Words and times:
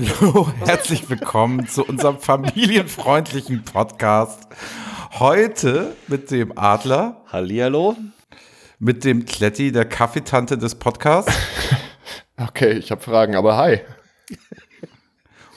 Hallo, 0.00 0.52
herzlich 0.66 1.08
willkommen 1.08 1.66
zu 1.68 1.82
unserem 1.82 2.18
familienfreundlichen 2.18 3.64
Podcast. 3.64 4.46
Heute 5.18 5.96
mit 6.06 6.30
dem 6.30 6.58
Adler, 6.58 7.22
Hallihallo. 7.32 7.96
mit 8.78 9.04
dem 9.04 9.24
Kletti, 9.24 9.72
der 9.72 9.86
Kaffeetante 9.86 10.58
des 10.58 10.74
Podcasts 10.74 11.32
Okay, 12.36 12.72
ich 12.72 12.90
habe 12.90 13.00
Fragen, 13.00 13.36
aber 13.36 13.56
hi. 13.56 13.80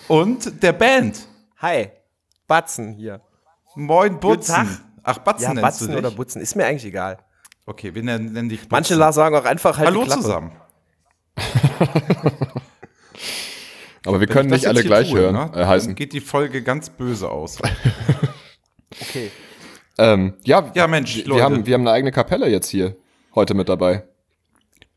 und 0.08 0.64
der 0.64 0.72
Band. 0.72 1.20
Hi. 1.58 1.90
Batzen 2.48 2.94
hier. 2.94 3.20
Moin 3.76 4.22
Butzen. 4.22 4.56
Tag. 4.56 4.68
Ach, 5.04 5.18
Batzen 5.18 5.44
Ja, 5.44 5.50
nennst 5.50 5.64
Batzen 5.64 5.88
du 5.88 5.94
dich? 5.96 6.00
oder 6.06 6.12
Butzen, 6.16 6.42
ist 6.42 6.56
mir 6.56 6.66
eigentlich 6.66 6.86
egal. 6.86 7.18
Okay, 7.66 7.94
wir 7.94 8.04
nennen, 8.04 8.32
nennen 8.32 8.48
dich 8.48 8.60
Butzen. 8.62 8.72
Manche 8.72 9.12
sagen 9.12 9.36
auch 9.36 9.44
einfach 9.44 9.78
halt 9.78 9.88
Hallo 9.90 10.06
zusammen. 10.06 10.54
Aber 14.06 14.20
wir 14.22 14.28
Wenn 14.30 14.34
können 14.34 14.54
ich 14.54 14.62
das 14.62 14.62
nicht 14.62 14.68
alle 14.70 14.84
gleich 14.84 15.10
tue, 15.10 15.20
hören, 15.20 15.36
ne, 15.36 15.52
äh, 15.56 15.66
heißen. 15.66 15.90
Dann 15.90 15.96
geht 15.96 16.14
die 16.14 16.22
Folge 16.22 16.62
ganz 16.64 16.90
böse 16.90 17.30
aus. 17.30 17.58
Okay. 19.02 19.30
Ähm, 20.00 20.34
ja, 20.44 20.72
Ja, 20.74 20.88
Mensch, 20.88 21.16
wir, 21.18 21.26
Leute. 21.26 21.38
wir, 21.40 21.44
haben, 21.44 21.66
wir 21.66 21.74
haben 21.76 21.82
eine 21.82 21.92
eigene 21.92 22.12
Kapelle 22.12 22.50
jetzt 22.50 22.68
hier 22.70 22.96
heute 23.36 23.54
mit 23.54 23.70
dabei. 23.70 24.04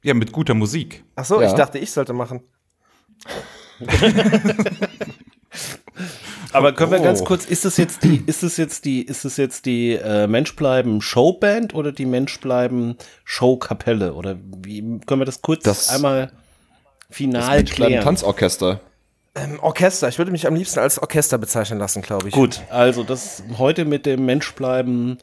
Ja, 0.03 0.14
mit 0.14 0.33
guter 0.33 0.55
Musik. 0.55 1.05
Ach 1.14 1.25
so, 1.27 1.41
Ja. 1.42 1.48
ich 1.48 1.55
dachte, 1.55 1.78
ich 1.78 1.91
sollte 1.92 2.12
machen. 2.14 2.41
Aber 6.53 6.72
können 6.72 6.91
wir 6.92 7.00
Oh. 7.00 7.05
ganz 7.05 7.25
kurz, 7.25 7.44
ist 7.47 7.64
es 7.64 7.77
jetzt 7.77 8.03
die, 8.05 8.22
ist 8.27 8.42
es 8.42 8.56
jetzt 8.56 8.84
die, 8.84 9.03
ist 9.03 9.25
es 9.25 9.37
jetzt 9.37 9.64
die 9.66 9.92
äh, 9.94 10.27
Mensch 10.27 10.55
bleiben 10.56 11.00
Showband 11.00 11.75
oder 11.75 11.92
die 11.92 12.06
Mensch 12.06 12.39
bleiben 12.41 12.97
Showkapelle? 13.25 14.14
Oder 14.14 14.37
wie 14.64 14.81
können 15.06 15.20
wir 15.20 15.25
das 15.27 15.41
kurz 15.42 15.62
Das- 15.64 15.89
einmal 15.91 16.33
Das 17.09 17.16
final 17.16 17.56
Menschbleiben 17.59 17.89
klären? 17.92 18.05
Tanzorchester. 18.05 18.81
Ähm, 19.34 19.58
Orchester, 19.61 20.08
ich 20.08 20.19
würde 20.19 20.30
mich 20.30 20.47
am 20.47 20.55
liebsten 20.55 20.80
als 20.80 20.98
Orchester 20.98 21.38
bezeichnen 21.38 21.78
lassen, 21.78 22.02
glaube 22.02 22.28
ich. 22.28 22.34
Gut, 22.34 22.61
also 22.69 23.02
das 23.02 23.42
heute 23.58 23.84
mit 23.86 24.05
dem 24.05 24.27
Mensch 24.27 24.52
bleiben 24.55 25.19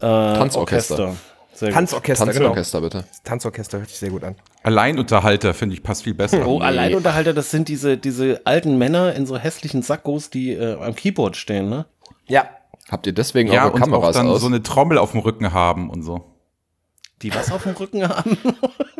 äh, 0.00 0.06
Tanzorchester. 0.06 0.94
Orchester. 0.94 1.16
Sehr 1.54 1.68
gut. 1.68 1.74
Tanzorchester, 1.74 2.26
genau. 2.26 2.38
Tanzorchester, 2.38 2.80
bitte. 2.80 3.04
Tanzorchester 3.24 3.78
hört 3.78 3.88
sich 3.88 3.98
sehr 3.98 4.10
gut 4.10 4.24
an. 4.24 4.36
Alleinunterhalter, 4.62 5.54
finde 5.54 5.74
ich, 5.74 5.82
passt 5.82 6.04
viel 6.04 6.14
besser. 6.14 6.46
Oh, 6.46 6.60
Alleinunterhalter, 6.60 7.32
das 7.32 7.50
sind 7.50 7.68
diese, 7.68 7.96
diese 7.96 8.40
alten 8.44 8.76
Männer 8.78 9.14
in 9.14 9.26
so 9.26 9.36
hässlichen 9.36 9.82
Sackos, 9.82 10.30
die 10.30 10.52
äh, 10.52 10.74
am 10.80 10.94
Keyboard 10.94 11.36
stehen, 11.36 11.68
ne? 11.68 11.86
Ja. 12.26 12.48
Habt 12.90 13.06
ihr 13.06 13.12
deswegen 13.12 13.52
ja, 13.52 13.64
eure 13.64 13.72
und 13.72 13.82
auch 13.82 13.84
Kameras 13.84 14.16
dann 14.16 14.28
aus? 14.28 14.40
so 14.40 14.46
eine 14.46 14.62
Trommel 14.62 14.98
auf 14.98 15.12
dem 15.12 15.20
Rücken 15.20 15.52
haben 15.52 15.90
und 15.90 16.02
so. 16.02 16.24
Die 17.22 17.34
was 17.34 17.50
auf 17.50 17.64
dem 17.64 17.72
Rücken 17.72 18.08
haben? 18.08 18.38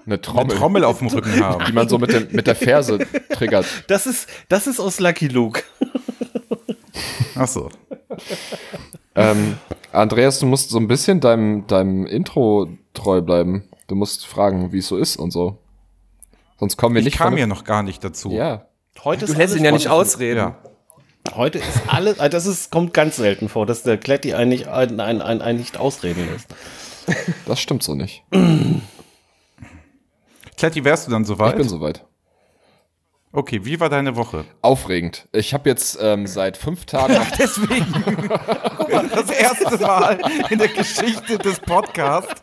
eine 0.07 0.21
Trommel, 0.21 0.51
Eine 0.51 0.55
Trommel 0.61 0.85
auf 0.85 0.99
dem 0.99 1.09
Rücken 1.09 1.33
die 1.35 1.41
haben. 1.43 1.73
man 1.75 1.89
so 1.89 1.99
mit, 1.99 2.13
dem, 2.13 2.29
mit 2.33 2.47
der 2.47 2.57
Ferse 2.57 2.99
triggert. 3.31 3.67
Das 3.87 4.07
ist, 4.07 4.29
das 4.49 4.67
ist 4.67 4.81
aus 4.81 4.99
Lucky 5.01 5.29
Luke. 5.29 5.63
Ach 7.37 7.47
so. 7.47 7.69
ähm, 9.15 9.57
Andreas, 9.93 10.39
du 10.41 10.47
musst 10.47 10.71
so 10.71 10.79
ein 10.79 10.89
bisschen 10.89 11.21
deinem, 11.21 11.67
deinem 11.67 12.07
Intro 12.07 12.69
treu 12.95 13.21
bleiben. 13.21 13.65
Du 13.87 13.95
musst 13.95 14.27
fragen, 14.27 14.73
wie 14.73 14.79
es 14.79 14.89
so 14.89 14.97
ist 14.97 15.17
und 15.17 15.31
so. 15.31 15.59
Sonst 16.59 16.77
kommen 16.77 16.95
wir 16.97 17.01
Ich 17.01 17.05
nicht 17.07 17.19
kam 17.19 17.31
von- 17.31 17.39
ja 17.39 17.47
noch 17.47 17.65
gar 17.65 17.83
nicht 17.83 18.03
dazu. 18.03 18.31
Ja, 18.33 18.67
Heute 19.05 19.27
Du 19.27 19.33
ist 19.33 19.39
lässt 19.39 19.55
ihn 19.57 19.65
ja 19.65 19.71
nicht 19.71 19.89
ausreden. 19.89 20.39
Ja. 20.39 20.57
Heute 21.37 21.59
ist 21.59 21.83
alles, 21.87 22.17
das 22.17 22.47
ist, 22.47 22.73
kommt 22.73 22.93
ganz 22.95 23.17
selten 23.17 23.49
vor, 23.49 23.65
dass 23.65 23.85
der 23.85 23.97
Kletti 23.97 24.35
eigentlich 24.35 24.69
ein, 24.69 24.99
ein, 24.99 25.23
ein, 25.23 25.41
ein 25.41 25.57
nicht 25.57 25.77
ausreden 25.77 26.27
lässt. 26.33 26.49
Das 27.47 27.61
stimmt 27.61 27.83
so 27.83 27.95
nicht. 27.95 28.25
Kletti, 30.57 30.85
wärst 30.85 31.07
du 31.07 31.11
dann 31.11 31.25
soweit? 31.25 31.53
Ich 31.53 31.59
bin 31.59 31.69
soweit. 31.69 32.05
Okay, 33.31 33.65
wie 33.65 33.79
war 33.79 33.91
deine 33.91 34.17
Woche? 34.17 34.45
Aufregend. 34.63 35.29
Ich 35.33 35.53
habe 35.53 35.69
jetzt 35.69 35.99
ähm, 36.01 36.27
seit 36.27 36.57
fünf 36.57 36.87
Tagen 36.87 37.15
Deswegen. 37.39 38.31
Das 38.89 39.31
erste 39.31 39.79
Mal 39.79 40.19
in 40.51 40.59
der 40.59 40.69
Geschichte 40.69 41.39
des 41.39 41.61
Podcasts. 41.61 42.41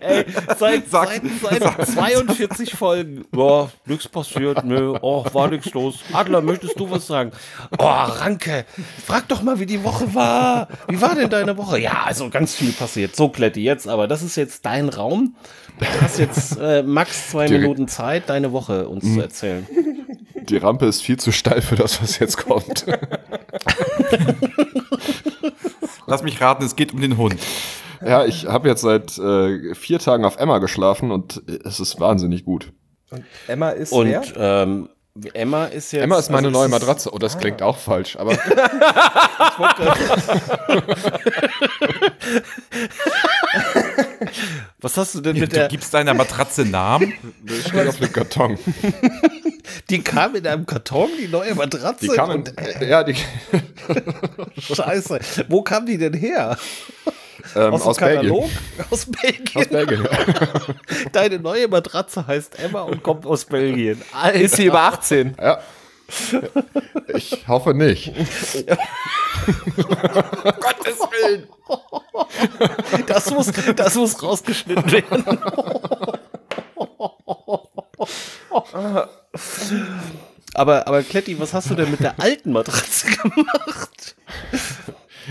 Ey, 0.00 0.24
seit, 0.58 0.90
Sag- 0.90 1.20
seit, 1.42 1.62
seit 1.62 1.86
42 1.88 2.74
Folgen. 2.74 3.24
Boah, 3.30 3.70
nichts 3.86 4.08
passiert, 4.08 4.64
nö. 4.64 4.96
Oh, 5.00 5.24
war 5.32 5.48
nichts 5.48 5.72
los. 5.72 5.96
Adler, 6.12 6.40
möchtest 6.40 6.78
du 6.78 6.90
was 6.90 7.06
sagen? 7.06 7.32
Oh, 7.78 7.84
Ranke, 7.84 8.64
frag 9.06 9.28
doch 9.28 9.42
mal, 9.42 9.58
wie 9.60 9.66
die 9.66 9.82
Woche 9.84 10.14
war. 10.14 10.68
Wie 10.88 11.00
war 11.00 11.14
denn 11.14 11.30
deine 11.30 11.56
Woche? 11.56 11.78
Ja, 11.78 12.02
also 12.06 12.28
ganz 12.30 12.54
viel 12.54 12.72
passiert. 12.72 13.16
So, 13.16 13.28
Kletti, 13.28 13.62
jetzt 13.62 13.88
aber. 13.88 14.08
Das 14.08 14.22
ist 14.22 14.36
jetzt 14.36 14.64
dein 14.66 14.88
Raum. 14.88 15.34
Du 15.78 15.86
hast 16.00 16.18
jetzt 16.18 16.58
äh, 16.60 16.82
max 16.82 17.30
zwei 17.30 17.46
Direkt. 17.46 17.62
Minuten 17.62 17.88
Zeit, 17.88 18.28
deine 18.28 18.52
Woche 18.52 18.88
uns 18.88 19.04
zu 19.12 19.20
erzählen. 19.20 19.66
Die 20.48 20.56
Rampe 20.58 20.86
ist 20.86 21.02
viel 21.02 21.16
zu 21.18 21.32
steil 21.32 21.62
für 21.62 21.74
das, 21.74 22.00
was 22.02 22.18
jetzt 22.18 22.36
kommt. 22.36 22.84
Lass 26.06 26.22
mich 26.22 26.40
raten, 26.40 26.64
es 26.64 26.76
geht 26.76 26.92
um 26.92 27.00
den 27.00 27.16
Hund. 27.16 27.36
ja, 28.04 28.24
ich 28.24 28.46
habe 28.46 28.68
jetzt 28.68 28.82
seit 28.82 29.16
äh, 29.18 29.74
vier 29.74 29.98
Tagen 29.98 30.24
auf 30.24 30.36
Emma 30.36 30.58
geschlafen 30.58 31.10
und 31.10 31.42
es 31.64 31.80
ist 31.80 32.00
wahnsinnig 32.00 32.44
gut. 32.44 32.72
Emma 33.46 33.70
ist 33.70 33.92
Und 33.92 34.08
wer? 34.08 34.22
ähm, 34.36 34.88
Emma 35.32 35.66
ist 35.66 35.92
jetzt. 35.92 36.02
Emma 36.02 36.18
ist 36.18 36.28
meine 36.30 36.48
also 36.48 36.58
neue 36.58 36.68
Matratze. 36.68 37.12
Oh, 37.12 37.18
das 37.18 37.38
klingt 37.38 37.62
auch 37.62 37.78
falsch, 37.78 38.16
aber 38.16 38.32
Was 44.80 44.96
hast 44.96 45.14
du 45.14 45.20
denn 45.20 45.34
Du 45.36 45.42
mit 45.42 45.52
der. 45.52 45.68
gibst 45.68 45.94
deiner 45.94 46.14
Matratze 46.14 46.64
Namen? 46.64 47.12
das 47.44 47.68
steht 47.68 47.88
auf 47.88 47.98
dem 47.98 48.12
Karton. 48.12 48.58
Die 49.90 50.02
kam 50.02 50.34
in 50.34 50.46
einem 50.46 50.66
Karton, 50.66 51.10
die 51.20 51.28
neue 51.28 51.54
Matratze. 51.54 52.06
Die 52.06 52.08
kam 52.08 52.30
in, 52.30 52.36
und, 52.38 52.58
äh, 52.58 52.88
ja, 52.88 53.04
die, 53.04 53.16
Scheiße. 54.58 55.20
Wo 55.48 55.62
kam 55.62 55.86
die 55.86 55.98
denn 55.98 56.14
her? 56.14 56.56
Ähm, 57.54 57.74
Aus, 57.74 57.82
aus, 57.82 57.96
dem 57.96 58.06
Belgien. 58.06 58.32
Katalog? 58.32 58.50
Aus 58.90 59.06
Belgien. 59.06 59.56
Aus 59.56 59.68
Belgien. 59.68 60.08
Deine 61.12 61.38
neue 61.38 61.68
Matratze 61.68 62.26
heißt 62.26 62.58
Emma 62.58 62.82
und 62.82 63.02
kommt 63.02 63.26
aus 63.26 63.44
Belgien. 63.44 64.02
Alter. 64.12 64.40
Ist 64.40 64.56
sie 64.56 64.66
über 64.66 64.80
18? 64.80 65.36
Ja. 65.40 65.60
Ich 67.14 67.46
hoffe 67.48 67.74
nicht. 67.74 68.12
Gottes 69.76 70.98
Willen. 71.10 71.48
Das 73.06 73.30
muss, 73.30 73.50
das 73.74 73.94
muss 73.94 74.22
rausgeschnitten 74.22 74.92
werden. 74.92 75.24
Aber, 80.54 80.86
aber 80.86 81.02
Kletti, 81.02 81.38
was 81.38 81.52
hast 81.52 81.70
du 81.70 81.74
denn 81.74 81.90
mit 81.90 82.00
der 82.00 82.20
alten 82.20 82.52
Matratze 82.52 83.06
gemacht? 83.08 84.14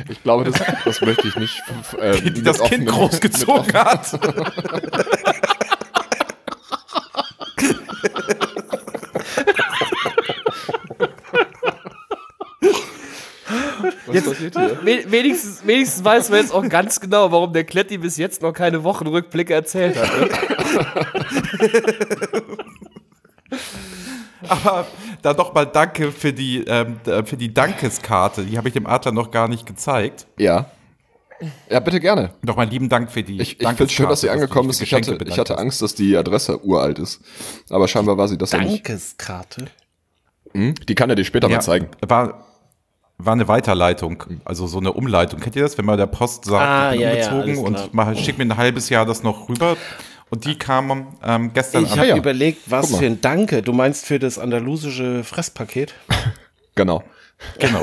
Ich 0.10 0.22
glaube, 0.24 0.46
das, 0.46 0.62
das 0.86 1.02
möchte 1.02 1.28
ich 1.28 1.36
nicht. 1.36 1.62
Äh, 2.00 2.22
Die 2.22 2.42
das 2.44 2.62
Kind 2.64 2.88
großgezogen 2.88 3.74
hat. 3.74 4.20
Was 14.06 14.24
passiert 14.24 14.56
hier? 14.58 14.78
We- 14.84 15.12
Wenigstens, 15.12 15.66
wenigstens 15.66 16.04
weiß 16.04 16.30
man 16.30 16.40
jetzt 16.40 16.54
auch 16.54 16.68
ganz 16.70 17.00
genau, 17.00 17.32
warum 17.32 17.52
der 17.54 17.64
Kletti 17.64 17.98
bis 17.98 18.18
jetzt 18.18 18.42
noch 18.42 18.54
keine 18.54 18.84
Wochenrückblicke 18.84 19.54
erzählt 19.54 19.96
hat. 19.98 20.20
Ne? 20.20 20.30
Aber 24.54 24.86
da 25.22 25.34
doch 25.34 25.54
mal 25.54 25.66
danke 25.66 26.12
für 26.12 26.34
die, 26.34 26.64
ähm, 26.68 27.00
für 27.26 27.38
die 27.38 27.54
Dankeskarte. 27.54 28.44
Die 28.46 28.58
habe 28.58 28.68
ich 28.68 28.74
dem 28.74 28.86
Adler 28.88 29.12
noch 29.12 29.32
gar 29.32 29.48
nicht 29.48 29.66
gezeigt. 29.66 30.28
Ja. 30.38 30.66
Ja, 31.70 31.80
bitte 31.82 32.00
gerne. 32.00 32.32
Noch 32.42 32.56
mal 32.56 32.68
lieben 32.68 32.88
Dank 32.88 33.12
für 33.12 33.24
die 33.24 33.42
Ich, 33.42 33.60
ich 33.60 33.68
finde 33.68 33.84
es 33.84 33.92
schön, 33.92 34.08
dass 34.08 34.22
sie 34.22 34.30
angekommen 34.30 34.70
dich 34.70 34.82
ist. 34.82 34.88
Ich 34.88 34.94
hatte, 34.94 35.18
ich 35.28 35.40
hatte 35.40 35.58
Angst, 35.58 35.82
dass 35.82 35.94
die 35.94 36.16
Adresse 36.16 36.64
uralt 36.64 37.00
ist. 37.00 37.22
Aber 37.70 37.88
scheinbar 37.88 38.18
war 38.18 38.28
sie 38.28 38.38
das 38.38 38.52
ja 38.52 38.60
nicht. 38.60 38.88
Dankeskarte. 38.88 39.66
Hm? 40.54 40.76
Die 40.88 40.96
kann 40.96 41.10
er 41.10 41.16
dir 41.16 41.26
später 41.26 41.48
hast. 41.48 41.56
mal 41.56 41.62
zeigen. 41.62 41.88
War, 42.08 42.46
war 43.18 43.34
eine 43.34 43.48
Weiterleitung, 43.48 44.24
also 44.46 44.68
so 44.68 44.80
eine 44.80 44.94
Umleitung. 44.94 45.40
Kennt 45.40 45.56
ihr 45.56 45.64
das, 45.64 45.78
wenn 45.78 45.86
man 45.86 45.98
der 45.98 46.08
Post 46.08 46.46
sagt, 46.46 46.64
Ah, 46.66 46.94
ich 46.94 47.00
bin 47.00 47.10
ja, 47.10 47.16
ja, 47.16 47.32
umgezogen 47.32 47.74
klar. 47.74 47.84
und 47.86 47.94
mal, 47.94 48.16
schick 48.16 48.38
mir 48.38 48.46
ein 48.46 48.56
halbes 48.58 48.90
Jahr 48.90 49.06
das 49.06 49.24
noch 49.24 49.50
rüber. 49.50 49.76
Und 50.30 50.46
die 50.46 50.58
kam 50.58 51.16
ähm, 51.24 51.52
gestern 51.54 51.84
Ich 51.86 51.92
habe 51.98 52.08
ja. 52.08 52.16
überlegt, 52.18 52.70
was 52.72 52.96
für 52.96 53.06
ein 53.06 53.22
Danke. 53.22 53.62
Du 53.62 53.72
meinst 53.74 54.06
für 54.06 54.18
das 54.20 54.40
andalusische 54.40 55.24
Fresspaket, 55.24 55.94
Genau. 56.76 57.04
Genau. 57.60 57.82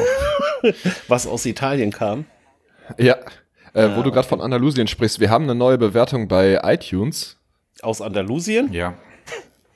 was 1.08 1.26
aus 1.26 1.46
Italien 1.46 1.92
kam. 1.92 2.24
Ja. 2.98 3.16
Äh, 3.72 3.90
wo 3.94 4.02
du 4.02 4.10
gerade 4.10 4.26
von 4.26 4.40
Andalusien 4.40 4.88
sprichst, 4.88 5.20
wir 5.20 5.30
haben 5.30 5.44
eine 5.44 5.54
neue 5.54 5.78
Bewertung 5.78 6.26
bei 6.26 6.58
iTunes. 6.64 7.36
Aus 7.82 8.00
Andalusien? 8.00 8.72
Ja. 8.72 8.94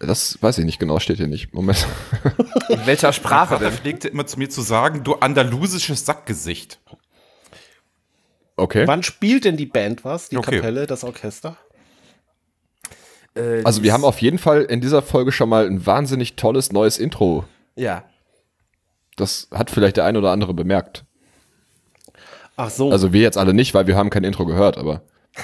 Das 0.01 0.43
weiß 0.43 0.59
ich 0.59 0.65
nicht 0.65 0.81
genau, 0.81 0.99
steht 0.99 1.19
hier 1.19 1.29
nicht. 1.29 1.55
Moment. 1.55 1.87
In 2.69 2.85
welcher 2.87 3.13
Sprache 3.13 3.55
Er 3.55 3.61
denn? 3.61 3.73
pflegte 3.73 4.09
immer 4.09 4.27
zu 4.27 4.37
mir 4.39 4.51
zu 4.51 4.63
sagen, 4.63 5.05
du 5.05 5.15
andalusisches 5.15 6.05
Sackgesicht. 6.05 6.81
Okay. 8.57 8.87
Wann 8.87 9.03
spielt 9.03 9.45
denn 9.45 9.57
die 9.57 9.67
Band 9.67 10.05
was? 10.05 10.29
Die 10.29 10.37
Okay. 10.39 10.57
Kapelle, 10.57 10.87
das 10.87 11.05
Orchester? 11.05 11.57
Äh, 13.35 13.63
Also 13.65 13.83
wir 13.83 13.93
haben 13.93 14.05
auf 14.05 14.21
jeden 14.21 14.39
Fall 14.39 14.63
in 14.63 14.81
dieser 14.81 15.03
Folge 15.03 15.33
schon 15.33 15.49
mal 15.49 15.67
ein 15.67 15.85
wahnsinnig 15.87 16.37
tolles 16.37 16.73
neues 16.73 16.99
Intro 16.99 17.45
Ja. 17.77 18.05
Das 19.17 19.49
hat 19.53 19.71
vielleicht 19.71 19.97
der 19.97 20.05
ein 20.05 20.17
oder 20.17 20.31
andere 20.33 20.55
bemerkt. 20.55 21.05
Ach 22.57 22.71
so. 22.71 22.91
Also 22.91 23.13
wir 23.13 23.21
jetzt 23.23 23.39
alle 23.39 23.55
nicht, 23.55 23.75
weil 23.75 23.87
wir 23.87 23.97
haben 23.97 24.11
kein 24.11 24.25
Intro 24.25 24.45
gehört, 24.47 24.79
aber 24.79 25.03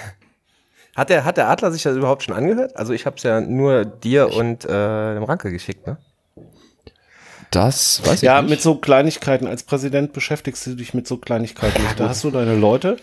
Hat 0.96 1.08
der, 1.08 1.25
hat 1.25 1.37
der 1.37 1.48
Adler 1.48 1.70
sich 1.70 1.82
das 1.84 1.96
überhaupt 1.96 2.25
schon 2.25 2.34
angehört? 2.34 2.76
Also 2.76 2.92
ich 2.92 3.06
habe 3.06 3.16
es 3.16 3.22
ja 3.22 3.40
nur 3.40 3.84
dir 3.84 4.34
und 4.34 4.64
äh, 4.64 5.14
dem 5.14 5.22
Ranke 5.22 5.50
geschickt, 5.50 5.87
ne? 5.87 5.98
das 7.50 8.04
weiß 8.04 8.16
ich 8.16 8.22
ja, 8.22 8.40
nicht. 8.42 8.50
mit 8.50 8.62
so 8.62 8.76
Kleinigkeiten. 8.76 9.46
Als 9.46 9.62
Präsident 9.62 10.12
beschäftigst 10.12 10.66
du 10.66 10.75
dich 10.75 10.94
mit 10.94 11.06
so 11.06 11.16
Kleinigkeiten. 11.16 11.82
nicht. 11.82 11.98
Da 11.98 12.08
hast 12.08 12.22
du 12.25 12.31
deine 12.31 12.54
Leute. 12.54 12.96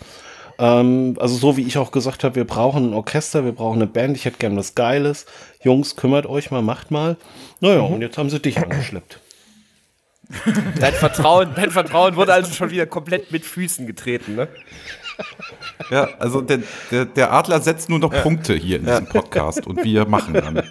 Ähm, 0.60 1.16
also 1.20 1.36
so 1.36 1.58
wie 1.58 1.62
ich 1.62 1.78
auch 1.78 1.92
gesagt 1.92 2.24
habe, 2.24 2.36
wir 2.36 2.46
brauchen 2.46 2.90
ein 2.90 2.94
Orchester, 2.94 3.46
wir 3.46 3.52
brauchen 3.52 3.78
eine 3.78 3.88
Band. 3.88 4.18
Ich 4.18 4.26
hätte 4.26 4.38
gern 4.38 4.58
was 4.58 4.76
Geiles. 4.76 5.26
Jungs, 5.64 5.96
kümmert 5.96 6.26
euch 6.26 6.52
mal, 6.52 6.62
macht 6.62 6.92
mal. 6.92 7.18
Naja, 7.60 7.82
und 7.82 8.02
jetzt 8.02 8.18
haben 8.18 8.30
sie 8.30 8.40
dich 8.40 8.58
angeschleppt. 8.58 9.20
Dein 10.80 10.94
Vertrauen, 10.94 11.52
dein 11.56 11.72
Vertrauen 11.72 12.18
wurde 12.18 12.34
also 12.34 12.52
schon 12.52 12.70
wieder 12.70 12.86
komplett 12.86 13.32
mit 13.32 13.46
Füßen 13.46 13.88
getreten, 13.88 14.36
ne? 14.36 14.50
Ja, 15.90 16.10
also 16.20 16.42
der, 16.42 16.60
der, 16.92 17.06
der 17.06 17.32
Adler 17.32 17.62
setzt 17.62 17.90
nur 17.90 18.00
noch 18.00 18.12
Punkte 18.12 18.54
hier 18.54 18.78
in 18.78 18.86
diesem 18.86 19.08
Podcast 19.08 19.66
und 19.66 19.84
wir 19.86 20.06
machen 20.06 20.34
dann. 20.34 20.64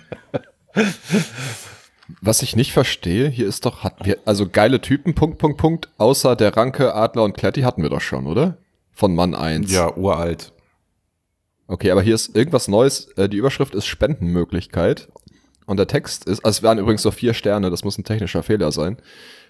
Was 2.21 2.43
ich 2.43 2.55
nicht 2.55 2.73
verstehe, 2.73 3.29
hier 3.29 3.49
ist 3.49 3.65
doch, 3.67 3.83
hat 3.83 4.05
wir, 4.05 4.19
also 4.25 4.47
geile 4.49 4.81
Typen, 4.81 5.15
Punkt, 5.15 5.38
Punkt, 5.38 5.59
Punkt, 5.59 5.88
außer 5.99 6.37
der 6.37 6.56
Ranke, 6.56 6.94
Adler 6.94 7.25
und 7.25 7.37
Kletti 7.37 7.62
hatten 7.62 7.83
wir 7.83 7.91
doch 7.91 8.00
schon, 8.00 8.27
oder? 8.27 8.59
Von 8.96 9.14
Mann 9.14 9.34
1. 9.34 9.70
Ja, 9.70 9.94
uralt. 9.94 10.52
Okay, 11.66 11.90
aber 11.90 12.00
hier 12.00 12.14
ist 12.14 12.34
irgendwas 12.34 12.66
Neues. 12.66 13.08
Äh, 13.19 13.28
Die 13.28 13.37
Überschrift 13.37 13.75
ist 13.75 13.84
Spendenmöglichkeit. 13.84 15.08
Und 15.66 15.76
der 15.76 15.87
Text 15.87 16.25
ist, 16.25 16.43
also 16.46 16.56
es 16.58 16.62
waren 16.62 16.78
übrigens 16.78 17.02
so 17.02 17.10
vier 17.10 17.34
Sterne, 17.34 17.69
das 17.69 17.84
muss 17.84 17.98
ein 17.98 18.04
technischer 18.04 18.43
Fehler 18.43 18.72
sein. 18.72 18.96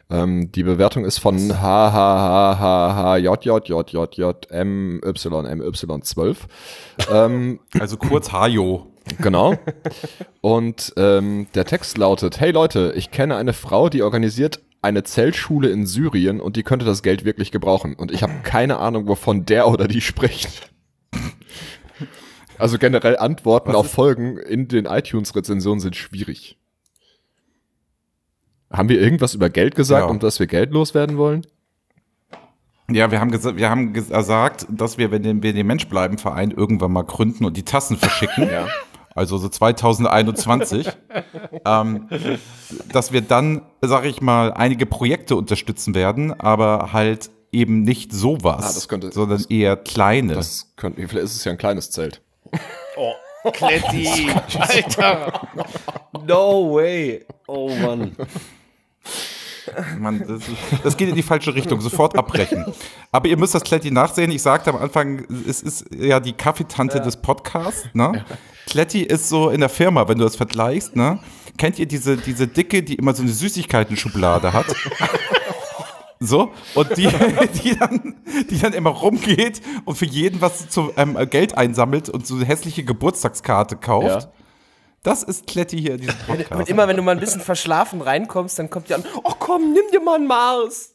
Ähm, 0.09 0.53
die 0.53 0.63
Bewertung 0.63 1.05
ist 1.05 1.19
von 1.19 1.37
H, 1.53 1.61
H, 1.61 1.93
H, 1.93 2.59
H, 2.59 2.95
H, 2.95 3.17
J, 3.17 3.45
J, 3.45 3.69
J, 3.69 3.91
J, 3.91 4.15
J, 4.17 4.51
M, 4.51 5.01
Y, 5.05 5.47
M, 5.47 5.61
Y, 5.61 6.03
12. 6.03 6.47
ähm, 7.11 7.61
Also 7.81 7.97
kurz 7.97 8.33
Hajo. 8.33 8.93
Genau. 9.21 9.55
Und 10.41 10.93
ähm, 10.97 11.47
der 11.55 11.65
Text 11.65 11.97
lautet: 11.99 12.41
Hey 12.41 12.51
Leute, 12.51 12.93
ich 12.97 13.11
kenne 13.11 13.37
eine 13.37 13.53
Frau, 13.53 13.89
die 13.89 14.03
organisiert 14.03 14.61
eine 14.83 15.03
Zeltschule 15.03 15.69
in 15.71 15.87
Syrien 15.87 16.41
und 16.41 16.57
die 16.57 16.63
könnte 16.63 16.85
das 16.85 17.03
Geld 17.03 17.25
wirklich 17.25 17.51
gebrauchen. 17.51 17.95
Und 17.95 18.13
ich 18.13 18.23
habe 18.23 18.33
keine 18.43 18.79
Ahnung, 18.79 19.09
wovon 19.09 19.45
der 19.45 19.69
oder 19.69 19.89
die 19.89 20.01
spricht. 20.01 20.71
Also 22.59 22.79
generell 22.79 23.17
Antworten 23.17 23.71
Was 23.71 23.77
auf 23.77 23.91
Folgen 23.91 24.39
in 24.39 24.69
den 24.69 24.87
iTunes-Rezensionen 24.87 25.81
sind 25.81 25.97
schwierig. 25.97 26.57
Haben 28.73 28.89
wir 28.89 29.01
irgendwas 29.01 29.35
über 29.35 29.49
Geld 29.51 29.75
gesagt, 29.75 30.05
Ja. 30.07 30.11
um 30.11 30.19
dass 30.19 30.41
wir 30.41 30.47
Geld 30.47 30.73
loswerden 30.73 31.17
wollen? 31.19 31.47
Ja, 32.91 33.11
wir 33.11 33.21
haben, 33.21 33.33
gesa- 33.33 33.57
wir 33.57 33.69
haben 33.71 33.93
gesagt, 33.93 34.67
dass 34.71 34.97
wir, 34.99 35.11
wenn 35.11 35.23
den- 35.23 35.43
wir 35.43 35.53
den 35.53 35.67
Mensch 35.67 35.89
bleiben 35.89 36.19
Verein 36.19 36.51
irgendwann 36.53 36.93
mal 36.93 37.03
gründen 37.03 37.45
und 37.45 37.57
die 37.57 37.65
Tassen 37.65 37.97
verschicken. 37.97 38.49
Ja. 38.53 38.67
Also 39.15 39.39
so 39.39 39.49
2021. 39.49 40.89
ähm, 41.65 42.07
dass 42.93 43.13
wir 43.13 43.23
dann, 43.23 43.63
sage 43.81 44.09
ich 44.09 44.21
mal, 44.21 44.53
einige 44.53 44.85
Projekte 44.85 45.37
unterstützen 45.37 45.95
werden, 45.95 46.39
aber 46.39 46.93
halt 46.93 47.31
eben 47.51 47.81
nicht 47.81 48.13
sowas, 48.13 48.57
Ah, 48.65 48.73
das 48.75 48.89
könnte- 48.89 49.11
sondern 49.13 49.39
das- 49.39 49.47
eher 49.47 49.77
kleine. 49.77 50.35
Das 50.35 50.75
könnte, 50.77 51.01
vielleicht 51.09 51.25
ist 51.25 51.37
es 51.37 51.45
ja 51.45 51.53
ein 51.53 51.59
kleines 51.59 51.91
Zelt. 51.91 52.21
Kletti, 53.53 54.29
Alter. 54.59 55.41
No 56.27 56.75
way. 56.75 57.25
Oh 57.47 57.71
Mann. 57.81 58.15
Mann, 59.99 60.25
das, 60.27 60.43
das 60.83 60.97
geht 60.97 61.09
in 61.09 61.15
die 61.15 61.23
falsche 61.23 61.55
Richtung. 61.55 61.81
Sofort 61.81 62.17
abbrechen. 62.17 62.65
Aber 63.11 63.29
ihr 63.29 63.37
müsst 63.37 63.55
das 63.55 63.63
Kletti 63.63 63.91
nachsehen. 63.91 64.31
Ich 64.31 64.43
sagte 64.43 64.71
am 64.71 64.77
Anfang, 64.77 65.27
es 65.49 65.63
ist 65.63 65.87
ja 65.95 66.21
die 66.21 66.33
Kaffeetante 66.33 67.01
des 67.01 67.17
Podcasts. 67.17 67.89
Ne? 67.93 68.25
Kletti 68.67 69.03
ist 69.03 69.29
so 69.29 69.51
in 69.51 69.61
der 69.61 69.69
Firma, 69.69 70.09
wenn 70.09 70.19
du 70.19 70.25
das 70.25 70.37
vergleichst. 70.37 70.97
Ne? 70.97 71.19
Kennt 71.57 71.79
ihr 71.79 71.87
diese, 71.87 72.17
diese 72.17 72.47
Dicke, 72.47 72.83
die 72.83 72.95
immer 72.95 73.15
so 73.15 73.23
eine 73.23 73.33
Süßigkeiten-Schublade 73.33 74.53
hat? 74.53 74.67
So, 76.19 76.53
und 76.75 76.97
die, 76.97 77.09
die, 77.63 77.77
dann, 77.77 78.15
die 78.49 78.59
dann 78.59 78.73
immer 78.73 78.91
rumgeht 78.91 79.61
und 79.85 79.97
für 79.97 80.07
jeden 80.07 80.41
was 80.41 80.69
zu 80.69 80.93
ähm, 80.97 81.19
Geld 81.29 81.57
einsammelt 81.59 82.09
und 82.09 82.27
so 82.27 82.37
eine 82.37 82.47
hässliche 82.47 82.85
Geburtstagskarte 82.85 83.77
kauft. 83.77 84.23
Ja. 84.23 84.33
Das 85.07 85.23
ist 85.23 85.47
Kletti 85.47 85.79
hier 85.81 85.93
in 85.95 86.01
diesem 86.01 86.17
Podcast. 86.27 86.53
Und 86.61 86.69
immer 86.69 86.89
wenn 86.89 86.97
du 86.97 87.03
mal 87.03 87.13
ein 87.13 87.21
bisschen 87.21 87.41
verschlafen 87.41 88.01
reinkommst, 88.01 88.59
dann 88.59 88.69
kommt 88.71 88.89
die 88.89 88.95
an, 88.95 89.05
oh 89.23 89.35
komm, 89.39 89.73
nimm 89.73 89.85
dir 89.93 90.01
mal 90.01 90.17
einen 90.17 90.27
Mars. 90.27 90.93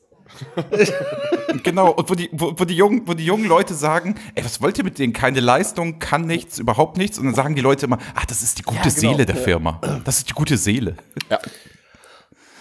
Genau, 1.64 1.92
und 1.92 2.10
wo 2.10 2.16
die, 2.16 2.30
wo, 2.32 2.54
wo, 2.58 2.64
die 2.64 2.76
jungen, 2.76 3.06
wo 3.06 3.14
die 3.14 3.26
jungen 3.26 3.46
Leute 3.46 3.74
sagen, 3.74 4.16
ey, 4.36 4.46
was 4.46 4.62
wollt 4.62 4.78
ihr 4.78 4.86
mit 4.86 4.98
denen? 5.00 5.12
Keine 5.12 5.42
Leistung, 5.42 6.00
kann 6.00 6.26
nichts, 6.26 6.60
überhaupt 6.60 6.98
nichts. 6.98 7.20
Und 7.20 7.26
dann 7.26 7.36
sagen 7.36 7.56
die 7.56 7.62
Leute 7.62 7.86
immer, 7.88 7.98
ach, 8.16 8.24
das 8.26 8.42
ist 8.42 8.58
die 8.58 8.64
gute 8.64 8.78
Ja, 8.78 8.84
genau. 8.86 8.96
Seele 9.12 9.26
der 9.26 9.36
Firma. 9.36 9.82
Das 10.06 10.20
ist 10.20 10.30
die 10.30 10.34
gute 10.34 10.56
Seele. 10.58 10.96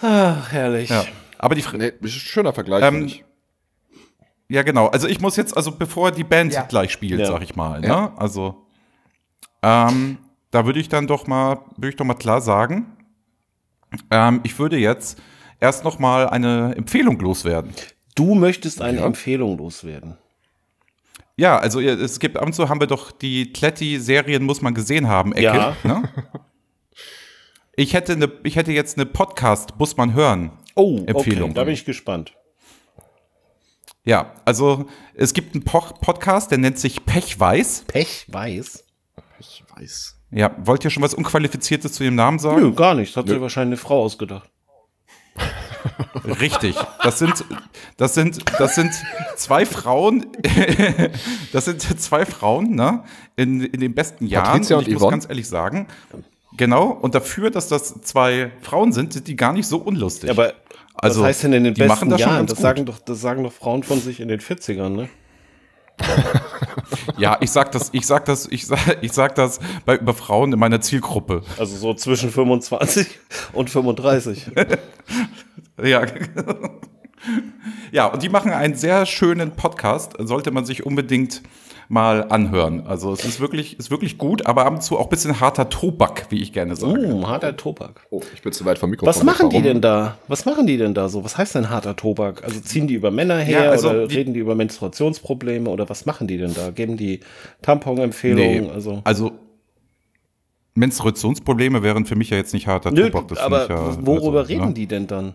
Ach, 0.01 0.51
herrlich. 0.51 0.89
Ja. 0.89 1.05
Aber 1.37 1.55
die, 1.55 1.63
Nee, 1.77 1.87
ist 1.87 2.01
ein 2.01 2.09
schöner 2.09 2.53
Vergleich. 2.53 2.83
Ähm, 2.83 2.93
finde 2.95 3.05
ich. 3.07 3.23
ja, 4.49 4.63
genau. 4.63 4.87
Also 4.87 5.07
ich 5.07 5.21
muss 5.21 5.37
jetzt, 5.37 5.55
also 5.55 5.71
bevor 5.71 6.11
die 6.11 6.25
Band 6.25 6.53
Ja. 6.53 6.63
gleich 6.63 6.91
spielt, 6.91 7.21
Ja. 7.21 7.27
sag 7.27 7.41
ich 7.43 7.55
mal, 7.55 7.79
ne? 7.79 7.87
Ja. 7.87 8.13
Also, 8.17 8.65
ähm, 9.63 10.17
da 10.51 10.65
würde 10.65 10.79
ich 10.79 10.89
dann 10.89 11.07
doch 11.07 11.27
mal, 11.27 11.59
würde 11.77 11.89
ich 11.89 11.95
doch 11.95 12.05
mal 12.05 12.13
klar 12.13 12.41
sagen, 12.41 12.97
ähm, 14.09 14.41
ich 14.43 14.57
würde 14.59 14.77
jetzt 14.77 15.21
erst 15.59 15.83
noch 15.83 15.99
mal 15.99 16.29
eine 16.29 16.75
Empfehlung 16.75 17.19
loswerden. 17.19 17.73
Du 18.15 18.35
möchtest 18.35 18.81
eine 18.81 18.99
Empfehlung 18.99 19.57
loswerden. 19.57 20.17
Ja, 21.37 21.57
also 21.57 21.79
es 21.79 22.19
gibt 22.19 22.37
ab 22.37 22.45
und 22.45 22.53
zu 22.53 22.69
haben 22.69 22.79
wir 22.79 22.87
doch 22.87 23.11
die 23.11 23.51
Kletti-Serien 23.51 24.43
muss 24.43 24.61
man 24.61 24.73
gesehen 24.73 25.07
haben, 25.07 25.33
Ecke. 25.33 25.43
Ja. 25.43 25.75
Ne? 25.83 26.03
Ich 27.75 27.93
hätte 27.93 28.13
eine, 28.13 28.31
ich 28.43 28.57
hätte 28.57 28.73
jetzt 28.73 28.97
eine 28.97 29.05
Podcast 29.05 29.79
muss 29.79 29.95
man 29.95 30.13
hören. 30.13 30.51
Oh, 30.75 30.97
Empfehlung. 31.05 31.51
okay, 31.51 31.53
da 31.53 31.63
bin 31.63 31.73
ich 31.73 31.85
gespannt. 31.85 32.33
Ja, 34.03 34.33
also 34.45 34.87
es 35.13 35.33
gibt 35.33 35.55
einen 35.55 35.63
po 35.63 35.79
Podcast, 35.79 36.51
der 36.51 36.57
nennt 36.57 36.77
sich 36.79 37.05
Pechweiß. 37.05 37.85
Pech 37.87 38.25
weiß? 38.27 38.83
Ja, 40.31 40.51
wollt 40.63 40.83
ihr 40.85 40.89
schon 40.89 41.03
was 41.03 41.13
Unqualifiziertes 41.13 41.93
zu 41.93 42.03
dem 42.03 42.15
Namen 42.15 42.39
sagen? 42.39 42.61
Nö, 42.61 42.73
gar 42.73 42.93
nicht. 42.95 43.15
Das 43.15 43.23
hat 43.23 43.29
sich 43.29 43.41
wahrscheinlich 43.41 43.79
eine 43.79 43.85
Frau 43.85 44.01
ausgedacht. 44.03 44.49
Richtig. 46.39 46.75
Das 47.03 47.19
sind, 47.19 47.43
das 47.97 48.13
sind, 48.13 48.39
das 48.59 48.75
sind 48.75 48.91
zwei 49.35 49.65
Frauen, 49.65 50.27
das 51.53 51.65
sind 51.65 51.81
zwei 51.99 52.25
Frauen, 52.25 52.75
ne, 52.75 53.03
in, 53.35 53.61
in 53.61 53.79
den 53.79 53.95
besten 53.95 54.27
Jahren. 54.27 54.45
Patricia 54.61 54.77
und 54.77 54.87
ich 54.87 54.93
muss 54.93 55.01
Yvonne? 55.01 55.11
ganz 55.11 55.27
ehrlich 55.29 55.47
sagen, 55.47 55.87
genau, 56.55 56.89
und 56.91 57.15
dafür, 57.15 57.49
dass 57.49 57.67
das 57.67 58.01
zwei 58.01 58.51
Frauen 58.61 58.91
sind, 58.93 59.13
sind 59.13 59.27
die 59.27 59.35
gar 59.35 59.53
nicht 59.53 59.67
so 59.67 59.77
unlustig. 59.77 60.29
Aber 60.29 60.53
Also, 60.95 61.21
was 61.21 61.27
heißt 61.29 61.43
denn 61.43 61.53
in 61.53 61.63
den 61.63 61.73
die 61.73 61.81
machen 61.85 62.09
besten 62.09 62.09
das 62.11 62.21
schon 62.21 62.29
Jahren? 62.29 62.37
ganz 62.41 62.49
Das 62.51 62.57
gut. 62.57 62.63
sagen, 62.63 62.85
doch, 62.85 62.99
das 62.99 63.21
sagen 63.21 63.43
doch 63.43 63.53
Frauen 63.53 63.81
von 63.83 63.99
sich 63.99 64.19
in 64.19 64.27
den 64.27 64.39
40ern, 64.39 64.89
ne? 64.89 65.09
Ja, 67.17 67.37
ich 67.41 67.51
sag 67.51 67.71
das, 67.71 67.89
ich 67.93 68.05
sag 68.05 68.25
das, 68.25 68.47
ich 68.47 68.67
sag, 68.67 68.97
ich 69.01 69.11
sag 69.11 69.35
das 69.35 69.59
bei 69.85 69.97
über 69.97 70.13
Frauen 70.13 70.53
in 70.53 70.59
meiner 70.59 70.81
Zielgruppe. 70.81 71.43
Also 71.57 71.75
so 71.77 71.93
zwischen 71.93 72.31
25 72.31 73.19
und 73.53 73.69
35. 73.69 74.51
Ja. 75.83 76.05
Ja, 77.91 78.05
und 78.07 78.21
die 78.21 78.29
machen 78.29 78.51
einen 78.51 78.75
sehr 78.75 79.05
schönen 79.07 79.51
Podcast, 79.51 80.13
sollte 80.19 80.51
man 80.51 80.65
sich 80.65 80.85
unbedingt 80.85 81.41
mal 81.91 82.25
anhören. 82.29 82.87
Also 82.87 83.11
es 83.11 83.25
ist 83.25 83.41
wirklich, 83.41 83.77
ist 83.77 83.91
wirklich 83.91 84.17
gut, 84.17 84.45
aber 84.45 84.65
ab 84.65 84.73
und 84.73 84.81
zu 84.81 84.97
auch 84.97 85.03
ein 85.07 85.09
bisschen 85.09 85.41
harter 85.41 85.69
Tobak, 85.69 86.27
wie 86.29 86.41
ich 86.41 86.53
gerne 86.53 86.77
sage. 86.77 87.05
Uh, 87.13 87.27
harter 87.27 87.57
Tobak. 87.57 88.07
Oh, 88.09 88.21
ich 88.33 88.41
bin 88.41 88.53
zu 88.53 88.63
weit 88.63 88.79
vom 88.79 88.89
Mikrofon. 88.91 89.09
Was 89.13 89.23
machen 89.23 89.49
die 89.49 89.61
denn 89.61 89.81
da? 89.81 90.17
Was 90.29 90.45
machen 90.45 90.65
die 90.65 90.77
denn 90.77 90.93
da 90.93 91.09
so? 91.09 91.25
Was 91.25 91.37
heißt 91.37 91.55
denn 91.55 91.69
harter 91.69 91.97
Tobak? 91.97 92.45
Also 92.45 92.61
ziehen 92.61 92.87
die 92.87 92.93
über 92.93 93.11
Männer 93.11 93.39
her 93.39 93.65
Ja, 93.65 93.71
also 93.71 93.89
oder 93.89 94.07
die- 94.07 94.15
reden 94.15 94.33
die 94.33 94.39
über 94.39 94.55
Menstruationsprobleme 94.55 95.69
oder 95.69 95.89
was 95.89 96.05
machen 96.05 96.27
die 96.27 96.37
denn 96.37 96.53
da? 96.53 96.71
Geben 96.71 96.95
die 96.95 97.19
Tampon-Empfehlungen? 97.61 98.63
Nee, 98.67 98.71
Also, 98.71 99.01
also 99.03 99.31
Menstruationsprobleme 100.75 101.83
wären 101.83 102.05
für 102.05 102.15
mich 102.15 102.29
ja 102.29 102.37
jetzt 102.37 102.53
nicht 102.53 102.67
harter 102.67 102.91
Nö, 102.91 103.09
Tobak. 103.09 103.27
das 103.27 103.39
aber 103.39 103.67
ja, 103.69 104.05
worüber 104.05 104.39
also, 104.39 104.53
reden 104.53 104.67
ne? 104.69 104.73
die 104.73 104.87
denn 104.87 105.07
dann? 105.07 105.33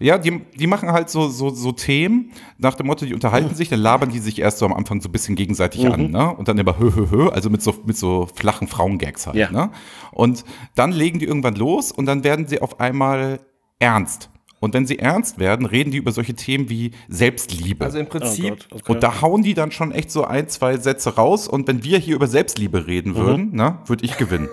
Ja, 0.00 0.18
die, 0.18 0.40
die 0.54 0.66
machen 0.66 0.90
halt 0.92 1.10
so, 1.10 1.28
so, 1.28 1.50
so 1.50 1.72
Themen 1.72 2.32
nach 2.58 2.74
dem 2.74 2.86
Motto, 2.86 3.04
die 3.06 3.14
unterhalten 3.14 3.54
sich, 3.54 3.68
dann 3.68 3.80
labern 3.80 4.10
die 4.10 4.18
sich 4.20 4.38
erst 4.40 4.58
so 4.58 4.66
am 4.66 4.72
Anfang 4.72 5.00
so 5.00 5.08
ein 5.08 5.12
bisschen 5.12 5.34
gegenseitig 5.36 5.82
Mhm. 5.84 5.92
an, 5.92 6.10
ne? 6.10 6.34
Und 6.36 6.48
dann 6.48 6.56
immer 6.58 6.78
hö, 6.78 6.92
hö, 6.94 7.06
hö, 7.10 7.28
also 7.28 7.50
mit 7.50 7.62
so, 7.62 7.74
mit 7.84 7.96
so 7.96 8.28
flachen 8.34 8.68
Frauengags 8.68 9.26
halt, 9.26 9.36
Ja. 9.36 9.50
ne? 9.50 9.70
Und 10.12 10.44
dann 10.74 10.92
legen 10.92 11.18
die 11.18 11.24
irgendwann 11.26 11.54
los 11.56 11.90
und 11.92 12.06
dann 12.06 12.22
werden 12.24 12.46
sie 12.46 12.60
auf 12.62 12.80
einmal 12.80 13.40
ernst. 13.78 14.30
Und 14.60 14.74
wenn 14.74 14.86
sie 14.86 14.98
ernst 14.98 15.38
werden, 15.38 15.66
reden 15.66 15.92
die 15.92 15.98
über 15.98 16.10
solche 16.10 16.34
Themen 16.34 16.68
wie 16.68 16.90
Selbstliebe. 17.08 17.84
Also 17.84 17.98
im 17.98 18.06
Oh 18.06 18.08
Prinzip, 18.08 18.50
Gott, 18.50 18.66
okay. 18.72 18.92
Und 18.92 19.02
da 19.04 19.20
hauen 19.20 19.42
die 19.42 19.54
dann 19.54 19.70
schon 19.70 19.92
echt 19.92 20.10
so 20.10 20.24
ein, 20.24 20.48
zwei 20.48 20.76
Sätze 20.78 21.14
raus. 21.14 21.46
Und 21.46 21.68
wenn 21.68 21.84
wir 21.84 21.98
hier 21.98 22.16
über 22.16 22.26
Selbstliebe 22.26 22.88
reden 22.88 23.12
Mhm. 23.12 23.16
würden, 23.16 23.54
ne, 23.54 23.78
würde 23.86 24.04
ich 24.04 24.16
gewinnen. 24.16 24.48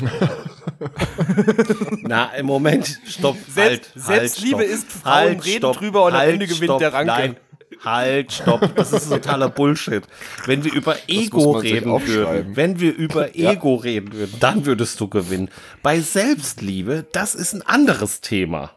Na, 2.02 2.26
im 2.34 2.46
Moment, 2.46 3.00
stopp. 3.06 3.36
Selbst- 3.48 3.94
halt, 3.94 4.04
Selbstliebe 4.06 4.58
halt, 4.58 4.68
ist, 4.68 4.90
stopp. 4.90 5.02
Frauen 5.02 5.14
halt, 5.14 5.44
reden 5.44 5.58
stopp, 5.58 5.76
drüber 5.78 6.04
und 6.04 6.12
am 6.12 6.18
halt, 6.18 6.32
Ende 6.34 6.46
gewinnt 6.46 6.64
stopp, 6.64 6.78
der 6.78 6.92
Ranke. 6.92 7.06
Nein, 7.06 7.36
halt, 7.84 8.32
stopp. 8.32 8.74
Das 8.76 8.92
ist 8.92 9.08
totaler 9.08 9.48
Bullshit. 9.48 10.04
Wenn 10.46 10.64
wir 10.64 10.72
über 10.72 10.96
Ego 11.06 11.52
reden 11.52 12.06
würden, 12.06 12.56
wenn 12.56 12.80
wir 12.80 12.94
über 12.94 13.34
Ego 13.34 13.76
reden 13.76 14.12
würden, 14.12 14.36
dann 14.40 14.66
würdest 14.66 15.00
du 15.00 15.08
gewinnen. 15.08 15.50
Bei 15.82 16.00
Selbstliebe, 16.00 17.06
das 17.12 17.34
ist 17.34 17.54
ein 17.54 17.62
anderes 17.62 18.20
Thema. 18.20 18.70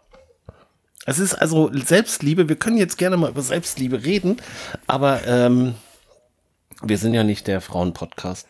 Es 1.06 1.20
ist 1.20 1.36
also 1.36 1.72
Selbstliebe, 1.74 2.50
wir 2.50 2.58
können 2.58 2.78
jetzt 2.78 2.98
gerne 2.98 3.16
mal 3.16 3.30
über 3.30 3.42
Selbstliebe 3.42 4.04
reden, 4.04 4.38
aber 4.88 5.26
ähm, 5.26 5.76
wir 6.84 6.98
sind 6.98 7.14
ja 7.14 7.24
nicht 7.24 7.48
der 7.48 7.62
Frauen-Podcast. 7.62 8.46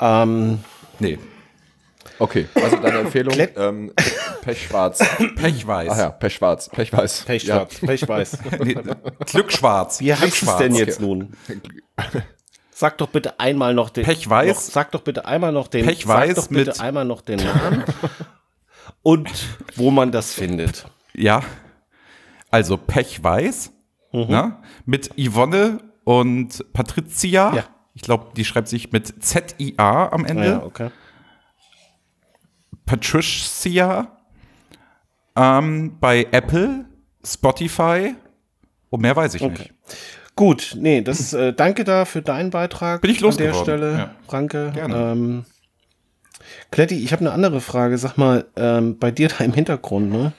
Ähm, 0.00 0.60
Nee, 1.00 1.18
Okay, 2.18 2.46
also 2.54 2.76
deine 2.76 2.98
Empfehlung, 2.98 3.34
ähm, 3.56 3.92
Pechschwarz. 4.42 4.98
Pechweiß. 5.36 5.90
Ach 5.90 5.98
ja, 5.98 6.10
Pechschwarz, 6.10 6.68
Pechweiß. 6.68 7.22
Pechschwarz, 7.22 7.80
Pechweiß. 7.80 8.38
Nee, 8.62 8.76
Glückschwarz. 9.26 10.00
Wie 10.00 10.12
heißt 10.12 10.22
es 10.22 10.30
Glückschwarz. 10.30 10.58
denn 10.58 10.74
jetzt 10.74 11.00
nun? 11.00 11.32
Sag 12.70 12.98
doch 12.98 13.08
bitte 13.08 13.40
einmal 13.40 13.72
noch 13.74 13.90
den. 13.90 14.04
Pechweiß? 14.04 14.48
Noch, 14.48 14.60
sag 14.60 14.92
doch 14.92 15.00
bitte 15.00 15.24
einmal 15.26 15.50
noch 15.52 15.66
den. 15.68 15.86
Pechweiß 15.86 16.34
sag 16.36 16.36
doch 16.36 16.48
bitte 16.48 16.70
mit- 16.72 16.80
einmal 16.80 17.04
noch 17.04 17.20
den 17.20 17.38
Namen 17.38 17.84
und 19.02 19.30
wo 19.76 19.90
man 19.90 20.12
das 20.12 20.32
findet. 20.34 20.86
Ja. 21.14 21.42
Also 22.50 22.76
Pechweiß. 22.76 23.72
Ne? 24.12 24.56
Mit 24.86 25.10
Yvonne 25.18 25.78
und 26.04 26.64
Patricia. 26.72 27.54
Ja. 27.54 27.64
Ich 27.94 28.02
glaube, 28.02 28.32
die 28.36 28.44
schreibt 28.44 28.68
sich 28.68 28.92
mit 28.92 29.22
Z-I-A 29.24 30.08
am 30.08 30.24
Ende. 30.24 30.62
okay. 30.64 30.90
Patricia. 32.84 34.08
Ähm, 35.36 35.96
bei 36.00 36.26
Apple, 36.30 36.84
Spotify. 37.24 38.14
Und 38.90 39.00
mehr 39.00 39.16
weiß 39.16 39.34
ich 39.34 39.42
nicht. 39.42 39.72
Gut, 40.36 40.76
nee, 40.78 41.00
das 41.00 41.32
äh, 41.32 41.52
danke 41.52 41.84
da 41.84 42.04
für 42.04 42.20
deinen 42.20 42.50
Beitrag. 42.50 43.00
Bin 43.00 43.10
ich 43.10 43.24
An 43.24 43.36
der 43.36 43.54
Stelle, 43.54 43.92
ja. 43.92 44.14
Franke. 44.26 44.72
Gerne. 44.74 45.12
Ähm, 45.12 45.44
Kletti, 46.70 46.96
ich 47.02 47.12
habe 47.12 47.20
eine 47.20 47.32
andere 47.32 47.60
Frage. 47.60 47.98
Sag 47.98 48.16
mal, 48.16 48.44
ähm, 48.56 48.98
bei 48.98 49.10
dir 49.10 49.28
da 49.28 49.44
im 49.44 49.52
Hintergrund, 49.52 50.10
ne? 50.10 50.32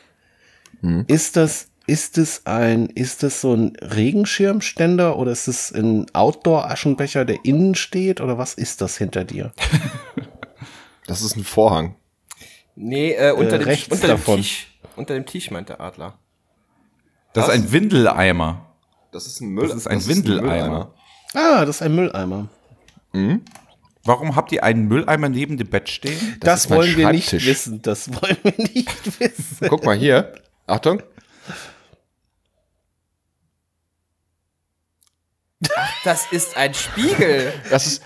Hm. 0.82 1.06
Ist 1.08 1.38
das, 1.38 1.70
ist 1.88 2.18
es 2.18 2.46
ein, 2.46 2.88
ist 2.88 3.24
das 3.24 3.42
so 3.42 3.54
ein 3.54 3.76
Regenschirmständer 3.82 5.18
oder 5.18 5.32
ist 5.32 5.48
es 5.48 5.72
ein 5.72 6.08
Outdoor-Aschenbecher, 6.14 7.26
der 7.26 7.44
innen 7.44 7.76
steht 7.76 8.22
oder 8.22 8.38
was 8.38 8.54
ist 8.54 8.82
das 8.82 8.98
hinter 8.98 9.24
dir? 9.24 9.52
Das 11.08 11.22
ist 11.22 11.36
ein 11.36 11.44
Vorhang. 11.44 11.94
Nee, 12.76 13.12
äh, 13.12 13.32
unter, 13.32 13.58
Äh, 13.58 13.60
dem, 13.60 13.68
rechts 13.68 13.92
unter 13.94 14.08
dem 14.08 14.18
davon. 14.18 14.38
Tisch. 14.38 14.76
Unter 14.96 15.14
dem 15.14 15.28
Tisch, 15.28 15.52
meint 15.52 15.70
der 15.70 15.80
Adler. 15.80 16.18
Das 17.34 17.48
ist 17.48 17.54
ein 17.54 17.72
Windeleimer. 17.72 18.66
Das 19.12 19.28
ist 19.28 19.40
ein 19.40 19.50
Müll. 19.50 19.68
Das 19.68 19.78
ist 19.78 19.88
ein 19.88 20.04
Windeleimer. 20.08 20.96
Ah, 21.36 21.64
das 21.64 21.76
ist 21.76 21.82
ein 21.84 21.94
Mülleimer. 21.94 22.48
Warum 24.04 24.36
habt 24.36 24.52
ihr 24.52 24.64
einen 24.64 24.88
Mülleimer 24.88 25.30
neben 25.30 25.58
dem 25.58 25.70
Bett 25.70 25.90
stehen? 25.90 26.38
Das, 26.40 26.62
ist 26.62 26.70
mein 26.70 26.80
wollen 26.80 26.98
wir 26.98 27.12
nicht 27.12 27.32
wissen. 27.32 27.82
Das 27.84 28.10
wollen 28.10 28.38
wir 28.42 28.54
nicht 28.58 29.20
wissen. 29.20 29.68
Guck 29.70 29.86
mal 29.86 29.96
hier. 29.96 30.34
Achtung. 30.66 31.04
Das 36.04 36.32
ist 36.32 36.58
ein 36.58 36.74
Spiegel. 36.74 37.54
Das 37.70 37.88
ist, 37.88 38.04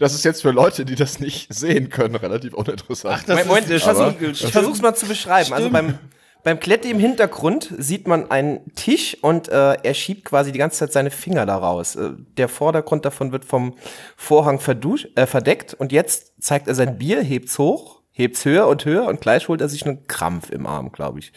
das 0.00 0.14
ist 0.14 0.24
jetzt 0.24 0.42
für 0.42 0.50
Leute, 0.50 0.84
die 0.84 0.96
das 0.96 1.20
nicht 1.20 1.52
sehen 1.52 1.88
können, 1.88 2.16
relativ 2.16 2.54
uninteressant. 2.54 3.18
Ach, 3.20 3.24
das 3.24 3.46
Moment, 3.46 3.70
ist 3.70 3.84
versuch, 3.84 4.10
Spiegel. 4.10 4.30
ich 4.32 4.52
versuch's 4.52 4.82
mal 4.82 4.94
zu 4.94 5.06
beschreiben. 5.06 5.52
Also 5.52 5.68
Stimmt. 5.68 5.72
beim, 5.72 5.98
beim 6.42 6.60
Kletti 6.60 6.90
im 6.90 6.98
Hintergrund 6.98 7.72
sieht 7.78 8.06
man 8.06 8.30
einen 8.30 8.74
Tisch 8.74 9.16
und 9.20 9.48
äh, 9.48 9.74
er 9.82 9.94
schiebt 9.94 10.24
quasi 10.24 10.52
die 10.52 10.58
ganze 10.58 10.78
Zeit 10.78 10.92
seine 10.92 11.10
Finger 11.10 11.46
da 11.46 11.56
raus. 11.56 11.96
Äh, 11.96 12.10
der 12.36 12.48
Vordergrund 12.48 13.04
davon 13.04 13.32
wird 13.32 13.44
vom 13.44 13.74
Vorhang 14.16 14.58
äh, 14.58 15.26
verdeckt 15.26 15.74
und 15.74 15.92
jetzt 15.92 16.32
zeigt 16.40 16.68
er 16.68 16.74
sein 16.74 16.98
Bier, 16.98 17.22
hebt's 17.22 17.58
hoch, 17.58 18.00
hebt's 18.12 18.44
höher 18.44 18.66
und 18.66 18.84
höher 18.84 19.06
und 19.06 19.20
gleich 19.20 19.48
holt 19.48 19.60
er 19.60 19.68
sich 19.68 19.84
einen 19.86 20.06
Krampf 20.06 20.50
im 20.50 20.66
Arm, 20.66 20.92
glaube 20.92 21.20
ich. 21.20 21.32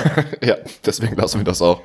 Ja, 0.42 0.56
deswegen 0.84 1.16
lassen 1.16 1.40
wir 1.40 1.44
das 1.44 1.60
auch. 1.60 1.82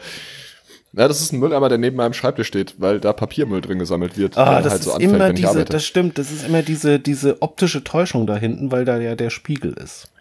Ja, 0.93 1.07
das 1.07 1.21
ist 1.21 1.31
ein 1.31 1.39
Mülleimer, 1.39 1.69
der 1.69 1.77
neben 1.77 1.97
meinem 1.97 2.13
Schreibtisch 2.13 2.47
steht, 2.47 2.75
weil 2.79 2.99
da 2.99 3.13
Papiermüll 3.13 3.61
drin 3.61 3.77
gesammelt 3.77 4.17
wird. 4.17 4.37
Ah, 4.37 4.61
das 4.61 4.73
halt 4.73 4.83
so 4.83 4.89
ist 4.89 4.95
anfällt, 4.95 5.13
immer 5.13 5.33
diese, 5.33 5.65
das 5.65 5.85
stimmt, 5.85 6.17
das 6.17 6.31
ist 6.31 6.45
immer 6.47 6.63
diese, 6.63 6.99
diese 6.99 7.41
optische 7.41 7.83
Täuschung 7.83 8.25
da 8.25 8.35
hinten, 8.37 8.71
weil 8.71 8.85
da 8.85 8.97
ja 8.97 9.15
der 9.15 9.29
Spiegel 9.29 9.73
ist. 9.73 10.11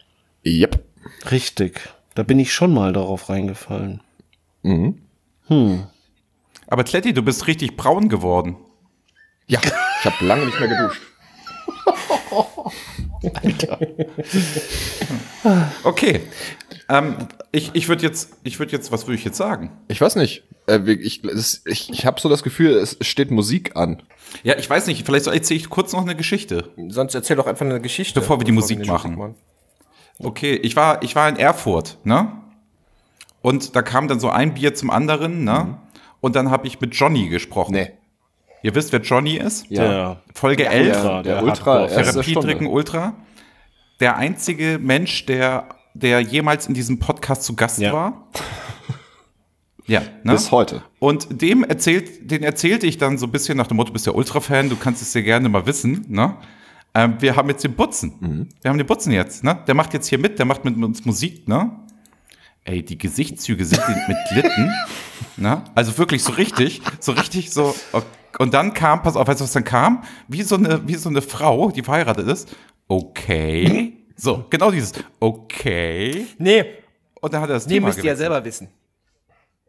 Yep. 0.44 0.84
Richtig. 1.30 1.80
Da 2.14 2.22
bin 2.22 2.38
ich 2.38 2.52
schon 2.52 2.74
mal 2.74 2.92
darauf 2.92 3.30
reingefallen. 3.30 4.02
Aber 6.66 6.84
Kletti, 6.84 7.14
du 7.14 7.22
bist 7.22 7.46
richtig 7.46 7.76
braun 7.76 8.08
geworden. 8.08 8.56
Ja, 9.46 9.60
ich 9.62 10.04
habe 10.04 10.24
lange 10.24 10.44
nicht 10.46 10.60
mehr 10.60 10.68
geduscht. 10.68 11.00
Okay. 15.84 16.20
Ähm, 16.88 17.16
ich 17.52 17.70
ich 17.74 17.88
würde 17.88 18.02
jetzt, 18.02 18.36
ich 18.44 18.58
würde 18.58 18.72
jetzt, 18.72 18.90
was 18.90 19.06
würde 19.06 19.16
ich 19.16 19.24
jetzt 19.24 19.36
sagen? 19.36 19.70
Ich 19.88 20.00
weiß 20.00 20.16
nicht. 20.16 20.44
Äh, 20.66 20.90
ich 20.92 21.22
ich, 21.24 21.90
ich 21.90 22.06
habe 22.06 22.20
so 22.20 22.28
das 22.28 22.42
Gefühl, 22.42 22.72
es 22.72 22.96
steht 23.02 23.30
Musik 23.30 23.76
an. 23.76 24.02
Ja, 24.42 24.56
ich 24.56 24.68
weiß 24.68 24.86
nicht, 24.86 25.04
vielleicht 25.04 25.26
erzähle 25.26 25.60
ich 25.60 25.70
kurz 25.70 25.92
noch 25.92 26.02
eine 26.02 26.14
Geschichte. 26.14 26.70
Sonst 26.88 27.14
erzähl 27.14 27.36
doch 27.36 27.46
einfach 27.46 27.66
eine 27.66 27.80
Geschichte. 27.80 28.20
Bevor 28.20 28.40
wir 28.40 28.44
die 28.44 28.52
Musik 28.52 28.86
machen. 28.86 29.34
Okay, 30.20 30.54
ich 30.54 30.76
war, 30.76 31.02
ich 31.02 31.14
war 31.14 31.28
in 31.28 31.36
Erfurt, 31.36 31.98
ne? 32.04 32.32
Und 33.40 33.76
da 33.76 33.82
kam 33.82 34.08
dann 34.08 34.18
so 34.18 34.30
ein 34.30 34.54
Bier 34.54 34.74
zum 34.74 34.90
anderen, 34.90 35.44
ne? 35.44 35.78
Und 36.20 36.34
dann 36.34 36.50
habe 36.50 36.66
ich 36.66 36.80
mit 36.80 36.94
Johnny 36.94 37.28
gesprochen. 37.28 37.72
Nee. 37.72 37.92
Ihr 38.62 38.74
wisst, 38.74 38.92
wer 38.92 39.00
Johnny 39.00 39.36
ist? 39.36 39.70
Der, 39.70 40.20
Folge 40.34 40.66
11, 40.66 40.96
Ultra, 40.96 41.22
der 41.22 41.34
der 41.34 41.44
Ultra, 41.44 42.22
Stunde. 42.22 42.68
Ultra. 42.68 43.14
Der 44.00 44.16
einzige 44.16 44.78
Mensch, 44.80 45.26
der, 45.26 45.68
der 45.94 46.20
jemals 46.20 46.66
in 46.66 46.74
diesem 46.74 46.98
Podcast 46.98 47.42
zu 47.44 47.54
Gast 47.56 47.78
Ja. 47.78 47.92
war. 47.92 48.28
Ja, 49.86 50.00
ne? 50.22 50.32
Bis 50.32 50.50
heute. 50.50 50.82
Und 50.98 51.40
dem 51.42 51.64
erzählt, 51.64 52.30
den 52.30 52.42
erzählte 52.42 52.86
ich 52.86 52.98
dann 52.98 53.18
so 53.18 53.26
ein 53.26 53.32
bisschen 53.32 53.56
nach 53.56 53.66
dem 53.66 53.76
Motto, 53.76 53.88
du 53.88 53.92
bist 53.94 54.06
ja 54.06 54.12
Ultra-Fan, 54.12 54.68
du 54.68 54.76
kannst 54.76 55.02
es 55.02 55.12
dir 55.12 55.22
gerne 55.22 55.48
mal 55.48 55.66
wissen, 55.66 56.04
ne? 56.08 56.36
Ähm, 56.94 57.16
wir 57.20 57.36
haben 57.36 57.48
jetzt 57.50 57.62
den 57.64 57.74
Butzen. 57.74 58.48
Wir 58.62 58.70
haben 58.70 58.78
den 58.78 58.86
Butzen 58.86 59.12
jetzt, 59.12 59.44
ne? 59.44 59.58
Der 59.66 59.74
macht 59.74 59.92
jetzt 59.94 60.08
hier 60.08 60.18
mit, 60.18 60.38
der 60.38 60.46
macht 60.46 60.64
mit 60.64 60.76
uns 60.82 61.04
Musik, 61.04 61.46
ne? 61.46 61.70
Ey, 62.64 62.82
die 62.84 62.98
Gesichtszüge 62.98 63.64
sind 63.64 63.82
mit 64.08 64.16
Glitten, 64.30 64.72
ne? 65.36 65.62
Also 65.74 65.96
wirklich 65.98 66.22
so 66.22 66.32
richtig, 66.32 66.82
so 67.00 67.12
richtig 67.12 67.50
so. 67.50 67.74
Und 68.38 68.54
dann 68.54 68.74
kam, 68.74 69.02
pass 69.02 69.16
auf, 69.16 69.26
weißt 69.28 69.40
du, 69.40 69.44
was 69.44 69.52
dann 69.52 69.64
kam? 69.64 70.02
Wie 70.28 70.42
so 70.42 70.56
eine, 70.56 70.86
wie 70.86 70.94
so 70.94 71.08
eine 71.08 71.22
Frau, 71.22 71.70
die 71.70 71.82
verheiratet 71.82 72.26
ist. 72.28 72.54
Okay. 72.88 73.97
So, 74.20 74.44
genau 74.50 74.70
dieses, 74.72 74.92
okay. 75.20 76.26
Nee, 76.38 76.64
Und 77.20 77.32
dann 77.32 77.40
hat 77.40 77.50
er 77.50 77.54
das 77.54 77.66
nee, 77.66 77.74
Thema 77.74 77.86
müsst 77.86 77.98
ihr 77.98 78.04
ja 78.04 78.16
selber 78.16 78.44
wissen. 78.44 78.68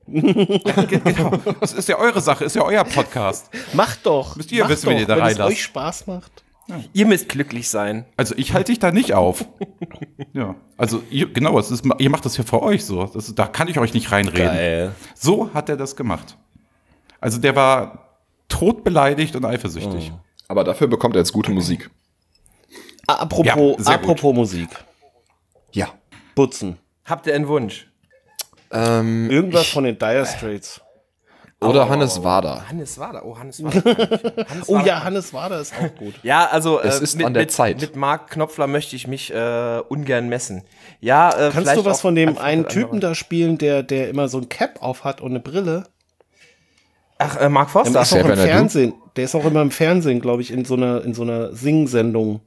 Genau. 0.08 1.32
Das 1.60 1.74
ist 1.74 1.88
ja 1.88 1.98
eure 2.00 2.20
Sache, 2.20 2.44
ist 2.46 2.56
ja 2.56 2.64
euer 2.64 2.84
Podcast. 2.84 3.50
Macht 3.74 4.08
doch. 4.08 4.36
Müsst 4.36 4.52
ihr 4.52 4.62
macht 4.64 4.72
wissen, 4.72 4.88
wenn 4.88 4.96
doch, 4.96 5.02
ihr 5.02 5.08
da 5.08 5.16
wenn 5.18 5.24
es 5.24 5.30
reinlasst. 5.34 5.52
euch 5.52 5.64
Spaß 5.64 6.08
macht. 6.08 6.44
Ihr 6.94 7.06
müsst 7.06 7.30
glücklich 7.30 7.70
sein. 7.70 8.06
Also 8.18 8.34
ich 8.38 8.54
halte 8.54 8.72
dich 8.72 8.80
da 8.80 8.92
nicht 8.92 9.14
auf. 9.14 9.46
Ja. 10.34 10.56
Also 10.78 11.02
ihr, 11.10 11.32
genau, 11.32 11.58
es 11.60 11.72
ist, 11.72 11.84
ihr 11.98 12.10
macht 12.10 12.26
das 12.26 12.38
ja 12.38 12.44
für 12.44 12.62
euch 12.62 12.86
so. 12.86 13.06
Das, 13.06 13.34
da 13.34 13.48
kann 13.48 13.68
ich 13.68 13.80
euch 13.80 13.94
nicht 13.94 14.12
reinreden. 14.12 14.48
Geil. 14.48 14.96
So 15.16 15.52
hat 15.54 15.70
er 15.70 15.78
das 15.78 15.96
gemacht. 15.96 16.38
Also 17.20 17.40
der 17.40 17.56
war 17.56 18.18
todbeleidigt 18.48 19.36
und 19.36 19.46
eifersüchtig. 19.46 20.12
Aber 20.48 20.64
dafür 20.64 20.88
bekommt 20.88 21.16
er 21.16 21.20
jetzt 21.20 21.34
gute 21.34 21.52
Musik. 21.52 21.90
Apropos, 23.14 23.46
Ja, 23.46 23.56
gut. 23.56 23.88
apropos 23.88 24.36
Musik. 24.36 24.70
Ja. 25.72 25.90
Butzen. 26.36 26.78
Habt 27.06 27.28
ihr 27.28 27.36
einen 27.36 27.48
Wunsch? 27.48 27.88
Ähm, 28.72 29.30
Irgendwas 29.30 29.68
von 29.68 29.84
den 29.84 29.98
Dire 29.98 30.26
Straits. 30.26 30.80
oder 31.62 31.90
Hannes 31.90 32.24
Wader. 32.24 32.64
Hannes 32.70 32.98
Wader. 33.00 33.26
Oh, 33.26 33.38
Hannes 33.38 33.64
Wader. 33.64 34.46
Hannes 34.48 34.70
Oh 34.70 34.76
Wader. 34.76 34.88
ja, 34.88 35.04
Hannes 35.04 35.34
Wader 35.34 35.60
ist 35.60 35.74
auch 35.74 35.96
gut. 35.98 36.14
Ja, 36.24 36.46
also 36.48 36.80
Es 36.80 37.00
äh, 37.00 37.04
ist 37.04 37.18
mit, 37.18 37.26
an 37.26 37.34
der 37.34 37.44
mit, 37.44 37.52
Zeit. 37.52 37.82
mit 37.82 37.96
Marc 37.96 38.30
Knopfler 38.32 38.68
möchte 38.68 38.96
ich 38.96 39.08
mich 39.08 39.34
äh, 39.34 39.80
ungern 39.90 40.30
messen. 40.30 40.64
Ja, 41.02 41.30
äh, 41.30 41.34
Kannst 41.52 41.56
vielleicht 41.58 41.78
du 41.78 41.86
was 41.86 41.98
auch 41.98 42.02
von 42.02 42.16
dem 42.16 42.38
einen 42.38 42.68
Typen 42.68 43.00
da 43.02 43.16
spielen, 43.16 43.58
der, 43.58 43.82
der 43.84 44.10
immer 44.10 44.28
so 44.30 44.38
ein 44.38 44.50
Cap 44.50 44.82
auf 44.82 45.04
hat 45.04 45.20
und 45.20 45.32
eine 45.32 45.40
Brille? 45.40 45.86
Ach, 47.18 47.36
äh, 47.38 47.50
Mark 47.50 47.68
Der 47.68 47.72
Forster. 47.84 48.02
ist 48.02 48.14
auch 48.14 48.30
im? 48.30 48.38
Fernsehen. 48.38 48.94
Der 49.18 49.26
ist 49.26 49.36
auch 49.36 49.44
immer 49.44 49.62
im 49.62 49.72
Fernsehen, 49.72 50.22
glaube 50.22 50.42
ich, 50.42 50.52
in 50.52 50.64
so 50.64 50.76
einer, 50.76 51.04
in 51.04 51.14
so 51.14 51.24
einer 51.24 51.54
Sing-Sendung. 51.54 52.40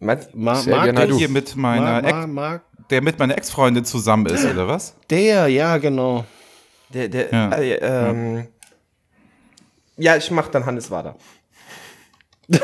Ma 0.00 0.16
Naidoo. 0.34 1.16
Hier 1.18 1.28
mit 1.28 1.56
meiner 1.56 2.02
Ma- 2.02 2.26
Ma- 2.26 2.60
der 2.90 3.00
mit 3.02 3.18
meiner 3.18 3.36
Ex-Freundin 3.38 3.84
zusammen 3.84 4.26
ist, 4.26 4.44
oder 4.44 4.68
was? 4.68 4.94
der, 5.10 5.48
ja, 5.48 5.78
genau. 5.78 6.24
Der, 6.92 7.08
der, 7.08 7.30
Ja. 7.32 7.48
äh, 7.52 7.74
ähm, 7.76 8.46
ja, 9.96 10.16
ich 10.16 10.30
mach 10.30 10.48
dann 10.48 10.66
Hannes 10.66 10.90
Wader. 10.90 11.16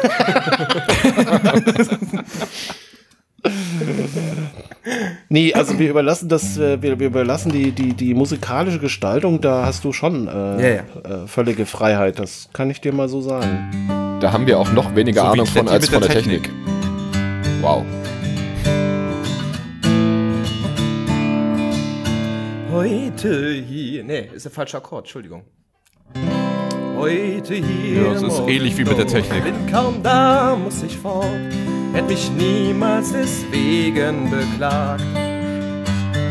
Nee, 5.28 5.52
also 5.54 5.78
wir 5.78 5.90
überlassen 5.90 6.28
das, 6.28 6.58
äh, 6.58 6.80
wir, 6.82 6.98
wir 6.98 7.06
überlassen 7.08 7.52
die, 7.52 7.70
die, 7.72 7.92
die 7.94 8.14
musikalische 8.14 8.78
Gestaltung, 8.78 9.40
da 9.40 9.64
hast 9.66 9.84
du 9.84 9.92
schon 9.92 10.26
äh, 10.26 10.30
Ja, 10.32 10.68
ja. 11.04 11.24
Äh, 11.24 11.26
völlige 11.26 11.66
Freiheit, 11.66 12.18
das 12.18 12.48
kann 12.52 12.70
ich 12.70 12.80
dir 12.80 12.92
mal 12.92 13.08
so 13.08 13.20
sagen. 13.20 14.18
Da 14.20 14.32
haben 14.32 14.46
wir 14.46 14.58
auch 14.58 14.72
noch 14.72 14.94
weniger 14.94 15.22
So 15.22 15.28
Ahnung 15.28 15.46
von 15.46 15.68
als 15.68 15.88
von 15.88 16.00
der 16.00 16.08
der 16.08 16.16
Technik. 16.22 16.50
Wow. 17.60 17.84
Heute 22.70 23.52
hier. 23.52 24.02
Nee, 24.02 24.30
ist 24.34 24.44
der 24.46 24.52
falsche 24.52 24.78
Akkord, 24.78 25.04
Entschuldigung. 25.04 25.42
Heute 26.96 27.54
hier. 27.54 28.02
Ja, 28.02 28.12
es 28.12 28.22
ist 28.22 28.40
ähnlich 28.46 28.78
wie 28.78 28.84
mit 28.84 28.96
der. 28.96 29.06
Technik. 29.06 29.44
Bin 29.44 29.66
kaum 29.70 30.02
da, 30.02 30.56
muss 30.56 30.82
ich 30.82 30.96
fort. 30.96 31.26
Hätt 31.92 32.08
mich 32.08 32.30
niemals 32.30 33.12
deswegen 33.12 34.30
beklagt. 34.30 35.04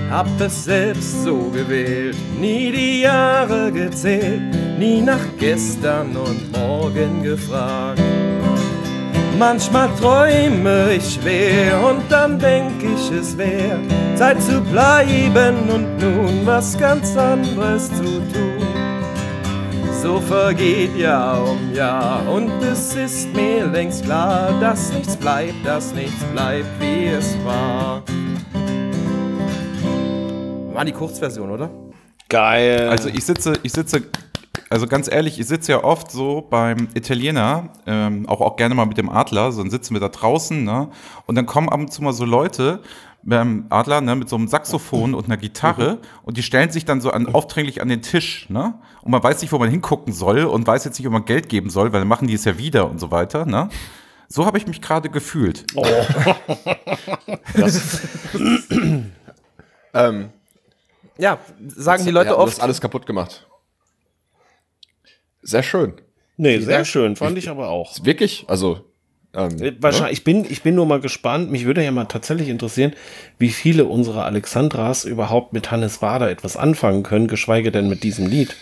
Hab 0.09 0.27
es 0.41 0.63
selbst 0.63 1.23
so 1.23 1.51
gewählt, 1.51 2.17
nie 2.39 2.71
die 2.71 3.01
Jahre 3.01 3.71
gezählt, 3.71 4.41
nie 4.79 5.01
nach 5.01 5.25
gestern 5.37 6.15
und 6.15 6.51
morgen 6.51 7.21
gefragt. 7.21 8.01
Manchmal 9.39 9.87
träume 9.95 10.95
ich 10.95 11.13
schwer 11.13 11.81
und 11.89 12.03
dann 12.11 12.37
denk 12.37 12.83
ich, 12.83 13.09
es 13.09 13.37
wär 13.37 13.79
Zeit 14.15 14.43
zu 14.43 14.59
bleiben 14.59 15.55
und 15.69 15.97
nun 15.97 16.45
was 16.45 16.77
ganz 16.77 17.15
anderes 17.15 17.87
zu 17.87 18.03
tun. 18.03 18.67
So 20.03 20.19
vergeht 20.19 20.93
Jahr 20.97 21.41
um 21.49 21.73
Jahr 21.73 22.29
und 22.29 22.51
es 22.61 22.93
ist 22.95 23.33
mir 23.33 23.65
längst 23.65 24.03
klar, 24.03 24.59
dass 24.59 24.91
nichts 24.91 25.15
bleibt, 25.15 25.65
dass 25.65 25.93
nichts 25.93 26.21
bleibt, 26.33 26.67
wie 26.81 27.05
es 27.05 27.37
war. 27.45 28.03
War 30.73 30.83
die 30.83 30.91
Kurzversion, 30.91 31.49
oder? 31.49 31.69
Geil. 32.27 32.89
Also 32.89 33.07
ich 33.07 33.23
sitze, 33.23 33.53
ich 33.63 33.71
sitze, 33.71 34.03
also 34.69 34.87
ganz 34.87 35.11
ehrlich, 35.11 35.39
ich 35.39 35.47
sitze 35.47 35.71
ja 35.71 35.83
oft 35.83 36.11
so 36.11 36.41
beim 36.41 36.89
Italiener, 36.93 37.69
ähm, 37.87 38.27
auch, 38.29 38.41
auch 38.41 38.55
gerne 38.55 38.75
mal 38.75 38.85
mit 38.85 38.97
dem 38.97 39.09
Adler, 39.09 39.51
so 39.51 39.61
dann 39.61 39.71
sitzen 39.71 39.93
wir 39.95 39.99
da 40.01 40.09
draußen, 40.09 40.63
ne? 40.63 40.89
Und 41.25 41.35
dann 41.35 41.45
kommen 41.45 41.69
ab 41.69 41.79
und 41.79 41.91
zu 41.91 42.03
mal 42.03 42.13
so 42.13 42.25
Leute 42.25 42.81
beim 43.23 43.65
Adler, 43.69 43.99
ne, 44.01 44.15
mit 44.15 44.29
so 44.29 44.37
einem 44.37 44.47
Saxophon 44.47 45.13
und 45.13 45.25
einer 45.25 45.35
Gitarre 45.37 45.97
und 46.23 46.37
die 46.37 46.43
stellen 46.43 46.71
sich 46.71 46.85
dann 46.85 47.01
so 47.01 47.11
an, 47.11 47.27
aufdringlich 47.27 47.81
an 47.81 47.89
den 47.89 48.01
Tisch, 48.01 48.49
ne? 48.49 48.75
Und 49.01 49.11
man 49.11 49.21
weiß 49.23 49.41
nicht, 49.41 49.51
wo 49.51 49.57
man 49.57 49.69
hingucken 49.69 50.13
soll 50.13 50.45
und 50.45 50.65
weiß 50.65 50.85
jetzt 50.85 50.97
nicht, 50.99 51.07
ob 51.07 51.13
man 51.13 51.25
Geld 51.25 51.49
geben 51.49 51.69
soll, 51.69 51.91
weil 51.91 51.99
dann 52.01 52.07
machen 52.07 52.27
die 52.27 52.35
es 52.35 52.45
ja 52.45 52.57
wieder 52.57 52.89
und 52.89 52.99
so 52.99 53.11
weiter, 53.11 53.45
ne? 53.45 53.69
So 54.27 54.45
habe 54.45 54.57
ich 54.59 54.67
mich 54.67 54.81
gerade 54.81 55.09
gefühlt. 55.09 55.65
Ähm, 59.93 60.29
Ja, 61.17 61.39
sagen 61.67 62.05
die 62.05 62.11
Leute 62.11 62.37
oft. 62.37 62.53
Das 62.53 62.59
alles 62.61 62.79
kaputt 62.79 63.05
gemacht. 63.05 63.48
Sehr 65.41 65.63
schön. 65.63 65.93
nee, 66.37 66.59
sehr 66.59 66.85
schön, 66.85 67.15
fand 67.15 67.37
ich 67.37 67.49
aber 67.49 67.69
auch. 67.69 67.95
Wirklich? 68.03 68.45
Also, 68.47 68.81
ähm, 69.33 69.61
Äh, 69.61 69.73
Wahrscheinlich, 69.79 70.19
ich 70.19 70.23
bin, 70.23 70.45
ich 70.49 70.63
bin 70.63 70.75
nur 70.75 70.85
mal 70.85 70.99
gespannt. 70.99 71.51
Mich 71.51 71.65
würde 71.65 71.83
ja 71.83 71.91
mal 71.91 72.05
tatsächlich 72.05 72.49
interessieren, 72.49 72.93
wie 73.37 73.49
viele 73.49 73.85
unserer 73.85 74.25
Alexandras 74.25 75.05
überhaupt 75.05 75.53
mit 75.53 75.69
Hannes 75.71 76.01
Wader 76.01 76.29
etwas 76.29 76.57
anfangen 76.57 77.03
können, 77.03 77.27
geschweige 77.27 77.71
denn 77.71 77.89
mit 77.89 78.03
diesem 78.03 78.25
Lied. 78.27 78.55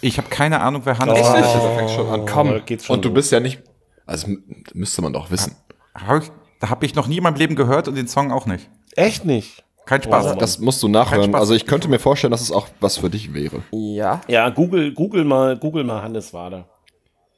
Ich 0.00 0.18
habe 0.18 0.28
keine 0.28 0.60
Ahnung, 0.60 0.82
wer 0.84 0.98
Hannes 0.98 1.18
Echt 1.18 1.32
nicht? 1.32 1.44
ist. 1.44 1.54
Da 1.54 1.76
fängt's 1.76 1.92
schon 1.94 2.08
an. 2.08 2.26
Komm, 2.26 2.62
schon 2.80 2.96
Und 2.96 3.04
du 3.04 3.12
bist 3.12 3.32
ja 3.32 3.40
nicht. 3.40 3.60
Also 4.06 4.28
müsste 4.72 5.02
man 5.02 5.12
doch 5.12 5.30
wissen. 5.30 5.56
Hab 5.94 6.22
ich, 6.22 6.30
da 6.60 6.70
habe 6.70 6.86
ich 6.86 6.94
noch 6.94 7.06
nie 7.06 7.18
in 7.18 7.22
meinem 7.22 7.36
Leben 7.36 7.56
gehört 7.56 7.88
und 7.88 7.96
den 7.96 8.08
Song 8.08 8.32
auch 8.32 8.46
nicht. 8.46 8.68
Echt 8.96 9.24
nicht. 9.24 9.64
Kein 9.90 10.04
Spaß. 10.04 10.38
Das 10.38 10.60
musst 10.60 10.84
du 10.84 10.88
nachhören. 10.88 11.34
Also 11.34 11.52
ich 11.52 11.66
könnte 11.66 11.88
mir 11.88 11.98
vorstellen, 11.98 12.30
dass 12.30 12.42
es 12.42 12.52
auch 12.52 12.68
was 12.78 12.98
für 12.98 13.10
dich 13.10 13.34
wäre. 13.34 13.64
Ja. 13.72 14.20
Ja, 14.28 14.48
Google, 14.48 14.94
Google 14.94 15.24
mal, 15.24 15.56
Google 15.58 15.82
mal 15.82 16.00
Hannes 16.00 16.32
Wader. 16.32 16.68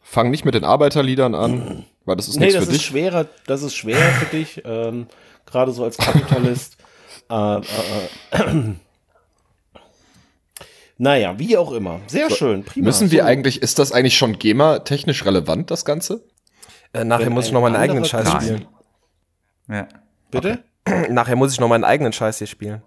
Fang 0.03 0.31
nicht 0.31 0.45
mit 0.45 0.53
den 0.55 0.63
Arbeiterliedern 0.63 1.35
an, 1.35 1.87
weil 2.05 2.17
das 2.17 2.29
ist 2.29 2.37
Nee, 2.37 2.45
nichts 2.49 2.57
das 2.57 2.65
für 2.67 2.73
ist 2.73 2.81
dich. 2.83 2.87
schwerer, 2.87 3.25
das 3.47 3.63
ist 3.63 3.75
schwerer 3.75 4.03
für 4.03 4.37
dich, 4.37 4.61
ähm, 4.67 5.07
gerade 5.47 5.73
so 5.73 5.83
als 5.83 5.97
Kapitalist. 5.97 6.77
äh, 7.31 7.57
äh, 7.57 7.61
äh. 8.33 8.75
Naja, 10.99 11.39
wie 11.39 11.57
auch 11.57 11.73
immer. 11.73 12.01
Sehr 12.07 12.29
schön, 12.29 12.65
prima. 12.65 12.85
Müssen 12.85 13.11
wir 13.11 13.23
So, 13.23 13.29
eigentlich, 13.29 13.63
ist 13.63 13.79
das 13.79 13.93
eigentlich 13.93 14.19
schon 14.19 14.39
GEMA-technisch 14.39 15.25
relevant, 15.25 15.71
das 15.71 15.87
Ganze? 15.87 16.23
Äh, 16.93 17.05
nachher 17.05 17.25
Wenn 17.25 17.33
muss 17.33 17.47
ich 17.47 17.53
noch 17.53 17.63
meinen 17.63 17.77
eigenen 17.77 18.05
Scheiß 18.05 18.31
spielen. 18.31 18.67
Ja. 19.71 19.89
Bitte? 20.31 20.63
Nachher 21.11 21.37
muss 21.37 21.53
ich 21.53 21.61
noch 21.61 21.69
meinen 21.69 21.85
eigenen 21.85 22.13
Scheiß 22.13 22.39
hier 22.39 22.47
spielen. 22.47 22.83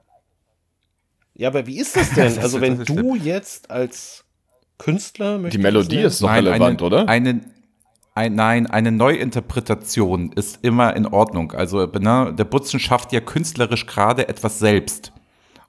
Ja, 1.34 1.50
aber 1.50 1.68
wie 1.68 1.80
ist 1.80 1.96
das 1.96 2.12
denn? 2.12 2.26
Das 2.36 2.44
Also 2.44 2.62
wenn 2.62 2.84
du 2.84 3.16
jetzt 3.16 3.70
als 3.70 4.24
Künstler 4.78 5.38
Die 5.40 5.58
Melodie 5.58 6.04
das 6.04 6.16
ist 6.16 6.22
noch 6.22 6.30
Nein, 6.30 6.48
relevant, 6.48 6.82
eine, 6.82 6.88
oder? 6.88 7.10
Eine, 7.10 7.42
ein, 8.14 8.36
nein, 8.36 8.68
eine 8.68 8.92
Neuinterpretation 8.92 10.32
ist 10.34 10.60
immer 10.62 10.96
in 10.96 11.06
Ordnung. 11.06 11.52
Also 11.52 11.86
ne, 11.86 12.34
der 12.38 12.46
Butzen 12.46 12.80
schafft 12.80 13.12
ja 13.12 13.22
künstlerisch 13.22 13.86
gerade 13.86 14.28
etwas 14.28 14.60
selbst. 14.60 15.12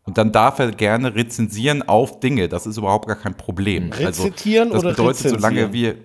Und 0.04 0.18
dann 0.18 0.30
darf 0.30 0.60
er 0.60 0.70
gerne 0.70 1.16
rezensieren 1.16 1.82
auf 1.82 2.20
Dinge. 2.20 2.48
Das 2.48 2.66
ist 2.66 2.76
überhaupt 2.76 3.08
gar 3.08 3.16
kein 3.16 3.36
Problem. 3.36 3.90
Rezitieren 3.92 4.72
also, 4.72 4.88
das 4.88 4.98
oder 4.98 5.08
bedeutet, 5.08 5.30
solange 5.30 5.62
rezensieren? 5.62 5.98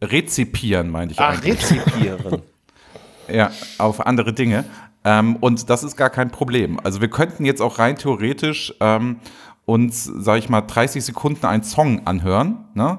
wir 0.00 0.08
rezipieren, 0.08 0.90
meine 0.90 1.12
ich 1.12 1.18
Ach, 1.18 1.34
eigentlich. 1.34 1.70
rezipieren. 1.70 2.42
Ja, 3.30 3.50
auf 3.76 4.06
andere 4.06 4.32
Dinge. 4.32 4.64
Ähm, 5.04 5.36
und 5.36 5.70
das 5.70 5.84
ist 5.84 5.96
gar 5.96 6.10
kein 6.10 6.30
Problem. 6.30 6.80
Also 6.82 7.00
wir 7.00 7.08
könnten 7.08 7.44
jetzt 7.44 7.62
auch 7.62 7.78
rein 7.78 7.96
theoretisch 7.96 8.74
ähm, 8.80 9.16
uns, 9.64 10.04
sag 10.04 10.38
ich 10.38 10.48
mal, 10.48 10.62
30 10.62 11.04
Sekunden 11.04 11.44
einen 11.44 11.62
Song 11.62 12.06
anhören, 12.06 12.64
ne? 12.74 12.98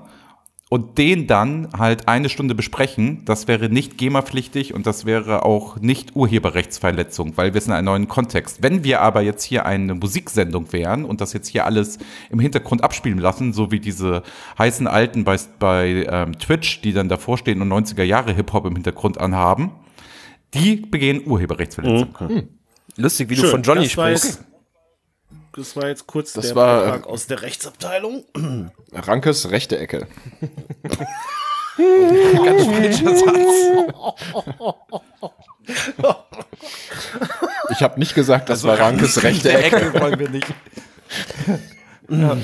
Und 0.72 1.00
den 1.00 1.26
dann 1.26 1.70
halt 1.76 2.08
eine 2.08 2.30
Stunde 2.30 2.54
besprechen. 2.54 3.26
Das 3.26 3.48
wäre 3.48 3.70
nicht 3.70 3.98
GEMA-pflichtig 3.98 4.76
und 4.76 4.86
das 4.86 5.04
wäre 5.04 5.44
auch 5.44 5.78
nicht 5.78 6.16
Urheberrechtsverletzung, 6.16 7.38
weil 7.38 7.56
wir 7.56 7.62
sind 7.62 7.72
in 7.72 7.78
einem 7.78 7.86
neuen 7.86 8.08
Kontext. 8.08 8.62
Wenn 8.62 8.84
wir 8.84 9.02
aber 9.02 9.22
jetzt 9.22 9.44
hier 9.44 9.66
eine 9.66 9.96
Musiksendung 9.96 10.72
wären 10.72 11.06
und 11.06 11.22
das 11.22 11.34
jetzt 11.34 11.48
hier 11.48 11.66
alles 11.66 11.98
im 12.30 12.40
Hintergrund 12.40 12.84
abspielen 12.84 13.18
lassen, 13.18 13.52
so 13.52 13.72
wie 13.72 13.80
diese 13.80 14.22
heißen 14.60 14.86
Alten 14.86 15.24
bei, 15.24 15.40
bei 15.58 16.06
ähm, 16.08 16.38
Twitch, 16.38 16.82
die 16.82 16.94
dann 16.94 17.10
davor 17.10 17.40
stehen 17.40 17.64
und 17.64 17.74
90er 17.74 18.04
Jahre 18.04 18.32
Hip-Hop 18.32 18.68
im 18.68 18.76
Hintergrund 18.76 19.18
anhaben, 19.18 19.72
die 20.54 20.78
begehen 20.78 21.26
Urheberrechtsverletzung. 21.28 22.50
Lustig, 22.96 23.30
wie 23.30 23.36
du 23.36 23.42
Schön, 23.42 23.52
von 23.52 23.64
Johnny 23.64 23.88
das 23.88 23.98
war 23.98 24.08
sprichst. 24.08 24.26
jetzt- 24.26 24.44
Das 25.56 25.76
war 25.76 25.88
jetzt 25.88 26.08
kurz 26.08 26.34
Das 26.34 26.48
der 26.48 26.56
war- 26.56 26.84
Beitrag 26.86 27.08
aus 27.08 27.28
der 27.28 27.42
Rechtsabteilung. 27.42 28.24
Rankes 28.94 29.50
rechte 29.52 29.78
Ecke. 29.78 30.08
Ganz 31.78 32.66
falscher 32.66 33.16
Satz. 33.16 33.56
Ich 37.72 37.82
habe 37.84 38.00
nicht 38.00 38.16
gesagt, 38.16 38.50
das 38.50 38.60
Also 38.60 38.68
war 38.70 38.80
Rankes 38.80 39.22
rechte 39.24 39.52
Ecke. 39.54 39.94
wollen 40.00 40.20
wir 40.20 40.30
nicht. 40.30 40.48
ja. 42.10 42.38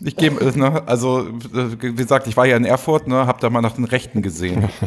Ich 0.00 0.16
gebe, 0.16 0.40
äh, 0.44 0.50
ne, 0.58 0.82
also 0.86 1.20
äh, 1.28 1.80
wie 1.80 1.94
gesagt, 1.94 2.26
ich 2.26 2.36
war 2.36 2.46
ja 2.46 2.56
in 2.56 2.64
Erfurt, 2.64 3.06
ne, 3.06 3.26
hab 3.26 3.40
da 3.40 3.48
mal 3.50 3.60
nach 3.62 3.74
den 3.74 3.84
Rechten 3.84 4.22
gesehen. 4.22 4.68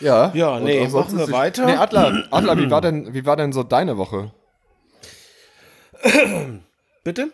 Ja, 0.00 0.30
Ja, 0.34 0.56
und 0.56 0.64
nee, 0.64 0.86
machen 0.88 1.18
wir 1.18 1.30
weiter. 1.30 1.66
Nee, 1.66 1.74
Adler, 1.74 2.24
Adler, 2.30 2.58
wie 2.58 2.70
war 2.70 2.80
denn, 2.80 3.12
wie 3.14 3.26
war 3.26 3.36
denn 3.36 3.52
so 3.52 3.62
deine 3.62 3.96
Woche? 3.98 4.32
Bitte? 7.04 7.32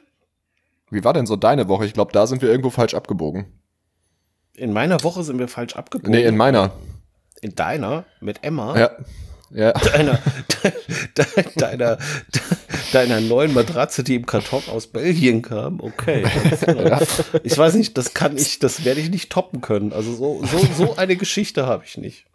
Wie 0.91 1.05
war 1.05 1.13
denn 1.13 1.27
so 1.27 1.37
deine 1.37 1.69
Woche? 1.69 1.85
Ich 1.87 1.95
glaube, 1.95 2.13
da 2.13 2.27
sind 2.27 2.43
wir 2.43 2.49
irgendwo 2.49 2.71
falsch 2.71 2.95
abgebogen. 2.95 3.47
In 4.55 4.73
meiner 4.73 5.03
Woche 5.03 5.23
sind 5.23 5.39
wir 5.39 5.49
falsch 5.49 5.77
abgebogen. 5.77 6.13
Nee, 6.13 6.25
in 6.25 6.37
meiner. 6.37 6.71
in 7.43 7.55
deiner 7.55 8.05
mit 8.21 8.43
Emma. 8.43 8.77
Ja. 8.79 8.91
Ja. 9.51 9.73
Deiner, 9.93 10.19
de, 10.65 11.25
deiner, 11.57 11.97
de, 11.97 12.43
deiner 12.93 13.21
neuen 13.21 13.55
Matratze, 13.55 14.03
die 14.03 14.17
im 14.17 14.27
Karton 14.27 14.63
aus 14.73 14.89
Belgien 14.89 15.43
kam. 15.43 15.81
Okay. 15.81 16.25
klar. 16.61 17.01
Ich 17.45 17.57
weiß 17.57 17.75
nicht, 17.75 17.97
das 17.97 18.13
kann 18.13 18.37
ich, 18.37 18.59
das 18.59 18.85
werde 18.85 19.01
ich 19.01 19.11
nicht 19.11 19.31
toppen 19.31 19.61
können. 19.61 19.93
Also 19.93 20.15
so, 20.15 20.45
so, 20.45 20.67
so 20.77 20.97
eine 20.97 21.17
Geschichte 21.17 21.67
habe 21.67 21.85
ich 21.87 21.97
nicht. 21.97 22.27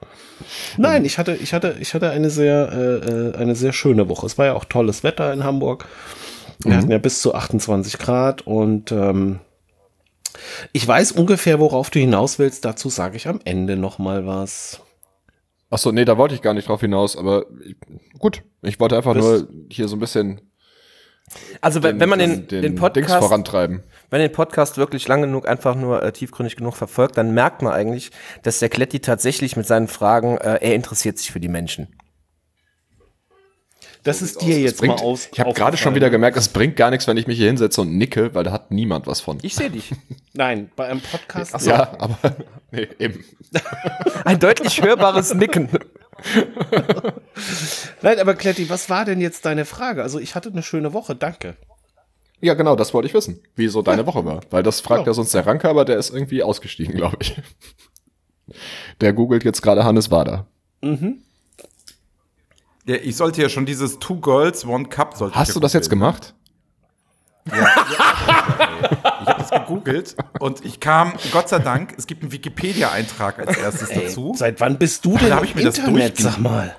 Nein, 0.78 1.06
ich 1.06 1.18
hatte, 1.18 1.36
ich 1.36 1.54
hatte, 1.54 1.76
ich 1.80 1.94
hatte 1.94 2.10
eine 2.10 2.30
sehr, 2.30 2.72
äh, 2.72 3.10
äh, 3.10 3.36
eine 3.36 3.56
sehr 3.56 3.74
schöne 3.74 4.08
Woche. 4.08 4.26
Es 4.26 4.38
war 4.38 4.46
ja 4.46 4.54
auch 4.54 4.66
tolles 4.66 5.04
Wetter 5.04 5.34
in 5.34 5.44
Hamburg. 5.44 5.88
Wir 6.64 6.78
hatten 6.78 6.92
ja 6.92 7.00
bis 7.00 7.22
zu 7.22 7.34
28 7.34 7.98
Grad 7.98 8.46
und 8.46 8.92
ähm, 8.92 9.40
ich 10.74 10.88
weiß 10.88 11.12
ungefähr, 11.14 11.60
worauf 11.60 11.90
du 11.90 12.00
hinaus 12.00 12.40
willst. 12.40 12.66
Dazu 12.66 12.90
sage 12.90 13.18
ich 13.18 13.28
am 13.28 13.40
Ende 13.44 13.76
noch 13.76 14.00
mal 14.00 14.26
was. 14.26 14.82
Achso, 15.72 15.92
nee, 15.92 16.06
da 16.06 16.18
wollte 16.18 16.36
ich 16.36 16.42
gar 16.42 16.54
nicht 16.54 16.68
drauf 16.68 16.82
hinaus, 16.82 17.18
aber 17.18 17.46
gut. 18.20 18.44
Ich 18.62 18.80
wollte 18.80 18.98
einfach 18.98 19.14
Bist- 19.14 19.26
nur 19.28 19.48
hier 19.72 19.88
so 19.88 19.96
ein 19.96 20.00
bisschen 20.00 20.42
Also 21.62 21.82
wenn, 21.82 22.00
wenn 22.00 22.10
man 22.10 22.20
den, 22.20 22.48
den, 22.48 22.62
Dings 22.62 22.80
Podcast, 22.80 23.26
vorantreiben. 23.26 23.84
wenn 24.10 24.20
den 24.22 24.32
Podcast 24.34 24.78
wirklich 24.78 25.08
lang 25.08 25.22
genug, 25.22 25.48
einfach 25.48 25.76
nur 25.76 26.04
äh, 26.04 26.12
tiefgründig 26.12 26.58
genug 26.58 26.76
verfolgt, 26.76 27.18
dann 27.18 27.34
merkt 27.34 27.62
man 27.62 27.72
eigentlich, 27.72 28.12
dass 28.44 28.60
der 28.60 28.68
Kletti 28.70 29.00
tatsächlich 29.00 29.56
mit 29.56 29.66
seinen 29.66 29.88
Fragen, 29.88 30.38
äh, 30.38 30.60
er 30.62 30.76
interessiert 30.76 31.18
sich 31.18 31.32
für 31.32 31.40
die 31.40 31.48
Menschen. 31.48 31.88
Das 34.04 34.24
ist 34.24 34.42
dir 34.42 34.60
jetzt 34.60 34.80
Bringt, 34.80 34.98
mal 34.98 35.04
aus. 35.04 35.30
ich 35.32 35.40
habe 35.40 35.54
gerade 35.54 35.78
schon 35.78 35.94
wieder 35.94 36.10
gemerkt, 36.10 36.36
es 36.36 36.50
bringt 36.50 36.76
gar 36.76 36.90
nichts, 36.90 37.08
wenn 37.08 37.18
ich 37.18 37.28
mich 37.28 37.38
hier 37.38 37.48
hinsetze 37.48 37.82
und 37.82 37.98
nicke, 37.98 38.34
weil 38.34 38.44
da 38.44 38.52
hat 38.52 38.72
niemand 38.72 39.06
was 39.06 39.22
von. 39.22 39.38
Ich 39.44 39.54
sehe 39.54 39.70
dich. 39.70 39.92
Nein, 40.34 40.72
bei 40.76 40.88
einem 40.88 41.02
Podcast. 41.02 41.66
Ja, 41.66 41.96
aber 42.00 42.18
nee, 42.72 42.88
eben. 42.98 43.24
Ein 44.26 44.40
deutlich 44.40 44.82
hörbares 44.82 45.34
Nicken. 45.36 45.70
Nein, 48.02 48.20
aber 48.20 48.34
Kletti, 48.36 48.70
was 48.70 48.90
war 48.90 49.06
denn 49.06 49.22
jetzt 49.22 49.46
deine 49.46 49.66
Frage? 49.66 50.02
Also 50.04 50.20
ich 50.20 50.36
hatte 50.36 50.50
eine 50.50 50.64
schöne 50.64 50.94
Woche, 50.94 51.16
danke. 51.16 51.58
Ja, 52.42 52.54
genau, 52.56 52.76
das 52.76 52.94
wollte 52.94 53.08
ich 53.08 53.14
wissen, 53.14 53.40
wie 53.56 53.68
so 53.68 53.82
deine 53.82 54.06
Woche 54.08 54.26
war. 54.26 54.42
Weil 54.50 54.64
das 54.64 54.82
fragt 54.82 55.08
ja 55.08 55.14
sonst 55.14 55.34
der 55.34 55.46
Ranke, 55.46 55.70
aber 55.70 55.86
der 55.86 55.98
ist 55.98 56.12
irgendwie 56.12 56.44
ausgestiegen, 56.44 56.96
glaube 56.96 57.18
ich. 57.22 57.36
Der 59.00 59.14
googelt 59.14 59.44
jetzt 59.44 59.62
gerade 59.62 59.84
Hannes 59.84 60.12
Wader. 60.12 60.48
Ja, 62.86 62.96
ich 62.96 63.16
sollte 63.16 63.42
ja 63.42 63.50
schon 63.50 63.66
dieses 63.66 64.00
Two 64.00 64.16
Girls, 64.20 64.66
One 64.66 64.86
Cup 64.86 65.16
sollte 65.16 65.34
ich 65.34 65.40
Hast 65.40 65.50
ja 65.50 65.54
du 65.56 65.60
das 65.60 65.74
jetzt 65.74 65.90
gemacht? 65.90 66.34
Ich 67.46 67.52
habe 69.28 69.36
das 69.40 69.50
gegoogelt 69.52 70.16
und 70.40 70.64
ich 70.66 70.80
kam, 70.80 71.14
Gott 71.32 71.50
sei 71.50 71.60
Dank, 71.60 71.94
es 71.98 72.08
gibt 72.08 72.22
einen 72.24 72.32
Wikipedia-Eintrag 72.32 73.40
als 73.40 73.58
erstes 73.58 73.90
dazu. 73.90 74.34
Seit 74.36 74.60
wann 74.62 74.78
bist 74.78 75.06
du 75.06 75.18
denn 75.18 75.30
Da 75.30 75.36
hab 75.36 75.44
im 75.44 75.50
ich 75.50 75.56
mir 75.56 75.64
das 75.64 75.78
Internet, 75.78 76.20
durchgelesen. 76.20 76.32
sag 76.32 76.40
mal? 76.40 76.76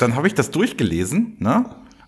Dann 0.00 0.16
habe 0.16 0.26
ich 0.26 0.34
das 0.34 0.50
durchgelesen, 0.50 1.36
ne? 1.38 1.64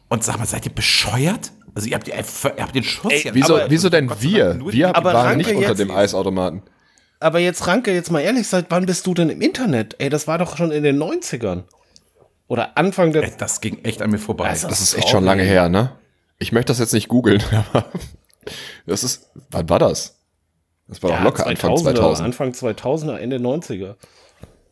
Und 0.09 0.25
sag 0.25 0.39
mal, 0.39 0.47
seid 0.47 0.65
ihr 0.67 0.73
bescheuert? 0.75 1.53
Also 1.75 1.89
ihr 1.89 1.95
habt, 1.97 2.09
ihr 2.09 2.17
habt 2.17 2.75
den 2.75 2.83
Schuss 2.83 3.13
Ey, 3.13 3.23
ja 3.27 3.35
Wieso, 3.35 3.57
Aber- 3.57 3.71
wieso 3.71 3.89
denn 3.89 4.11
wir? 4.21 4.55
Dank 4.55 4.73
Wir 4.73 4.97
Aber 4.97 5.13
waren 5.15 5.37
nicht 5.37 5.53
unter 5.55 5.75
dem 5.75 5.91
Eisautomaten. 5.91 6.63
Aber 7.21 7.39
jetzt, 7.41 7.67
Ranke, 7.67 7.93
jetzt 7.93 8.11
mal 8.11 8.21
ehrlich, 8.21 8.49
seit 8.49 8.67
wann 8.71 8.87
bist 8.87 9.07
du 9.07 9.13
denn 9.15 9.29
im 9.29 9.41
Internet? 9.41 9.97
Ey, 9.99 10.09
das 10.09 10.27
war 10.27 10.39
doch 10.39 10.57
schon 10.57 10.71
in 10.73 10.83
den 10.83 10.99
90ern. 10.99 11.65
Oder 12.49 12.77
Anfang 12.77 13.13
der. 13.13 13.23
Ey, 13.25 13.33
Das 13.39 13.61
ging 13.61 13.85
echt 13.85 14.03
an 14.03 14.11
mir 14.11 14.19
vorbei. 14.19 14.49
Also- 14.49 14.69
Das 14.69 14.81
ist 14.81 14.95
echt 14.97 15.09
schon 15.09 15.25
lange 15.25 15.43
her, 15.43 15.69
ne? 15.69 15.93
Ich 16.39 16.53
möchte 16.53 16.71
das 16.71 16.79
jetzt 16.79 16.93
nicht 16.95 17.09
googeln, 17.09 17.43
aber 17.73 17.87
das 18.87 19.05
ist, 19.05 19.29
wann 19.51 19.69
war 19.69 19.79
das? 19.79 20.17
Das 20.87 21.03
war 21.03 21.11
doch 21.11 21.17
Ja, 21.19 21.25
locker 21.25 21.47
Anfang 21.47 21.73
2000er, 21.75 21.95
2000. 21.95 22.25
Anfang 22.27 22.51
2000er, 22.53 23.17
Ende 23.19 23.37
90er. 23.37 23.97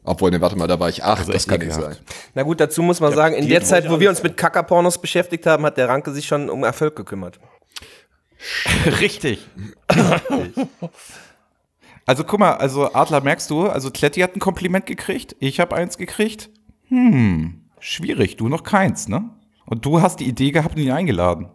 Obwohl, 0.05 0.31
ne, 0.31 0.41
warte 0.41 0.57
mal, 0.57 0.69
da 0.69 0.79
war 0.79 0.89
ich 0.89 1.03
acht, 1.03 1.29
das 1.29 1.35
echt 1.35 1.49
kann 1.49 1.59
nicht 1.61 1.73
sein. 1.75 1.97
Na 2.35 2.45
gut, 2.45 2.61
dazu 2.61 2.81
muss 2.83 3.01
man 3.01 3.13
sagen, 3.13 3.35
in 3.35 3.49
der 3.49 3.63
Zeit, 3.65 3.91
wo 3.91 3.99
wir 3.99 4.09
uns 4.09 4.23
mit 4.23 4.37
Kackerpornos 4.37 4.99
beschäftigt 4.99 5.45
haben, 5.47 5.67
hat 5.67 5.77
der 5.77 5.89
Ranke 5.89 6.13
sich 6.13 6.27
schon 6.27 6.49
um 6.49 6.63
Erfolg 6.63 6.95
gekümmert. 6.97 7.41
Richtig. 9.01 9.47
Also 12.09 12.23
guck 12.23 12.39
mal, 12.39 12.53
also 12.53 12.93
Adler, 12.95 13.21
merkst 13.21 13.51
du, 13.51 13.67
also 13.69 13.91
Kletti 13.91 14.21
hat 14.21 14.37
ein 14.37 14.39
Kompliment 14.41 14.87
gekriegt, 14.87 15.35
ich 15.41 15.59
habe 15.59 15.75
eins 15.75 15.99
gekriegt. 15.99 16.51
Hm, 16.89 17.63
schwierig, 17.81 18.37
du 18.37 18.49
noch 18.49 18.63
keins, 18.63 19.09
ne? 19.09 19.31
Und 19.67 19.85
du 19.85 20.01
hast 20.01 20.21
die 20.21 20.29
Idee 20.29 20.53
gehabt 20.53 20.77
und 20.77 20.83
ihn 20.83 20.93
eingeladen. 20.93 21.49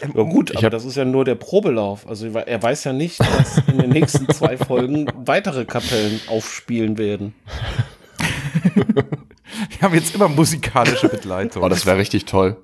Ja 0.00 0.22
gut, 0.22 0.56
aber 0.56 0.70
das 0.70 0.84
ist 0.84 0.96
ja 0.96 1.04
nur 1.04 1.24
der 1.24 1.34
Probelauf. 1.34 2.06
Also 2.06 2.26
er 2.28 2.62
weiß 2.62 2.84
ja 2.84 2.92
nicht, 2.92 3.20
dass 3.20 3.58
in 3.66 3.78
den 3.78 3.90
nächsten 3.90 4.28
zwei 4.28 4.56
Folgen 4.56 5.10
weitere 5.16 5.64
Kapellen 5.64 6.20
aufspielen 6.28 6.98
werden. 6.98 7.34
Wir 8.74 9.82
haben 9.82 9.94
jetzt 9.94 10.14
immer 10.14 10.28
musikalische 10.28 11.08
Begleitung. 11.08 11.62
Oh, 11.62 11.68
das 11.68 11.86
wäre 11.86 11.98
richtig 11.98 12.26
toll. 12.26 12.56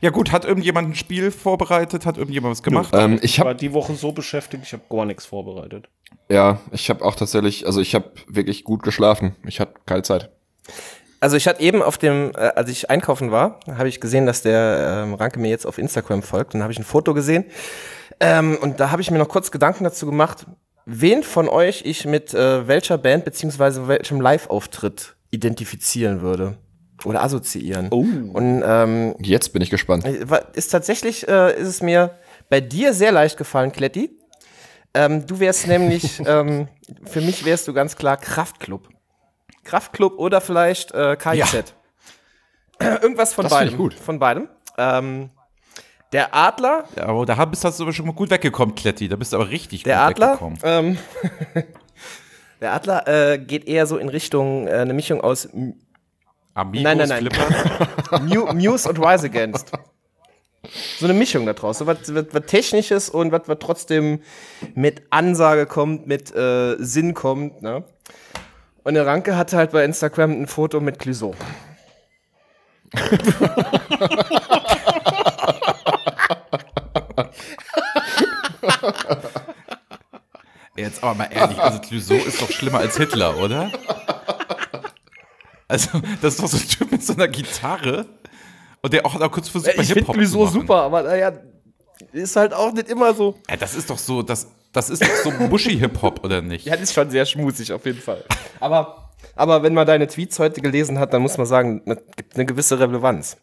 ja 0.00 0.10
gut, 0.10 0.32
hat 0.32 0.44
irgendjemand 0.44 0.90
ein 0.90 0.94
Spiel 0.94 1.30
vorbereitet, 1.30 2.06
hat 2.06 2.16
irgendjemand 2.18 2.52
was 2.52 2.62
gemacht? 2.62 2.90
Ähm, 2.92 3.20
ich 3.22 3.38
war 3.38 3.48
habe, 3.48 3.58
die 3.58 3.72
Woche 3.72 3.94
so 3.94 4.12
beschäftigt, 4.12 4.64
ich 4.64 4.72
habe 4.72 4.82
gar 4.90 5.04
nichts 5.04 5.26
vorbereitet. 5.26 5.88
ja, 6.28 6.60
ich 6.72 6.90
habe 6.90 7.04
auch 7.04 7.14
tatsächlich, 7.14 7.66
also 7.66 7.80
ich 7.80 7.94
habe 7.94 8.10
wirklich 8.26 8.64
gut 8.64 8.82
geschlafen. 8.82 9.36
Ich 9.46 9.60
hatte 9.60 9.74
keine 9.86 10.02
Zeit. 10.02 10.30
Also 11.20 11.36
ich 11.36 11.48
hatte 11.48 11.60
eben 11.62 11.82
auf 11.82 11.98
dem, 11.98 12.30
äh, 12.34 12.38
als 12.54 12.70
ich 12.70 12.90
einkaufen 12.90 13.30
war, 13.30 13.60
habe 13.76 13.88
ich 13.88 14.00
gesehen, 14.00 14.26
dass 14.26 14.42
der 14.42 15.02
ähm, 15.04 15.14
Ranke 15.14 15.40
mir 15.40 15.48
jetzt 15.50 15.66
auf 15.66 15.78
Instagram 15.78 16.22
folgt. 16.22 16.54
Und 16.54 16.60
dann 16.60 16.62
habe 16.62 16.72
ich 16.72 16.78
ein 16.78 16.84
Foto 16.84 17.12
gesehen. 17.14 17.44
Ähm, 18.20 18.56
und 18.60 18.80
da 18.80 18.90
habe 18.90 19.02
ich 19.02 19.10
mir 19.10 19.18
noch 19.18 19.28
kurz 19.28 19.50
Gedanken 19.50 19.84
dazu 19.84 20.06
gemacht, 20.06 20.46
wen 20.86 21.22
von 21.22 21.48
euch 21.48 21.82
ich 21.84 22.04
mit 22.04 22.34
äh, 22.34 22.66
welcher 22.68 22.98
Band 22.98 23.24
beziehungsweise 23.24 23.88
welchem 23.88 24.20
Live-Auftritt 24.20 25.16
identifizieren 25.30 26.20
würde. 26.22 26.56
Oder 27.04 27.22
assoziieren. 27.22 27.88
Oh. 27.90 27.98
Und 28.32 28.62
ähm, 28.66 29.14
Jetzt 29.20 29.52
bin 29.52 29.62
ich 29.62 29.70
gespannt. 29.70 30.04
war- 30.28 30.54
ist 30.54 30.68
tatsächlich, 30.70 31.28
äh, 31.28 31.56
ist 31.60 31.68
es 31.68 31.80
mir 31.82 32.10
bei 32.48 32.60
dir 32.60 32.92
sehr 32.92 33.12
leicht 33.12 33.36
gefallen, 33.36 33.70
Kletti. 33.70 34.10
Ähm, 34.94 35.24
du 35.26 35.38
wärst 35.38 35.68
nämlich, 35.68 36.20
ähm, 36.26 36.66
für 37.04 37.20
mich 37.20 37.44
wärst 37.44 37.68
du 37.68 37.72
ganz 37.72 37.94
klar 37.96 38.16
Kraftklub. 38.16 38.88
Kraftklub 39.68 40.18
oder 40.18 40.40
vielleicht 40.40 40.92
äh, 40.92 41.16
KIZ. 41.16 41.74
Irgendwas 42.80 43.34
von 43.34 43.44
Das 43.44 43.52
beidem. 43.52 43.72
ich 43.72 43.76
gut. 43.76 43.94
Von 43.94 44.18
beidem. 44.18 44.48
Ähm, 44.76 45.30
der 46.12 46.34
Adler, 46.34 46.84
Ja, 46.96 47.06
aber 47.06 47.26
da 47.26 47.44
bist 47.44 47.62
du 47.64 47.68
aber 47.68 47.92
schon 47.92 48.06
mal 48.06 48.14
gut 48.14 48.30
weggekommen, 48.30 48.74
Kletti. 48.74 49.08
Da 49.08 49.16
bist 49.16 49.32
du 49.32 49.36
aber 49.36 49.50
richtig 49.50 49.82
der 49.82 49.96
gut 49.96 50.04
Adler, 50.22 50.26
weggekommen. 50.28 50.58
ähm, 50.62 50.98
der 52.60 52.72
Adler 52.72 53.06
äh, 53.06 53.38
geht 53.38 53.68
eher 53.68 53.86
so 53.86 53.98
in 53.98 54.08
Richtung 54.08 54.66
äh, 54.68 54.72
eine 54.72 54.94
Mischung 54.94 55.20
aus 55.20 55.48
Amigos, 56.54 56.82
Nein, 56.82 56.98
nein, 56.98 57.08
nein. 57.08 58.26
Mu 58.26 58.46
Muse 58.54 58.88
und 58.88 58.98
Rise 58.98 59.26
Against. 59.26 59.70
So 60.98 61.06
eine 61.06 61.14
Mischung 61.14 61.46
da 61.46 61.52
draus. 61.52 61.78
So 61.78 61.86
was, 61.86 62.12
was, 62.14 62.24
was 62.32 62.46
Technisches 62.46 63.10
und 63.10 63.30
was, 63.30 63.42
was 63.46 63.58
trotzdem 63.60 64.20
mit 64.74 65.02
Ansage 65.10 65.66
kommt, 65.66 66.06
mit 66.06 66.34
äh, 66.34 66.76
Sinn 66.78 67.14
kommt. 67.14 67.62
Ne? 67.62 67.84
Und 68.88 68.94
der 68.94 69.04
Ranke 69.04 69.36
hatte 69.36 69.58
halt 69.58 69.72
bei 69.72 69.84
Instagram 69.84 70.30
ein 70.30 70.46
Foto 70.46 70.80
mit 70.80 70.98
Clouseau. 70.98 71.34
Jetzt 80.74 81.04
aber 81.04 81.12
mal 81.16 81.28
ehrlich, 81.30 81.58
also 81.58 81.80
Clouseau 81.80 82.14
ist 82.14 82.40
doch 82.40 82.50
schlimmer 82.50 82.78
als 82.78 82.96
Hitler, 82.96 83.36
oder? 83.36 83.70
Also, 85.68 86.00
das 86.22 86.32
ist 86.32 86.42
doch 86.42 86.48
so 86.48 86.56
ein 86.56 86.66
Typ 86.66 86.90
mit 86.90 87.04
so 87.04 87.12
einer 87.12 87.28
Gitarre. 87.28 88.06
Und 88.80 88.94
der 88.94 89.04
auch 89.04 89.18
noch 89.18 89.30
kurz 89.30 89.50
versucht, 89.50 89.76
bei 89.76 89.82
Ich 89.82 89.88
finde 89.88 90.00
Hip-Hop 90.00 90.14
zu 90.14 90.20
Clouseau 90.20 90.44
machen. 90.44 90.60
super, 90.62 90.82
aber 90.84 91.02
naja, 91.02 91.32
ist 92.12 92.36
halt 92.36 92.54
auch 92.54 92.72
nicht 92.72 92.88
immer 92.88 93.12
so. 93.12 93.34
Ja, 93.50 93.58
das 93.58 93.74
ist 93.74 93.90
doch 93.90 93.98
so, 93.98 94.22
das, 94.22 94.46
das 94.72 94.90
ist 94.90 95.02
doch 95.02 95.14
so 95.24 95.30
Muschi-Hip-Hop, 95.30 96.24
oder 96.24 96.42
nicht? 96.42 96.66
Ja, 96.66 96.72
das 96.74 96.82
ist 96.84 96.94
schon 96.94 97.10
sehr 97.10 97.24
schmusig 97.26 97.72
auf 97.72 97.84
jeden 97.86 98.00
Fall. 98.00 98.24
Aber, 98.60 99.10
aber 99.34 99.62
wenn 99.62 99.74
man 99.74 99.86
deine 99.86 100.06
Tweets 100.06 100.38
heute 100.38 100.60
gelesen 100.60 100.98
hat, 100.98 101.12
dann 101.12 101.22
muss 101.22 101.36
man 101.38 101.46
sagen, 101.46 101.82
das 101.86 101.98
gibt 102.16 102.34
eine 102.36 102.46
gewisse 102.46 102.78
Relevanz. 102.78 103.36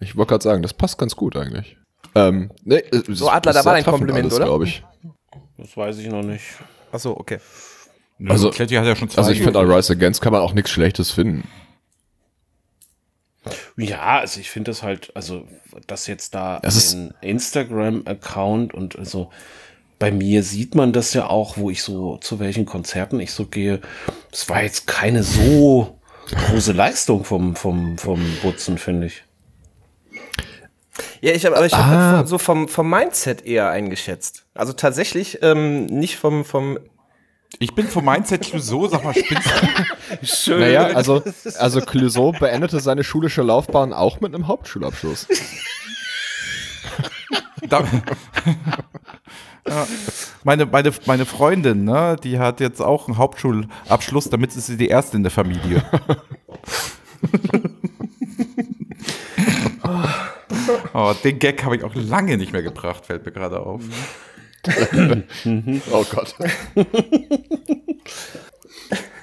Ich 0.00 0.16
wollte 0.16 0.30
gerade 0.30 0.44
sagen, 0.44 0.62
das 0.62 0.72
passt 0.74 0.98
ganz 0.98 1.16
gut 1.16 1.36
eigentlich. 1.36 1.76
Ähm, 2.14 2.50
nee, 2.64 2.82
So, 3.08 3.28
Adler, 3.30 3.52
da 3.52 3.64
war 3.64 3.74
dein 3.74 3.84
Kompliment, 3.84 4.32
oder? 4.32 4.44
glaube 4.46 4.64
ich. 4.64 4.82
Das 5.58 5.76
weiß 5.76 5.98
ich 5.98 6.08
noch 6.08 6.22
nicht. 6.22 6.44
Achso, 6.90 7.12
okay. 7.12 7.38
Nö, 8.18 8.30
Also- 8.32 8.50
Kletti 8.50 8.74
hat 8.74 8.84
ja 8.86 8.96
schon 8.96 9.08
zwei. 9.10 9.18
Also 9.22 9.30
ich 9.30 9.42
finde, 9.42 9.58
an 9.58 9.70
Rise 9.70 9.92
Against 9.92 10.20
kann 10.20 10.32
man 10.32 10.42
auch 10.42 10.52
nichts 10.52 10.70
Schlechtes 10.70 11.10
finden. 11.10 11.46
Ja, 13.76 14.18
also 14.18 14.38
ich 14.40 14.50
finde 14.50 14.70
das 14.70 14.82
halt, 14.82 15.12
also 15.16 15.46
das 15.86 16.06
jetzt 16.06 16.34
da 16.34 16.60
Es 16.62 16.76
ist- 16.76 16.92
ein 16.94 17.14
Instagram-Account 17.22 18.74
und 18.74 18.98
also 18.98 19.30
bei 20.00 20.10
mir 20.10 20.42
sieht 20.42 20.74
man 20.74 20.92
das 20.92 21.12
ja 21.12 21.28
auch, 21.28 21.58
wo 21.58 21.70
ich 21.70 21.84
so, 21.84 22.16
zu 22.16 22.40
welchen 22.40 22.64
Konzerten 22.64 23.20
ich 23.20 23.32
so 23.32 23.44
gehe. 23.44 23.80
Es 24.32 24.48
war 24.48 24.62
jetzt 24.62 24.86
keine 24.86 25.22
so 25.22 26.00
große 26.30 26.72
Leistung 26.72 27.22
vom, 27.22 27.54
vom, 27.54 27.98
vom 27.98 28.20
Butzen, 28.42 28.78
finde 28.78 29.08
ich. 29.08 29.22
Ja, 31.20 31.32
ich 31.32 31.44
habe, 31.44 31.54
aber 31.54 31.66
ich 31.66 31.74
habe 31.74 32.26
so 32.26 32.38
vom, 32.38 32.66
vom 32.68 32.88
Mindset 32.88 33.44
eher 33.44 33.68
eingeschätzt. 33.68 34.46
Also 34.54 34.72
tatsächlich 34.72 35.40
ähm, 35.42 35.84
nicht 35.84 36.16
vom, 36.16 36.46
vom 36.46 36.78
Ich 37.58 37.74
bin 37.74 37.86
vom 37.86 38.06
Mindset 38.06 38.40
Clouseau, 38.40 38.88
sag 38.88 39.04
mal, 39.04 39.14
spinnst 39.14 39.50
du? 39.50 39.52
Schön. 40.26 40.60
Naja, 40.60 40.86
also, 40.86 41.22
also 41.58 41.80
Clouseau 41.82 42.32
beendete 42.32 42.80
seine 42.80 43.04
schulische 43.04 43.42
Laufbahn 43.42 43.92
auch 43.92 44.22
mit 44.22 44.34
einem 44.34 44.46
Hauptschulabschluss. 44.46 45.26
Ja, 49.68 49.86
meine, 50.44 50.66
meine, 50.66 50.92
meine 51.06 51.26
Freundin, 51.26 51.84
ne, 51.84 52.16
die 52.22 52.38
hat 52.38 52.60
jetzt 52.60 52.80
auch 52.80 53.06
einen 53.08 53.18
Hauptschulabschluss, 53.18 54.30
damit 54.30 54.56
ist 54.56 54.66
sie 54.66 54.76
die 54.76 54.88
erste 54.88 55.16
in 55.16 55.22
der 55.22 55.30
Familie. 55.30 55.82
oh, 60.94 61.12
den 61.22 61.38
Gag 61.38 61.62
habe 61.64 61.76
ich 61.76 61.84
auch 61.84 61.94
lange 61.94 62.36
nicht 62.36 62.52
mehr 62.52 62.62
gebracht, 62.62 63.06
fällt 63.06 63.24
mir 63.26 63.32
gerade 63.32 63.60
auf. 63.60 63.82
Oh 65.90 66.04
Gott. 66.10 66.34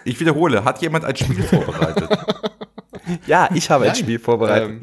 Ich 0.03 0.19
wiederhole, 0.19 0.63
hat 0.63 0.81
jemand 0.81 1.05
ein 1.05 1.15
Spiel 1.15 1.43
vorbereitet? 1.43 2.09
Ja, 3.25 3.49
ich 3.53 3.69
habe 3.69 3.85
ein 3.89 3.95
Spiel 3.95 4.19
vorbereitet. 4.19 4.69
Ähm, 4.69 4.81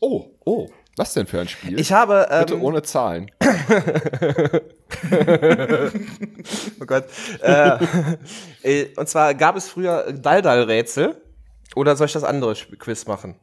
Oh, 0.00 0.30
oh. 0.44 0.68
Was 0.98 1.14
denn 1.14 1.26
für 1.28 1.40
ein 1.40 1.48
Spiel? 1.48 1.78
Ich 1.78 1.92
habe. 1.92 2.26
Bitte 2.40 2.54
Ähm, 2.54 2.62
ohne 2.62 2.82
Zahlen. 2.82 3.30
oh 6.80 6.86
Gott. 6.86 7.04
Äh, 7.40 7.78
äh, 8.62 8.88
und 8.96 9.08
zwar 9.08 9.34
gab 9.34 9.56
es 9.56 9.68
früher 9.68 10.12
Daldal-Rätsel. 10.12 11.22
Oder 11.76 11.94
soll 11.94 12.06
ich 12.06 12.12
das 12.12 12.24
andere 12.24 12.54
Quiz 12.54 13.06
machen? 13.06 13.36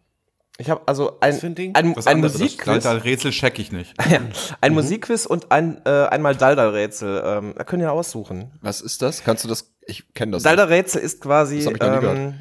Ich 0.58 0.70
habe 0.70 0.82
also 0.86 1.18
ein, 1.22 1.34
ein 1.42 1.76
ein, 1.76 1.96
ein. 2.06 2.20
Musikquiz. 2.20 2.84
Daldal-Rätsel 2.84 3.32
check 3.32 3.58
ich 3.58 3.72
nicht. 3.72 3.94
Ja, 4.10 4.20
ein 4.60 4.74
Musikquiz 4.74 5.26
und 5.26 5.52
ein 5.52 5.82
äh, 5.86 6.08
einmal 6.08 6.36
Daldal-Rätsel. 6.36 7.24
Ähm, 7.26 7.54
da 7.58 7.64
können 7.64 7.82
wir 7.82 7.94
aussuchen. 7.94 8.52
Was 8.62 8.82
ist 8.82 9.02
das? 9.02 9.24
Kannst 9.24 9.46
du 9.46 9.48
das? 9.48 9.74
Ich 9.86 10.14
kenne 10.14 10.34
das. 10.34 10.44
nicht. 10.44 10.52
Daldal-Rätsel 10.52 11.02
ist 11.02 11.22
quasi, 11.22 11.64
Das 11.64 11.74
ähm, 11.80 12.36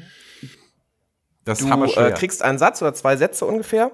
Das 1.45 1.59
du 1.59 1.67
äh, 2.01 2.11
kriegst 2.11 2.41
einen 2.41 2.57
Satz 2.57 2.81
oder 2.81 2.93
zwei 2.93 3.15
Sätze 3.15 3.45
ungefähr 3.45 3.91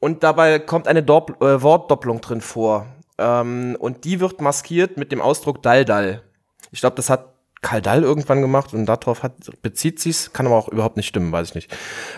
und 0.00 0.22
dabei 0.22 0.58
kommt 0.58 0.88
eine 0.88 1.02
Dopp 1.02 1.42
äh, 1.42 1.62
Wortdoppelung 1.62 2.20
drin 2.20 2.40
vor. 2.40 2.86
Ähm, 3.18 3.76
und 3.78 4.04
die 4.04 4.20
wird 4.20 4.40
maskiert 4.40 4.96
mit 4.96 5.10
dem 5.12 5.20
Ausdruck 5.20 5.62
Daldal. 5.62 6.22
Ich 6.70 6.80
glaube, 6.80 6.96
das 6.96 7.08
hat 7.10 7.32
Karl 7.62 7.80
Dall 7.80 8.02
irgendwann 8.02 8.42
gemacht 8.42 8.74
und 8.74 8.84
darauf 8.86 9.22
hat, 9.22 9.32
bezieht 9.62 9.98
sich's, 9.98 10.32
kann 10.32 10.46
aber 10.46 10.56
auch 10.56 10.68
überhaupt 10.68 10.96
nicht 10.98 11.06
stimmen, 11.08 11.32
weiß 11.32 11.48
ich 11.48 11.54
nicht. 11.54 11.70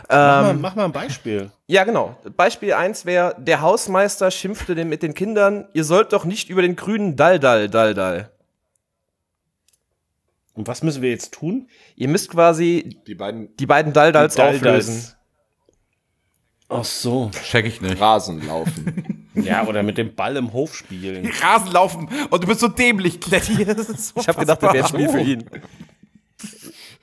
Mach, 0.08 0.16
mal, 0.16 0.50
Ähm, 0.50 0.60
mach 0.60 0.74
mal 0.74 0.84
ein 0.86 0.92
Beispiel. 0.92 1.50
ja, 1.68 1.84
genau. 1.84 2.16
Beispiel 2.36 2.72
eins 2.74 3.06
wäre, 3.06 3.36
der 3.38 3.60
Hausmeister 3.62 4.30
schimpfte 4.30 4.74
den, 4.74 4.88
mit 4.88 5.02
den 5.02 5.14
Kindern, 5.14 5.68
ihr 5.72 5.84
sollt 5.84 6.12
doch 6.12 6.24
nicht 6.24 6.50
über 6.50 6.60
den 6.62 6.74
grünen 6.76 7.14
Daldal, 7.16 7.70
Daldal. 7.70 8.30
Und 10.54 10.66
was 10.66 10.82
müssen 10.82 11.02
wir 11.02 11.10
jetzt 11.10 11.32
tun? 11.32 11.68
Ihr 11.94 12.08
müsst 12.08 12.30
quasi 12.30 13.00
Die 13.06 13.14
beiden 13.14 13.56
die 13.56 13.66
beiden 13.66 13.92
Daldals 13.92 14.34
Die 14.34 14.40
Daldals. 14.40 14.88
auflösen. 14.88 15.14
Ach 16.70 16.84
so. 16.84 17.30
check 17.44 17.64
ich 17.66 17.80
nicht. 17.80 18.00
Rasen 18.00 18.46
laufen. 18.46 19.14
Ja, 19.38 19.64
oder 19.68 19.84
mit 19.84 19.96
dem 19.98 20.16
Ball 20.16 20.36
im 20.36 20.52
Hof 20.52 20.74
spielen. 20.74 21.30
Rasen 21.42 21.70
laufen 21.70 22.08
und 22.28 22.42
du 22.42 22.48
bist 22.48 22.58
so 22.58 22.66
dämlich, 22.66 23.20
Kletti. 23.20 23.64
So 23.96 24.14
Ich 24.20 24.26
habe 24.26 24.40
gedacht, 24.40 24.60
das 24.64 24.72
wäre 24.72 24.84
ein 24.84 24.88
Spiel 24.88 25.08
für 25.08 25.20
ihn. 25.20 25.44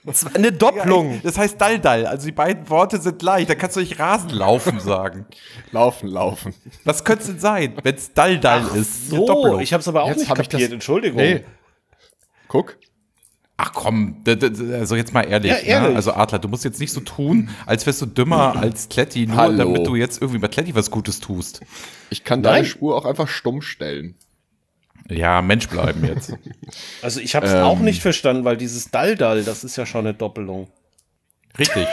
Das 0.04 0.26
war 0.26 0.36
Eine 0.36 0.52
Doppelung. 0.52 1.22
Das 1.24 1.38
heißt 1.38 1.60
Daldal. 1.62 2.06
Also 2.06 2.26
die 2.26 2.34
beiden 2.34 2.70
Worte 2.70 3.00
sind 3.00 3.20
gleich. 3.20 3.48
Da 3.48 3.56
kannst 3.56 3.78
du 3.78 3.80
nicht 3.80 3.98
Rasen 4.00 4.32
laufen 4.32 4.82
sagen. 4.82 5.26
laufen, 5.72 6.10
laufen. 6.10 6.54
Was 6.84 7.06
könnte 7.06 7.22
es 7.24 7.28
denn 7.30 7.40
sein, 7.40 7.78
wenn 7.84 7.96
es 7.96 8.14
Daldal 8.14 8.68
ist? 8.76 9.10
So, 9.10 9.26
Doppelung. 9.26 9.62
ich 9.62 9.72
habe 9.72 9.80
es 9.82 9.88
aber 9.88 10.04
auch 10.04 10.10
Jetzt 10.10 10.20
nicht 10.20 10.30
hab 10.30 10.40
ich 10.40 10.50
kapiert. 10.50 10.72
das- 10.72 10.74
Entschuldigung. 10.74 11.18
Nee. 11.22 11.46
Guck. 12.50 12.78
Ach 13.58 13.72
komm, 13.74 14.22
d- 14.26 14.36
d- 14.36 14.74
also 14.76 14.96
jetzt 14.98 15.14
mal 15.14 15.22
ehrlich. 15.22 15.52
Ja, 15.52 15.58
ehrlich. 15.60 15.90
Ne? 15.92 15.96
Also 15.96 16.14
Adler, 16.14 16.40
du 16.40 16.50
musst 16.50 16.66
jetzt 16.66 16.80
nicht 16.82 16.92
so 16.92 17.00
tun, 17.00 17.50
als 17.66 17.86
wärst 17.86 18.02
du 18.02 18.06
dümmer 18.06 18.58
als 18.58 18.90
Kletti, 18.90 19.28
nur 19.28 19.38
Hallo. 19.38 19.58
damit 19.58 19.88
du 19.88 19.96
jetzt 19.96 20.22
irgendwie 20.22 20.40
bei 20.40 20.50
Kletti 20.50 20.76
was 20.76 20.92
Gutes 20.92 21.22
tust. 21.22 21.62
Ich 22.10 22.26
kann 22.26 22.42
Nein. 22.42 22.54
deine 22.54 22.66
Spur 22.66 22.98
auch 22.98 23.06
einfach 23.06 23.30
stumm 23.30 23.62
stellen. 23.62 24.16
Ja, 25.10 25.42
Mensch 25.42 25.70
bleiben 25.70 26.04
jetzt. 26.04 26.34
Also 27.02 27.20
ich 27.22 27.36
habe 27.36 27.46
es 27.46 27.54
Ähm. 27.54 27.62
auch 27.62 27.80
nicht 27.80 28.02
verstanden, 28.02 28.44
weil 28.44 28.58
dieses 28.58 28.92
Daldal, 28.92 29.44
das 29.44 29.64
ist 29.64 29.78
ja 29.78 29.86
schon 29.86 30.02
eine 30.06 30.14
Doppelung. 30.16 30.68
Richtig. 31.58 31.88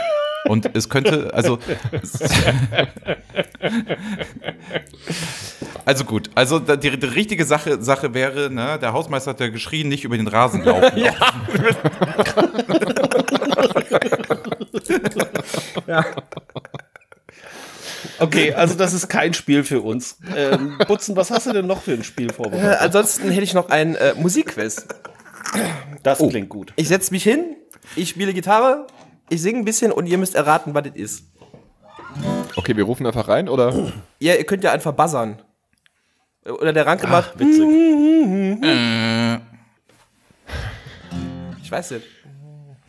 Und 0.46 0.70
es 0.74 0.88
könnte, 0.88 1.32
also. 1.32 1.58
Also 5.84 6.04
gut, 6.04 6.30
also 6.34 6.58
die, 6.60 6.98
die 6.98 7.06
richtige 7.06 7.44
Sache, 7.44 7.82
Sache 7.82 8.14
wäre, 8.14 8.50
ne, 8.50 8.78
der 8.80 8.92
Hausmeister 8.92 9.30
hat 9.30 9.40
ja 9.40 9.48
geschrien, 9.48 9.88
nicht 9.88 10.04
über 10.04 10.16
den 10.16 10.28
Rasen 10.28 10.62
laufen. 10.64 10.96
ja. 10.98 11.12
Okay, 18.18 18.52
also 18.54 18.74
das 18.74 18.92
ist 18.92 19.08
kein 19.08 19.34
Spiel 19.34 19.64
für 19.64 19.80
uns. 19.80 20.18
Ähm, 20.36 20.78
Butzen, 20.86 21.16
was 21.16 21.30
hast 21.30 21.46
du 21.46 21.52
denn 21.52 21.66
noch 21.66 21.82
für 21.82 21.92
ein 21.92 22.04
Spiel 22.04 22.30
Äh, 22.30 22.32
vorbereitet? 22.32 22.80
ansonsten 22.80 23.30
hätte 23.30 23.42
ich 23.42 23.54
noch 23.54 23.68
ein 23.70 23.94
äh, 23.96 24.14
Musikquiz. 24.14 24.86
Das 26.02 26.18
klingt 26.18 26.48
gut. 26.48 26.72
Ich 26.76 26.88
setze 26.88 27.12
mich 27.12 27.22
hin, 27.24 27.56
ich 27.96 28.08
spiele 28.08 28.32
Gitarre, 28.32 28.86
ich 29.28 29.40
singe 29.42 29.58
ein 29.58 29.64
bisschen 29.64 29.92
und 29.92 30.06
ihr 30.06 30.18
müsst 30.18 30.34
erraten, 30.34 30.74
was 30.74 30.84
das 30.84 30.94
ist. 30.94 31.24
Okay, 32.56 32.76
wir 32.76 32.84
rufen 32.84 33.06
einfach 33.06 33.28
rein 33.28 33.48
oder? 33.48 33.92
Ja, 34.18 34.34
ihr 34.34 34.44
könnt 34.44 34.64
ja 34.64 34.72
einfach 34.72 34.92
buzzern. 34.92 35.40
Oder 36.44 36.72
der 36.72 36.86
Ranke 36.86 37.06
macht. 37.06 37.38
Witzig. 37.38 37.62
Ich 41.62 41.70
weiß 41.70 41.92
nicht. 41.92 42.06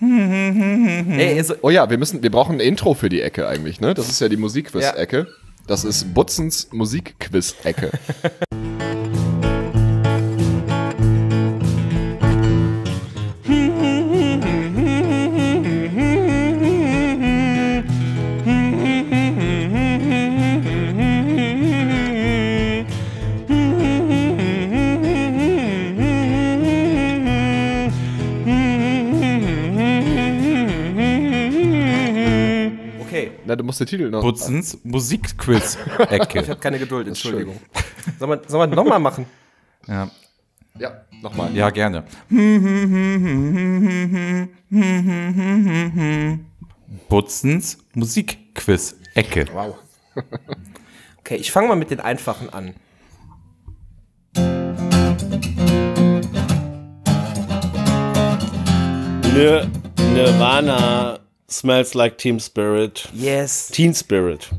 Ey, 0.01 1.37
ihr 1.37 1.43
so, 1.43 1.55
Oh 1.61 1.69
ja, 1.69 1.89
wir 1.89 1.97
müssen, 1.97 2.23
wir 2.23 2.31
brauchen 2.31 2.57
ein 2.57 2.59
Intro 2.59 2.93
für 2.93 3.09
die 3.09 3.21
Ecke 3.21 3.47
eigentlich, 3.47 3.79
ne? 3.79 3.93
Das 3.93 4.09
ist 4.09 4.19
ja 4.19 4.27
die 4.27 4.37
Musikquiz-Ecke. 4.37 5.27
Das 5.67 5.85
ist 5.85 6.13
Butzens 6.13 6.69
Musikquiz-Ecke. 6.73 7.91
musst 33.73 33.79
den 33.79 33.87
Titel 33.87 34.09
noch. 34.09 34.21
Butzens 34.21 34.77
Musikquiz-Ecke. 34.83 36.39
ich 36.41 36.49
habe 36.49 36.59
keine 36.59 36.77
Geduld, 36.79 37.07
Entschuldigung. 37.07 37.59
Sollen 38.19 38.31
wir, 38.31 38.41
sollen 38.47 38.69
wir 38.71 38.75
nochmal 38.75 38.99
machen? 38.99 39.25
Ja. 39.87 40.09
Ja, 40.77 41.05
nochmal. 41.21 41.55
ja, 41.55 41.69
gerne. 41.69 42.03
Butzens 47.09 47.77
Musikquiz-Ecke. 47.93 49.47
Wow. 49.53 49.75
Okay, 51.19 51.35
ich 51.35 51.51
fange 51.51 51.67
mal 51.67 51.75
mit 51.75 51.89
den 51.91 51.99
einfachen 51.99 52.49
an. 52.49 52.75
Nir 59.33 59.67
Nirvana 60.13 61.22
smells 61.53 61.93
like 61.93 62.17
Team 62.17 62.39
Spirit. 62.39 63.09
Yes. 63.13 63.67
Teen 63.69 63.93
Spirit. 63.93 64.49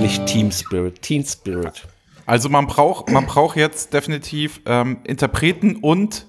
Nicht 0.00 0.26
Team 0.26 0.50
Spirit, 0.50 1.02
Teen 1.02 1.24
Spirit. 1.24 1.86
Also 2.26 2.48
man 2.48 2.66
braucht, 2.66 3.10
man 3.10 3.26
braucht 3.26 3.56
jetzt 3.56 3.92
definitiv 3.92 4.60
ähm, 4.66 5.00
Interpreten 5.04 5.76
und 5.76 6.26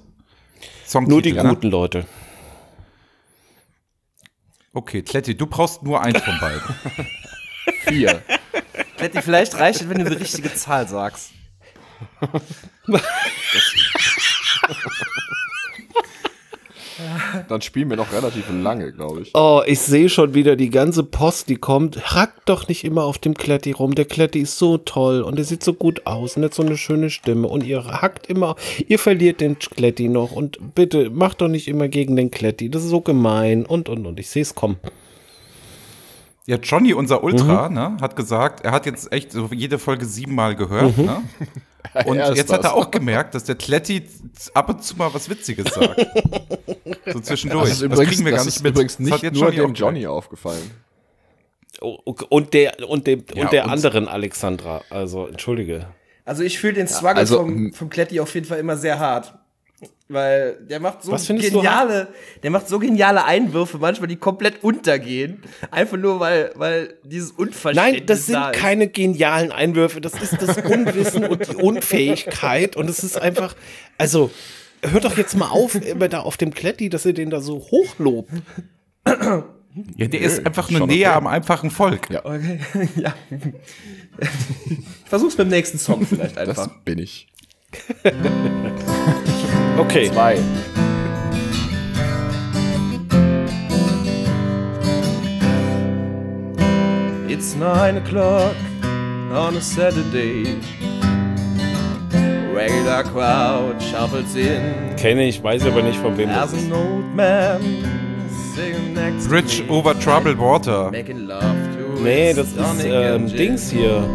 Songtitel. 0.86 1.12
Nur 1.14 1.22
die 1.22 1.34
ne? 1.34 1.44
guten 1.50 1.70
Leute. 1.70 2.06
Okay, 4.74 5.02
Kletti, 5.04 5.38
du 5.38 5.48
brauchst 5.48 5.84
nur 5.84 6.02
eins 6.02 6.22
von 6.22 6.38
beiden. 6.40 6.62
Vier. 7.88 8.22
Kletti, 8.98 9.22
vielleicht 9.22 9.56
reicht 9.56 9.82
es, 9.82 9.90
wenn 9.90 10.04
du 10.04 10.10
die 10.10 10.18
richtige 10.18 10.54
Zahl 10.54 10.88
sagst. 10.88 11.32
Dann 17.50 17.62
spielen 17.62 17.90
wir 17.90 17.98
noch 17.98 18.12
relativ 18.12 18.46
lange, 18.50 18.92
glaube 18.92 19.22
ich. 19.22 19.32
Oh, 19.34 19.62
ich 19.66 19.80
sehe 19.80 20.10
schon 20.10 20.34
wieder 20.34 20.56
die 20.56 20.70
ganze 20.70 21.04
Post, 21.04 21.50
die 21.50 21.56
kommt. 21.56 22.16
Hackt 22.16 22.48
doch 22.50 22.68
nicht 22.68 22.84
immer 22.84 23.04
auf 23.04 23.18
dem 23.18 23.34
Kletti 23.34 23.72
rum. 23.72 23.96
Der 23.96 24.06
Kletti 24.06 24.40
ist 24.40 24.58
so 24.58 24.78
toll 24.78 25.22
und 25.22 25.38
er 25.38 25.46
sieht 25.46 25.64
so 25.64 25.74
gut 25.74 26.06
aus 26.06 26.38
und 26.38 26.44
hat 26.44 26.54
so 26.54 26.64
eine 26.64 26.78
schöne 26.78 27.10
Stimme. 27.10 27.48
Und 27.48 27.64
ihr 27.64 27.84
hackt 27.84 28.28
immer, 28.28 28.56
ihr 28.88 29.00
verliert 29.00 29.42
den 29.42 29.60
Kletti 29.60 30.08
noch. 30.08 30.32
Und 30.32 30.76
bitte, 30.76 31.10
macht 31.10 31.42
doch 31.42 31.48
nicht 31.48 31.68
immer 31.68 31.88
gegen 31.88 32.16
den 32.16 32.32
Kletti. 32.32 32.70
Das 32.70 32.84
ist 32.84 32.90
so 32.90 33.02
gemein. 33.02 33.66
Und, 33.66 33.90
und, 33.90 34.06
und. 34.06 34.20
Ich 34.20 34.30
sehe 34.30 34.42
es 34.42 34.56
kommen. 34.56 34.78
Ja, 36.48 36.58
Johnny, 36.58 36.94
unser 36.94 37.24
Ultra, 37.24 37.70
ne, 37.70 37.98
hat 38.00 38.16
gesagt, 38.16 38.64
er 38.64 38.72
hat 38.72 38.86
jetzt 38.86 39.12
echt 39.12 39.32
so 39.32 39.50
jede 39.52 39.80
Folge 39.80 40.06
siebenmal 40.06 40.56
gehört, 40.56 40.98
ne? 40.98 41.24
Und 42.06 42.18
ist 42.18 42.36
jetzt 42.36 42.52
hat 42.52 42.64
das. 42.64 42.72
er 42.72 42.74
auch 42.76 42.92
gemerkt, 42.92 43.36
dass 43.36 43.46
der 43.46 43.56
Kletti 43.56 44.04
ab 44.54 44.70
und 44.70 44.84
zu 44.84 44.98
mal 44.98 45.14
was 45.14 45.30
Witziges 45.30 45.74
sagt. 45.74 46.06
so 47.14 47.20
zwischendurch. 47.22 47.70
Das 47.70 47.78
ist 47.78 47.82
übrigens, 47.84 48.10
kriegen 48.10 48.26
wir 48.26 48.32
das 48.32 48.40
gar 48.40 48.46
nicht 48.46 48.56
ist 48.58 48.64
mit. 48.64 48.72
übrigens 48.74 48.98
Das 48.98 49.06
hat 49.06 49.12
nicht 49.12 49.24
jetzt 49.24 49.34
nur 49.36 49.50
Johnny 49.52 49.68
dem 49.68 49.74
Johnny 49.76 50.08
aufgefallen. 50.08 50.72
Oh. 51.82 52.00
Und 52.30 52.54
der, 52.54 52.90
und 52.90 53.08
dem, 53.08 53.24
Ja, 53.34 53.44
und 53.44 53.54
der 53.54 53.66
und- 53.66 53.72
anderen 53.72 54.08
Alexandra. 54.08 54.82
Also, 54.90 55.28
entschuldige. 55.28 55.88
Also 56.26 56.44
ich 56.44 56.58
fühle 56.60 56.74
den 56.74 56.88
Struggle 56.88 57.16
also, 57.16 57.38
vom, 57.38 57.72
vom 57.72 57.90
Kletti 57.90 58.20
auf 58.20 58.34
jeden 58.34 58.48
Fall 58.48 58.60
immer 58.60 58.78
sehr 58.78 59.00
hart. 59.00 59.36
Weil 60.08 60.58
der 60.62 60.80
macht 60.80 61.02
so 61.02 61.12
Was 61.12 61.26
findest 61.26 61.52
du 61.52 61.58
geniale, 61.58 62.10
der 62.44 62.52
macht 62.52 62.68
so 62.68 62.78
geniale 62.78 63.26
Einwürfe, 63.26 63.80
manchmal 63.80 64.08
die 64.08 64.18
komplett 64.18 64.64
untergehen. 64.64 65.42
Einfach 65.72 65.98
nur, 65.98 66.20
weil, 66.20 66.52
weil 66.54 66.94
dieses 67.04 67.32
Unverständnis 67.32 68.00
Nein, 68.00 68.06
das 68.06 68.26
sind 68.28 68.36
da 68.36 68.52
ist. 68.52 68.60
keine 68.60 68.88
genialen 68.88 69.52
Einwürfe. 69.52 70.02
Das 70.02 70.14
ist 70.14 70.40
das 70.40 70.58
Unwissen 70.60 71.26
und 71.26 71.48
die 71.48 71.56
Unfähigkeit. 71.56 72.76
Und 72.76 72.88
es 72.88 73.04
ist 73.04 73.20
einfach, 73.20 73.56
also, 73.98 74.30
hört 74.84 75.06
doch 75.06 75.18
jetzt 75.18 75.36
mal 75.38 75.50
auf, 75.50 75.74
immer 75.74 76.08
da 76.08 76.20
auf 76.20 76.38
dem 76.38 76.54
Kletti, 76.54 76.90
dass 76.90 77.04
ihr 77.08 77.14
den 77.16 77.32
da 77.32 77.42
so 77.42 77.58
hochlobt. 77.72 78.30
Ja, 79.08 80.08
der 80.08 80.22
ist 80.22 80.46
einfach 80.46 80.70
nur 80.70 80.86
näher 80.86 81.16
am 81.16 81.26
einfachen 81.26 81.72
Volk. 81.72 82.12
Ja. 82.12 82.24
Okay, 82.24 82.60
ja. 82.96 83.16
Ich 84.20 85.10
versuch's 85.10 85.36
beim 85.36 85.48
nächsten 85.48 85.80
Song 85.80 86.06
vielleicht 86.06 86.38
Das 86.38 86.60
einfach. 86.60 86.70
bin 86.84 87.00
ich. 87.00 87.28
Okay. 89.78 90.08
Zwei. 90.10 90.38
It's 97.28 97.56
nine 97.56 97.98
o'clock 97.98 98.56
on 99.34 99.58
a 99.58 99.62
Saturday. 99.62 100.62
Regular 102.54 103.04
crowd 103.04 103.82
shuffles 103.82 104.36
in. 104.36 104.96
Kenne 104.96 105.28
ich, 105.28 105.44
weiß 105.44 105.66
aber 105.66 105.82
nicht 105.82 106.00
von 106.00 106.18
wem 106.18 106.30
das 106.30 106.54
ist. 106.54 106.70
Bridge 109.28 109.64
me. 109.64 109.70
over 109.70 109.94
troubled 110.00 110.40
water. 110.40 110.90
Making 110.90 111.28
love 111.28 111.42
to 111.42 112.02
Nee, 112.02 112.34
das 112.34 112.48
ist 112.54 112.86
ähm. 112.86 113.28
Dings 113.28 113.70
hier. 113.70 114.08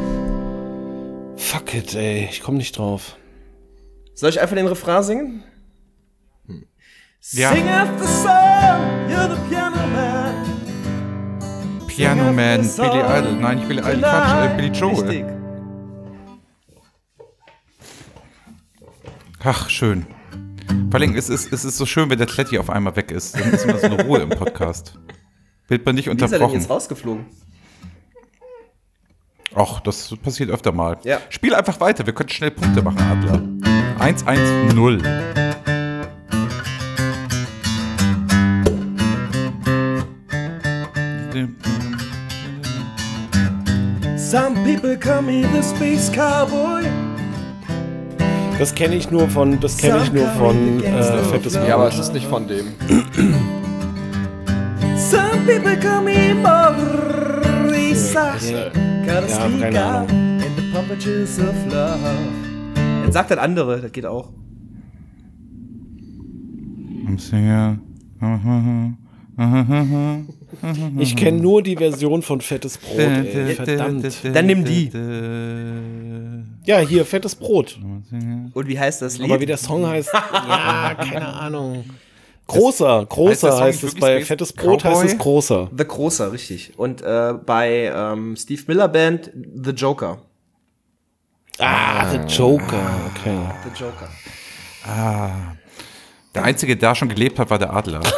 Fuck 1.36 1.74
it, 1.74 1.94
ey. 1.94 2.28
Ich 2.30 2.42
komm 2.42 2.56
nicht 2.56 2.78
drauf. 2.78 3.16
Soll 4.14 4.30
ich 4.30 4.40
einfach 4.40 4.56
den 4.56 4.66
Refrain 4.66 5.02
singen? 5.02 5.44
Ja. 7.32 7.52
Sing 7.52 7.64
the 7.66 8.06
song, 8.06 9.08
you're 9.08 9.28
the 9.28 9.40
piano 9.48 9.76
man. 9.92 10.50
Piano 11.86 12.32
Man, 12.32 12.62
Billy 12.62 13.00
Idol. 13.00 13.32
Nein, 13.40 13.56
nicht 13.58 13.68
Billy 13.68 13.80
Idol, 13.80 14.00
Quatsch, 14.00 14.50
äh, 14.52 14.56
Billy 14.56 14.68
Joel. 14.68 15.08
Richtig. 15.08 15.24
Ach, 19.44 19.68
schön. 19.68 20.06
Vor 20.90 21.00
allem, 21.00 21.14
es 21.14 21.28
ist, 21.28 21.52
es 21.52 21.64
ist 21.64 21.76
so 21.76 21.86
schön, 21.86 22.08
wenn 22.10 22.18
der 22.18 22.26
Kletti 22.26 22.58
auf 22.58 22.70
einmal 22.70 22.96
weg 22.96 23.10
ist. 23.10 23.38
Dann 23.38 23.52
ist 23.52 23.64
immer 23.64 23.78
so 23.78 23.86
eine 23.86 24.02
Ruhe 24.04 24.20
im 24.20 24.30
Podcast. 24.30 24.98
Wird 25.68 25.84
man 25.86 25.94
nicht 25.94 26.06
Wie 26.06 26.10
ist 26.10 26.14
er 26.22 26.26
denn 26.26 26.34
unterbrochen. 26.34 26.60
jetzt 26.60 26.70
rausgeflogen? 26.70 27.26
Ach, 29.54 29.80
das 29.80 30.14
passiert 30.22 30.50
öfter 30.50 30.72
mal. 30.72 30.98
Ja. 31.04 31.20
Spiel 31.28 31.54
einfach 31.54 31.80
weiter, 31.80 32.06
wir 32.06 32.12
können 32.12 32.28
schnell 32.28 32.50
Punkte 32.50 32.82
machen, 32.82 32.98
Adler. 32.98 33.42
1-1-0. 33.98 35.39
People 44.74 44.96
call 44.96 45.22
me 45.22 45.42
the 45.42 45.62
space 45.62 46.10
cowboy. 46.10 46.84
Das 48.58 48.74
kenne 48.74 48.94
ich 48.94 49.10
nur 49.10 49.28
von, 49.28 49.58
das 49.58 49.76
kenne 49.78 50.02
ich 50.04 50.12
nur 50.12 50.28
von 50.28 50.82
äh, 50.84 51.02
Fettes 51.24 51.54
Ja, 51.54 51.74
aber 51.74 51.88
es 51.88 51.98
ist 51.98 52.12
nicht 52.12 52.26
von 52.26 52.46
dem. 52.46 52.66
Some 54.96 55.40
people 55.46 55.76
call 55.76 56.02
me 56.02 56.34
Marisa. 56.34 58.34
Gotta 59.06 59.98
out 59.98 60.10
in 60.10 60.40
the 60.56 60.62
puppetries 60.72 61.38
of 61.40 61.54
love. 61.72 61.98
Jetzt 63.04 63.14
sagt 63.14 63.30
das 63.30 63.38
andere, 63.38 63.80
das 63.80 63.92
geht 63.92 64.06
auch. 64.06 64.30
I'm 67.06 67.18
Singer. 67.18 67.78
Ich 70.98 71.16
kenne 71.16 71.38
nur 71.38 71.62
die 71.62 71.76
Version 71.76 72.22
von 72.22 72.40
Fettes 72.40 72.76
Brot, 72.76 72.98
ey. 72.98 73.54
Verdammt. 73.54 74.04
Dann 74.24 74.46
nimm 74.46 74.64
die. 74.64 74.90
Ja, 76.66 76.80
hier, 76.80 77.06
Fettes 77.06 77.34
Brot. 77.34 77.78
Und 78.52 78.68
wie 78.68 78.78
heißt 78.78 79.00
das 79.00 79.18
Lied? 79.18 79.30
Aber 79.30 79.40
wie 79.40 79.46
der 79.46 79.56
Song 79.56 79.86
heißt, 79.86 80.10
ja, 80.32 80.94
keine 80.98 81.26
Ahnung. 81.26 81.84
Großer, 82.46 82.98
Heißt 83.00 83.08
großer 83.10 83.52
Song 83.52 83.60
heißt 83.60 83.84
es 83.84 83.94
bei 83.94 84.24
Fettes 84.24 84.52
Brot 84.52 84.84
heißt 84.84 85.04
es 85.04 85.12
Cowboy? 85.12 85.18
großer. 85.22 85.70
The 85.78 85.84
Großer, 85.84 86.32
richtig. 86.32 86.72
Und 86.76 87.00
äh, 87.00 87.34
bei 87.46 87.92
ähm, 87.94 88.34
Steve 88.36 88.62
Miller 88.66 88.88
Band 88.88 89.30
The 89.62 89.70
Joker. 89.70 90.18
Ah, 91.58 92.10
The 92.10 92.18
Joker, 92.34 92.90
okay. 93.14 93.38
The 93.64 93.82
Joker. 93.82 94.08
Der 96.34 96.44
Einzige, 96.44 96.76
der 96.76 96.90
da 96.90 96.94
schon 96.94 97.08
gelebt 97.08 97.38
hat, 97.38 97.50
war 97.50 97.58
der 97.58 97.72
Adler. 97.72 98.00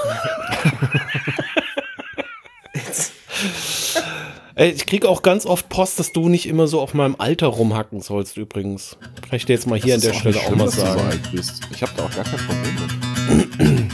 Ey, 4.54 4.70
ich 4.70 4.84
kriege 4.86 5.08
auch 5.08 5.22
ganz 5.22 5.46
oft 5.46 5.70
Post, 5.70 5.98
dass 5.98 6.12
du 6.12 6.28
nicht 6.28 6.46
immer 6.46 6.66
so 6.66 6.80
auf 6.80 6.92
meinem 6.92 7.16
Alter 7.18 7.46
rumhacken 7.46 8.02
sollst 8.02 8.36
übrigens. 8.36 8.98
Kann 9.22 9.36
ich 9.36 9.46
dir 9.46 9.54
jetzt 9.54 9.66
mal 9.66 9.78
hier 9.80 9.94
an 9.94 10.00
der 10.02 10.12
Stelle 10.12 10.38
auch 10.40 10.50
mal 10.50 10.66
du 10.66 10.70
so 10.70 10.82
sagen. 10.82 11.00
alt 11.00 11.32
bist. 11.32 11.62
Ich 11.70 11.82
habe 11.82 11.92
da 11.96 12.04
auch 12.04 12.14
gar 12.14 12.24
kein 12.24 12.38
Problem 12.38 12.74
mit. 12.74 13.92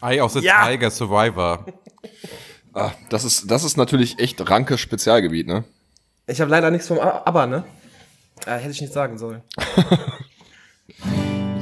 Eye 0.00 0.20
of 0.20 0.32
the 0.32 0.40
Ja. 0.40 0.66
Tiger 0.66 0.90
Survivor. 0.90 1.66
Ah, 2.72 2.92
das 3.08 3.24
ist, 3.24 3.50
das 3.50 3.64
ist 3.64 3.76
natürlich 3.76 4.18
echt 4.18 4.48
Rankes 4.48 4.80
Spezialgebiet, 4.80 5.46
ne? 5.46 5.64
Ich 6.28 6.40
habe 6.40 6.50
leider 6.50 6.70
nichts 6.70 6.86
vom 6.88 6.98
A- 6.98 7.22
ABBA, 7.24 7.46
ne? 7.46 7.64
Äh, 8.46 8.52
hätte 8.58 8.70
ich 8.70 8.80
nicht 8.80 8.92
sagen 8.92 9.18
sollen. 9.18 9.42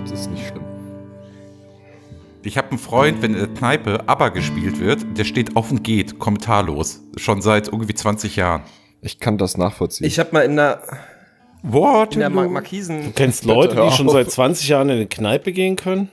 Das 0.02 0.20
ist 0.20 0.30
nicht 0.30 0.46
schlimm. 0.46 0.62
Ich 2.42 2.56
habe 2.56 2.70
einen 2.70 2.78
Freund, 2.78 3.22
wenn 3.22 3.34
in 3.34 3.38
der 3.40 3.48
Kneipe 3.48 4.08
ABBA 4.08 4.28
gespielt 4.30 4.78
wird, 4.78 5.04
der 5.18 5.24
steht 5.24 5.56
auf 5.56 5.70
und 5.72 5.82
geht, 5.82 6.18
kommentarlos. 6.20 7.00
Schon 7.16 7.42
seit 7.42 7.66
irgendwie 7.68 7.92
20 7.92 8.36
Jahren. 8.36 8.62
Ich 9.02 9.18
kann 9.18 9.36
das 9.36 9.58
nachvollziehen. 9.58 10.06
Ich 10.06 10.18
habe 10.20 10.30
mal 10.32 10.42
in 10.42 10.54
der, 10.56 10.80
in 11.64 12.20
der. 12.20 12.30
Mar 12.30 12.48
Markisen. 12.48 13.04
Du 13.06 13.10
kennst 13.10 13.44
Leute, 13.44 13.74
die 13.74 13.90
schon 13.90 14.08
seit 14.08 14.30
20 14.30 14.68
Jahren 14.68 14.88
in 14.90 14.96
eine 14.96 15.06
Kneipe 15.06 15.52
gehen 15.52 15.74
können? 15.76 16.10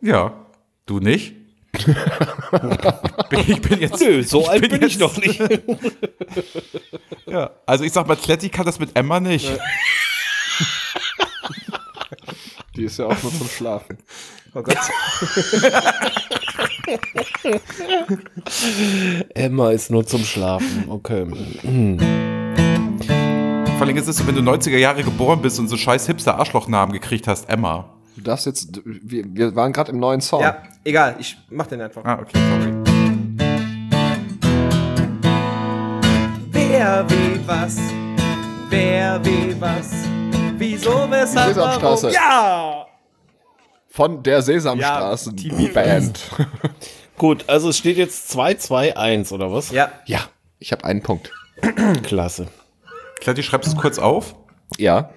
Ja. 0.00 0.32
Du 0.86 0.98
nicht? 0.98 1.34
Bin- 1.86 3.44
ich 3.46 3.60
bin 3.60 3.80
jetzt. 3.80 4.00
Nö, 4.00 4.22
so 4.22 4.46
alt 4.48 4.62
bin 4.68 4.82
ich 4.84 4.98
jetzt- 4.98 5.00
noch 5.00 5.16
nicht. 5.16 5.40
Ja. 7.26 7.50
Also 7.64 7.84
ich 7.84 7.92
sag 7.92 8.08
mal, 8.08 8.16
Kletti 8.16 8.48
kann 8.48 8.66
das 8.66 8.78
mit 8.80 8.96
Emma 8.96 9.20
nicht. 9.20 9.48
Die 12.76 12.84
ist 12.84 12.98
ja 12.98 13.06
auch 13.06 13.22
nur 13.22 13.32
zum 13.32 13.48
Schlafen. 13.48 13.98
Oh 14.52 14.62
Gott. 14.64 14.76
Emma 19.34 19.70
ist 19.70 19.90
nur 19.90 20.06
zum 20.06 20.24
Schlafen, 20.24 20.84
okay. 20.88 21.24
Vor 23.78 23.86
allem 23.86 23.96
ist 23.96 24.08
es 24.08 24.16
so, 24.16 24.26
wenn 24.26 24.34
du 24.34 24.40
90er 24.42 24.76
Jahre 24.76 25.02
geboren 25.04 25.40
bist 25.40 25.58
und 25.58 25.68
so 25.68 25.76
scheiß 25.76 26.06
Hipster-Arschlochnamen 26.06 26.92
gekriegt 26.92 27.26
hast, 27.28 27.48
Emma. 27.48 27.94
Du 28.16 28.22
darfst 28.22 28.46
jetzt, 28.46 28.80
wir, 28.84 29.24
wir 29.28 29.54
waren 29.54 29.72
gerade 29.72 29.92
im 29.92 29.98
neuen 30.00 30.20
Song. 30.20 30.40
Ja, 30.42 30.62
egal, 30.84 31.16
ich 31.18 31.36
mach 31.50 31.66
den 31.66 31.80
einfach. 31.80 32.04
Ah, 32.04 32.20
okay, 32.20 32.38
sorry. 32.38 32.72
Wer 36.50 37.04
wie 37.08 37.46
was? 37.46 37.78
Wer 38.68 39.24
wie 39.24 39.60
was? 39.60 39.92
Wieso, 40.56 41.10
weshalb, 41.10 41.54
Sesamstraße. 41.54 42.06
warum? 42.08 42.14
Ja! 42.14 42.86
Von 43.88 44.22
der 44.22 44.42
Sesamstraßen 44.42 45.34
Band. 45.74 46.20
Gut, 47.18 47.44
also 47.48 47.68
es 47.70 47.78
steht 47.78 47.96
jetzt 47.96 48.30
2-2-1, 48.34 49.32
oder 49.32 49.52
was? 49.52 49.70
Ja, 49.72 49.90
ja, 50.06 50.20
ich 50.58 50.72
habe 50.72 50.84
einen 50.84 51.02
Punkt. 51.02 51.30
Klasse. 52.02 52.46
Kletti, 53.20 53.42
schreibst 53.42 53.70
du 53.70 53.76
es 53.76 53.80
kurz 53.80 53.98
auf? 53.98 54.34
Ja. 54.78 55.10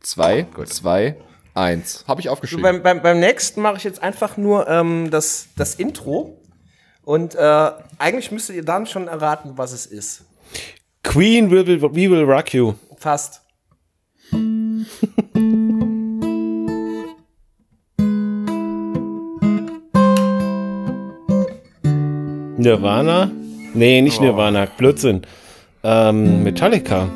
Zwei, 0.00 0.46
zwei, 0.64 1.16
eins. 1.58 2.04
Habe 2.06 2.20
ich 2.20 2.28
aufgeschrieben. 2.28 2.62
beim, 2.62 2.82
beim, 2.82 3.02
beim 3.02 3.20
nächsten 3.20 3.60
mache 3.60 3.76
ich 3.76 3.84
jetzt 3.84 4.02
einfach 4.02 4.36
nur 4.36 4.68
ähm, 4.68 5.10
das, 5.10 5.48
das 5.56 5.74
Intro. 5.74 6.40
Und 7.02 7.34
äh, 7.34 7.70
eigentlich 7.98 8.30
müsstet 8.30 8.56
ihr 8.56 8.64
dann 8.64 8.86
schon 8.86 9.08
erraten, 9.08 9.52
was 9.56 9.72
es 9.72 9.86
ist. 9.86 10.24
Queen 11.02 11.50
will, 11.50 11.66
will, 11.66 11.80
we 11.82 12.10
will 12.10 12.24
rock 12.24 12.52
you. 12.52 12.74
Fast. 12.98 13.40
Nirvana? 22.58 23.30
Nee, 23.72 24.02
nicht 24.02 24.20
Nirvana, 24.20 24.66
Blödsinn. 24.76 25.22
Ähm, 25.84 26.42
Metallica. 26.42 27.08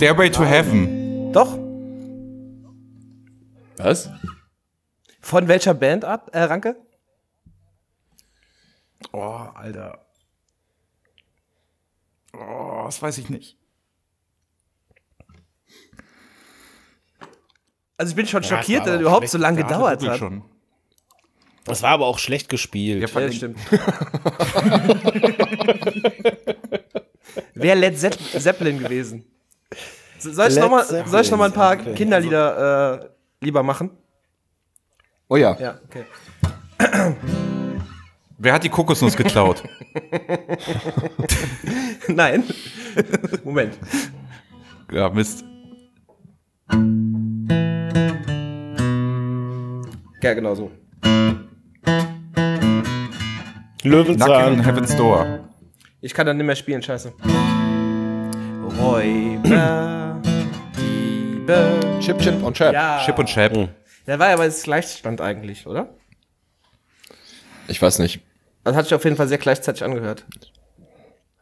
Stairway 0.00 0.30
to 0.30 0.44
Heaven. 0.46 1.30
doch. 1.30 1.58
Was? 3.76 4.08
Von 5.20 5.46
welcher 5.46 5.74
Bandart, 5.74 6.34
äh, 6.34 6.40
Ranke? 6.40 6.74
Oh, 9.12 9.20
Alter. 9.54 10.06
Oh, 12.32 12.84
das 12.86 13.02
weiß 13.02 13.18
ich 13.18 13.28
nicht. 13.28 13.58
Also 17.98 18.08
ich 18.12 18.16
bin 18.16 18.26
schon 18.26 18.42
es 18.42 18.48
schockiert, 18.48 18.86
dass 18.86 18.94
es 18.94 19.00
überhaupt 19.02 19.28
so 19.28 19.36
lange 19.36 19.60
Ja, 19.60 19.66
der 19.66 19.76
gedauert 19.76 20.02
hat. 20.02 20.18
schon. 20.18 20.42
Das 21.64 21.82
war 21.82 21.90
aber 21.90 22.06
auch 22.06 22.18
schlecht 22.18 22.48
gespielt. 22.48 23.06
Ja, 23.06 23.20
Ja, 23.20 23.30
stimmt. 23.30 23.58
Wäre 27.54 27.78
Led 27.78 27.98
Zepp 27.98 28.18
Zeppelin 28.18 28.78
gewesen. 28.78 29.26
So- 30.18 30.32
Soll 30.32 30.48
ich 30.48 30.56
nochmal 30.58 30.84
Zeppelin, 30.84 31.10
soll 31.10 31.20
ich 31.22 31.30
noch 31.30 31.38
mal 31.38 31.46
ein 31.46 31.52
paar 31.52 31.74
okay. 31.74 31.94
Kinderlieder 31.94 33.02
äh, 33.02 33.08
lieber 33.44 33.62
machen? 33.62 33.90
Oh 35.28 35.36
ja. 35.36 35.56
Ja, 35.58 35.78
okay. 35.84 36.04
Wer 38.38 38.52
hat 38.52 38.64
die 38.64 38.68
Kokosnuss 38.68 39.16
geklaut? 39.16 39.62
Nein. 42.08 42.44
Moment. 43.44 43.78
ja, 44.90 45.08
Mist. 45.10 45.44
Ja, 50.22 50.34
genau 50.34 50.54
so. 50.54 50.70
Löwenzahn. 53.82 54.62
Heaven's 54.64 54.96
Door. 54.96 55.40
Ich 56.02 56.14
kann 56.14 56.26
dann 56.26 56.36
nicht 56.36 56.46
mehr 56.46 56.56
spielen, 56.56 56.82
scheiße. 56.82 57.12
Räuber, 58.78 60.20
Diebe. 60.76 61.98
Chip, 62.00 62.18
Chip 62.18 62.42
und 62.42 62.56
Chap. 62.56 62.72
Ja. 62.72 63.02
Chip 63.04 63.18
und 63.18 63.26
Chap. 63.26 63.52
Der 64.06 64.18
war 64.18 64.28
ja 64.28 64.34
aber 64.34 64.46
das 64.46 64.62
Gleichstand 64.62 65.20
eigentlich, 65.20 65.66
oder? 65.66 65.88
Ich 67.68 67.80
weiß 67.80 67.98
nicht. 67.98 68.20
Das 68.64 68.74
hat 68.76 68.84
sich 68.86 68.94
auf 68.94 69.04
jeden 69.04 69.16
Fall 69.16 69.28
sehr 69.28 69.38
gleichzeitig 69.38 69.84
angehört. 69.84 70.24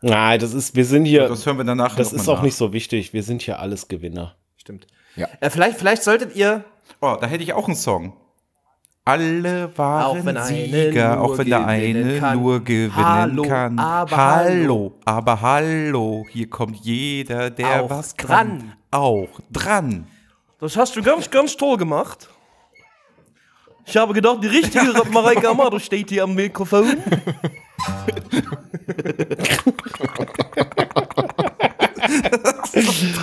Nein, 0.01 0.39
das 0.39 0.55
ist, 0.55 0.77
wir 0.77 0.85
sind 0.85 1.05
hier, 1.05 1.29
Das 1.29 1.45
hören 1.45 1.59
wir 1.59 1.65
danach 1.65 1.97
das 1.97 2.13
ist 2.13 2.29
auch 2.29 2.37
nach. 2.37 2.43
nicht 2.43 2.55
so 2.57 2.73
wichtig. 2.73 3.13
Wir 3.13 3.23
sind 3.23 3.43
hier 3.43 3.59
alles 3.59 3.89
Gewinner. 3.89 4.37
Stimmt. 4.57 4.87
Ja. 5.17 5.29
Äh, 5.41 5.51
vielleicht, 5.51 5.79
vielleicht 5.79 6.03
solltet 6.05 6.37
ihr. 6.37 6.65
Oh, 7.01 7.17
da 7.21 7.27
hätte 7.27 7.43
ich 7.43 7.53
auch 7.53 7.67
einen 7.67 7.75
Song. 7.77 8.17
Alle 9.09 9.71
waren 9.79 10.05
Auch 10.37 10.45
Sieger, 10.45 11.19
auch 11.23 11.39
wenn 11.39 11.47
der 11.47 11.67
eine 11.67 12.19
kann. 12.19 12.39
nur 12.39 12.61
gewinnen 12.63 12.95
Hallo, 12.95 13.43
kann. 13.43 13.79
aber 13.79 14.17
hallo, 14.19 14.93
aber 15.07 15.41
hallo, 15.41 16.27
hier 16.31 16.51
kommt 16.51 16.77
jeder, 16.77 17.49
der 17.49 17.85
Auch 17.85 17.89
was 17.91 18.15
kann. 18.19 18.29
dran. 18.59 18.73
Auch 18.91 19.41
dran. 19.51 20.07
Das 20.61 20.77
hast 20.77 20.95
du 20.95 21.03
ganz, 21.03 21.31
ganz 21.31 21.57
toll 21.57 21.79
gemacht. 21.79 22.29
Ich 23.87 23.97
habe 23.97 24.13
gedacht, 24.13 24.41
die 24.43 24.49
richtige 24.49 24.93
Mareike 25.11 25.49
Amado 25.49 25.79
steht 25.79 26.11
hier 26.11 26.25
am 26.25 26.35
Mikrofon. 26.35 26.99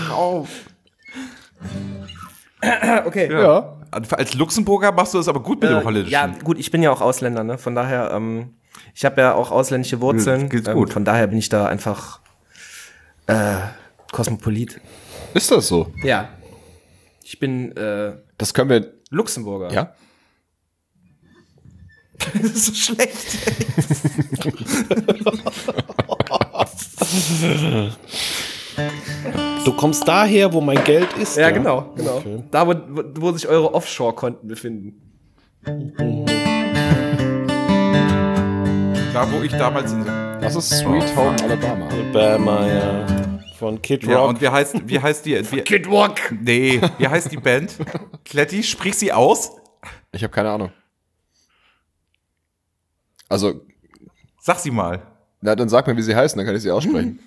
Traum. 0.08 0.48
Okay. 3.06 3.32
Ja. 3.32 3.78
Als 3.92 4.34
Luxemburger 4.34 4.92
machst 4.92 5.14
du 5.14 5.20
das 5.20 5.28
aber 5.28 5.42
gut 5.42 5.62
mit 5.62 5.70
dem 5.70 5.80
Äh, 5.80 5.84
Holländischen. 5.84 6.12
ja, 6.12 6.28
gut, 6.44 6.58
ich 6.60 6.72
bin 6.72 6.84
ja 6.84 6.92
auch 6.92 7.02
Ausländer, 7.02 7.44
ne? 7.44 7.58
Von 7.58 7.76
daher, 7.76 8.12
ähm, 8.14 8.56
ich 8.94 9.06
habe 9.06 9.22
ja 9.22 9.34
auch 9.34 9.52
ausländische 9.52 10.02
Wurzeln. 10.02 10.42
Ja, 10.42 10.48
geht's 10.48 10.68
ähm, 10.68 10.74
gut. 10.74 10.92
Von 10.92 11.06
daher 11.06 11.28
bin 11.28 11.38
ich 11.38 11.50
da 11.50 11.68
einfach 11.68 12.20
äh, 13.28 13.56
Kosmopolit. 14.12 14.82
Ist 15.34 15.52
das 15.52 15.68
so? 15.68 15.94
Ja. 16.04 16.30
Ich 17.24 17.40
bin 17.40 17.76
äh, 17.78 18.18
Das 18.38 18.54
können 18.54 18.70
wir. 18.70 18.94
Luxemburger. 19.12 19.72
Ja? 19.72 19.94
Das 22.42 22.52
ist 22.52 22.66
so 22.68 22.74
schlecht. 22.74 23.16
Du 29.66 29.74
kommst 29.74 30.08
daher, 30.08 30.54
wo 30.54 30.62
mein 30.62 30.84
Geld 30.84 31.12
ist. 31.18 31.38
Ja, 31.38 31.50
genau, 31.50 31.92
genau. 31.96 32.18
Okay. 32.18 32.44
Da, 32.52 32.68
wo, 32.68 32.74
wo, 33.16 33.32
sich 33.32 33.48
eure 33.48 33.74
Offshore-Konten 33.74 34.48
befinden. 34.48 35.02
Da, 39.14 39.32
wo 39.32 39.42
ich 39.42 39.52
damals 39.54 39.92
in. 39.94 40.06
Das 40.06 40.56
ist 40.56 40.70
Sweet 40.70 41.16
Home 41.16 41.36
Alabama. 41.44 41.88
Alabama, 41.88 42.68
ja. 42.68 43.06
Von 43.58 43.82
Kid 43.82 44.04
Ja, 44.04 44.20
Rock. 44.20 44.30
und 44.30 44.42
wie 44.42 44.50
heißt, 44.50 44.88
wie 44.88 45.00
heißt 45.00 45.26
die? 45.26 45.52
Wie, 45.52 45.62
Kid 45.62 45.88
Rock. 45.88 46.16
nee, 46.42 46.80
wie 47.00 47.08
heißt 47.08 47.32
die 47.32 47.38
Band? 47.38 47.76
Kletti, 48.26 48.62
sprich 48.62 48.96
sie 48.96 49.12
aus. 49.12 49.52
Ich 50.12 50.22
habe 50.24 50.32
keine 50.34 50.52
Ahnung. 50.52 50.72
Also, 53.30 53.62
Sag 54.40 54.60
sie 54.60 54.70
mal. 54.72 55.02
na, 55.42 55.56
dann 55.56 55.70
sag 55.70 55.88
mir, 55.88 55.98
wie 55.98 56.02
sie 56.04 56.16
heißen, 56.16 56.38
dann 56.38 56.46
kann 56.46 56.56
ich 56.56 56.62
sie 56.62 56.70
aussprechen. 56.70 57.20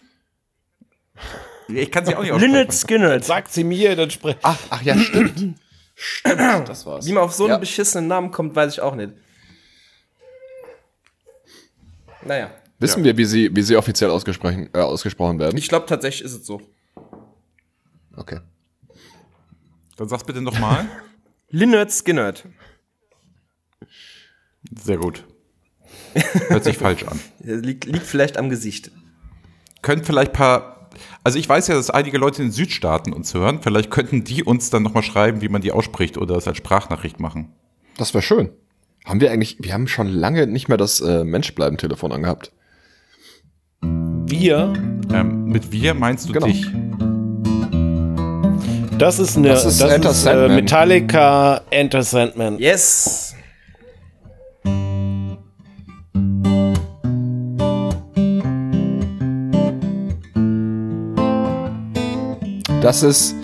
Ich 1.69 1.91
kann 1.91 2.07
sie 2.07 2.15
auch 2.15 2.23
nicht 2.23 2.33
aussprechen. 2.33 2.53
Lynyrd 2.53 2.73
Skynyrd. 2.73 3.25
Sagt 3.25 3.53
sie 3.53 3.65
mir, 3.65 3.95
dann 3.95 4.11
sprech. 4.11 4.37
Ach, 4.43 4.59
ach 4.71 4.83
ja, 4.83 4.97
stimmt. 4.99 5.59
stimmt, 5.95 6.69
das 6.69 6.87
war's. 6.87 7.07
Wie 7.07 7.13
man 7.13 7.25
auf 7.25 7.35
so 7.35 7.45
einen 7.45 7.53
ja. 7.53 7.59
beschissenen 7.59 8.09
Namen 8.09 8.31
kommt, 8.31 8.57
weiß 8.57 8.73
ich 8.73 8.81
auch 8.81 8.95
nicht. 8.95 9.13
Naja. 12.25 12.51
Wissen 12.79 13.05
wir, 13.05 13.17
wie 13.17 13.25
sie, 13.25 13.55
wie 13.55 13.63
sie 13.63 13.77
offiziell 13.77 14.11
ausgesprochen, 14.11 14.71
äh, 14.73 14.79
ausgesprochen 14.79 15.39
werden? 15.39 15.59
Ich 15.59 15.69
glaube 15.69 15.87
tatsächlich 15.87 16.25
ist 16.25 16.35
es 16.35 16.47
so. 16.47 16.63
Okay. 18.17 18.41
Dann 19.97 20.09
sag's 20.09 20.25
bitte 20.25 20.41
nochmal. 20.41 20.87
Lynyrd 21.51 21.91
Skynyrd. 21.91 22.45
Sehr 24.81 24.99
gut. 24.99 25.25
Hört 26.49 26.65
sich 26.65 26.79
falsch 26.79 27.05
an. 27.05 27.21
Liegt, 27.41 27.85
liegt 27.85 28.07
vielleicht 28.07 28.37
am 28.37 28.49
Gesicht. 28.49 28.91
Können 29.83 30.05
vielleicht 30.05 30.33
paar. 30.33 30.78
Also 31.25 31.39
ich 31.39 31.49
weiß 31.49 31.69
ja, 31.69 31.75
dass 31.75 31.91
einige 31.91 32.19
Leute 32.19 32.43
in 32.43 32.49
den 32.49 32.53
Südstaaten 32.53 33.13
uns 33.13 33.35
hören. 33.35 33.61
Vielleicht 33.63 33.91
könnten 33.91 34.25
die 34.25 34.43
uns 34.45 34.71
dann 34.71 34.83
nochmal 34.83 35.03
schreiben, 35.03 35.41
wie 35.41 35.49
man 35.49 35.61
die 35.63 35.73
ausspricht 35.73 36.19
oder 36.19 36.37
es 36.37 36.47
als 36.49 36.57
Sprachnachricht 36.59 37.21
machen. 37.21 37.53
Das 37.97 38.15
wäre 38.15 38.23
schön. 38.23 38.51
Haben 39.05 39.21
wir 39.21 39.31
eigentlich, 39.31 39.57
wir 39.61 39.73
haben 39.73 39.89
schon 39.89 40.09
lange 40.09 40.47
nicht 40.47 40.69
mehr 40.69 40.77
das 40.77 41.01
äh, 41.01 41.25
Menschbleiben-Telefon 41.25 42.13
angehabt. 42.13 42.53
Wir, 43.81 44.73
Ähm, 45.13 45.47
mit 45.47 45.73
wir 45.73 45.95
meinst 45.95 46.29
du 46.29 46.33
Genau. 46.35 46.47
dich? 46.47 46.67
das 48.99 49.19
ist 49.19 49.37
eine, 49.37 49.49
Das 49.49 49.65
ist 49.65 49.81
Enter 49.81 50.11
äh, 50.11 50.13
Sandman. 50.15 50.55
Metallica 50.57 51.61
Enter 51.71 52.03
Sandman. 52.03 52.59
Yes. 52.59 53.28
Das 62.89 63.03
ist. 63.03 63.35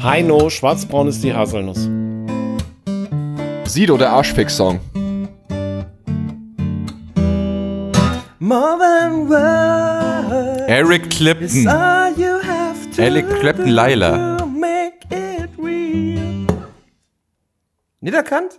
Heino, 0.00 0.48
schwarzbraun 0.48 1.08
ist 1.08 1.24
die 1.24 1.34
Haselnuss. 1.34 1.88
Sido, 3.64 3.96
der 3.96 4.10
Arschfix-Song. 4.10 4.78
Eric 10.68 11.10
Clapton. 11.10 11.66
Eric 12.96 13.40
Clapton, 13.40 13.66
do 13.66 13.72
Laila. 13.72 14.37
Niederkannt? 18.00 18.58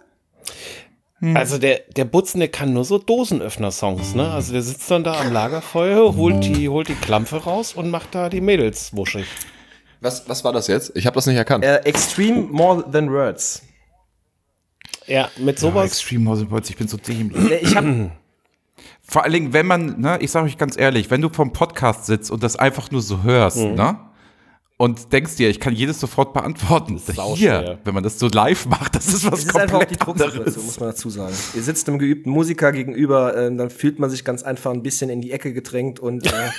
Also 1.22 1.58
der, 1.58 1.82
der 1.98 2.06
Butzen, 2.06 2.40
der 2.40 2.48
kann 2.48 2.72
nur 2.72 2.86
so 2.86 2.98
Dosenöffner-Songs, 2.98 4.16
ne? 4.16 4.32
Also 4.32 4.54
der 4.54 4.62
sitzt 4.62 4.90
dann 4.90 5.04
da 5.04 5.20
am 5.20 5.34
Lagerfeuer, 5.34 6.16
holt 6.16 6.46
die, 6.46 6.70
holt 6.70 6.88
die 6.88 6.96
Klampe 6.96 7.44
raus 7.44 7.74
und 7.74 7.90
macht 7.90 8.16
da 8.16 8.30
die 8.30 8.40
Mädels 8.40 8.96
wuschig. 8.96 9.26
Was, 10.00 10.30
was 10.30 10.46
war 10.46 10.54
das 10.54 10.68
jetzt? 10.68 10.96
Ich 10.96 11.06
habe 11.06 11.16
das 11.16 11.26
nicht 11.26 11.36
erkannt. 11.36 11.66
Äh, 11.66 11.80
Extreme 11.80 12.48
More 12.52 12.90
Than 12.90 13.12
Words. 13.12 13.64
Ja, 15.08 15.30
mit 15.38 15.60
sowas. 15.60 15.88
Extreme 15.88 16.30
House 16.30 16.50
Words, 16.50 16.70
ich 16.70 16.78
bin 16.78 16.88
so 16.88 16.96
dämlich. 16.96 17.64
Ich 17.64 17.76
hab, 17.76 17.84
Vor 19.02 19.24
allen 19.24 19.34
Dingen, 19.34 19.52
wenn 19.52 19.66
man, 19.66 20.00
ne, 20.00 20.20
ich 20.22 20.32
sage 20.32 20.46
euch 20.46 20.58
ganz 20.58 20.78
ehrlich, 20.78 21.12
wenn 21.12 21.20
du 21.20 21.28
vom 21.28 21.52
Podcast 21.52 22.06
sitzt 22.06 22.32
und 22.32 22.44
das 22.44 22.56
einfach 22.56 22.92
nur 22.92 23.02
so 23.02 23.24
hörst, 23.24 23.58
ne? 23.58 24.00
Und 24.82 25.12
denkst 25.12 25.36
dir, 25.36 25.50
ich 25.50 25.60
kann 25.60 25.76
jedes 25.76 26.00
sofort 26.00 26.32
beantworten. 26.34 26.98
sauschwer. 27.00 27.36
Hier, 27.36 27.80
wenn 27.84 27.94
man 27.94 28.02
das 28.02 28.18
so 28.18 28.30
live 28.30 28.66
macht, 28.68 28.96
das 28.96 29.08
ist 29.10 29.30
was 29.30 29.40
es 29.40 29.48
ist 29.48 29.58
einfach 29.58 29.82
auch 29.82 29.84
die 29.84 29.98
komplett 29.98 30.28
Drucksituation, 30.30 30.46
anderes. 30.46 30.66
muss 30.66 30.80
man 30.80 30.90
dazu 30.92 31.10
sagen. 31.10 31.34
Ihr 31.54 31.64
sitzt 31.64 31.90
einem 31.90 32.00
geübten 32.00 32.30
Musiker 32.32 32.72
gegenüber, 32.72 33.36
äh, 33.36 33.54
dann 33.54 33.70
fühlt 33.72 34.00
man 34.00 34.10
sich 34.10 34.24
ganz 34.24 34.42
einfach 34.42 34.72
ein 34.72 34.82
bisschen 34.82 35.10
in 35.10 35.20
die 35.20 35.34
Ecke 35.34 35.52
gedrängt 35.52 36.00
und 36.00 36.26
äh, 36.28 36.32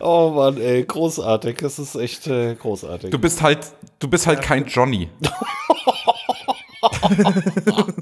Oh 0.00 0.30
Mann, 0.30 0.56
ey, 0.58 0.82
großartig. 0.84 1.58
Das 1.58 1.78
ist 1.78 1.94
echt 1.94 2.26
äh, 2.26 2.54
großartig. 2.54 3.10
Du 3.10 3.18
bist 3.18 3.42
halt, 3.42 3.60
du 3.98 4.08
bist 4.08 4.26
halt 4.26 4.40
kein 4.40 4.64
Johnny. 4.66 5.10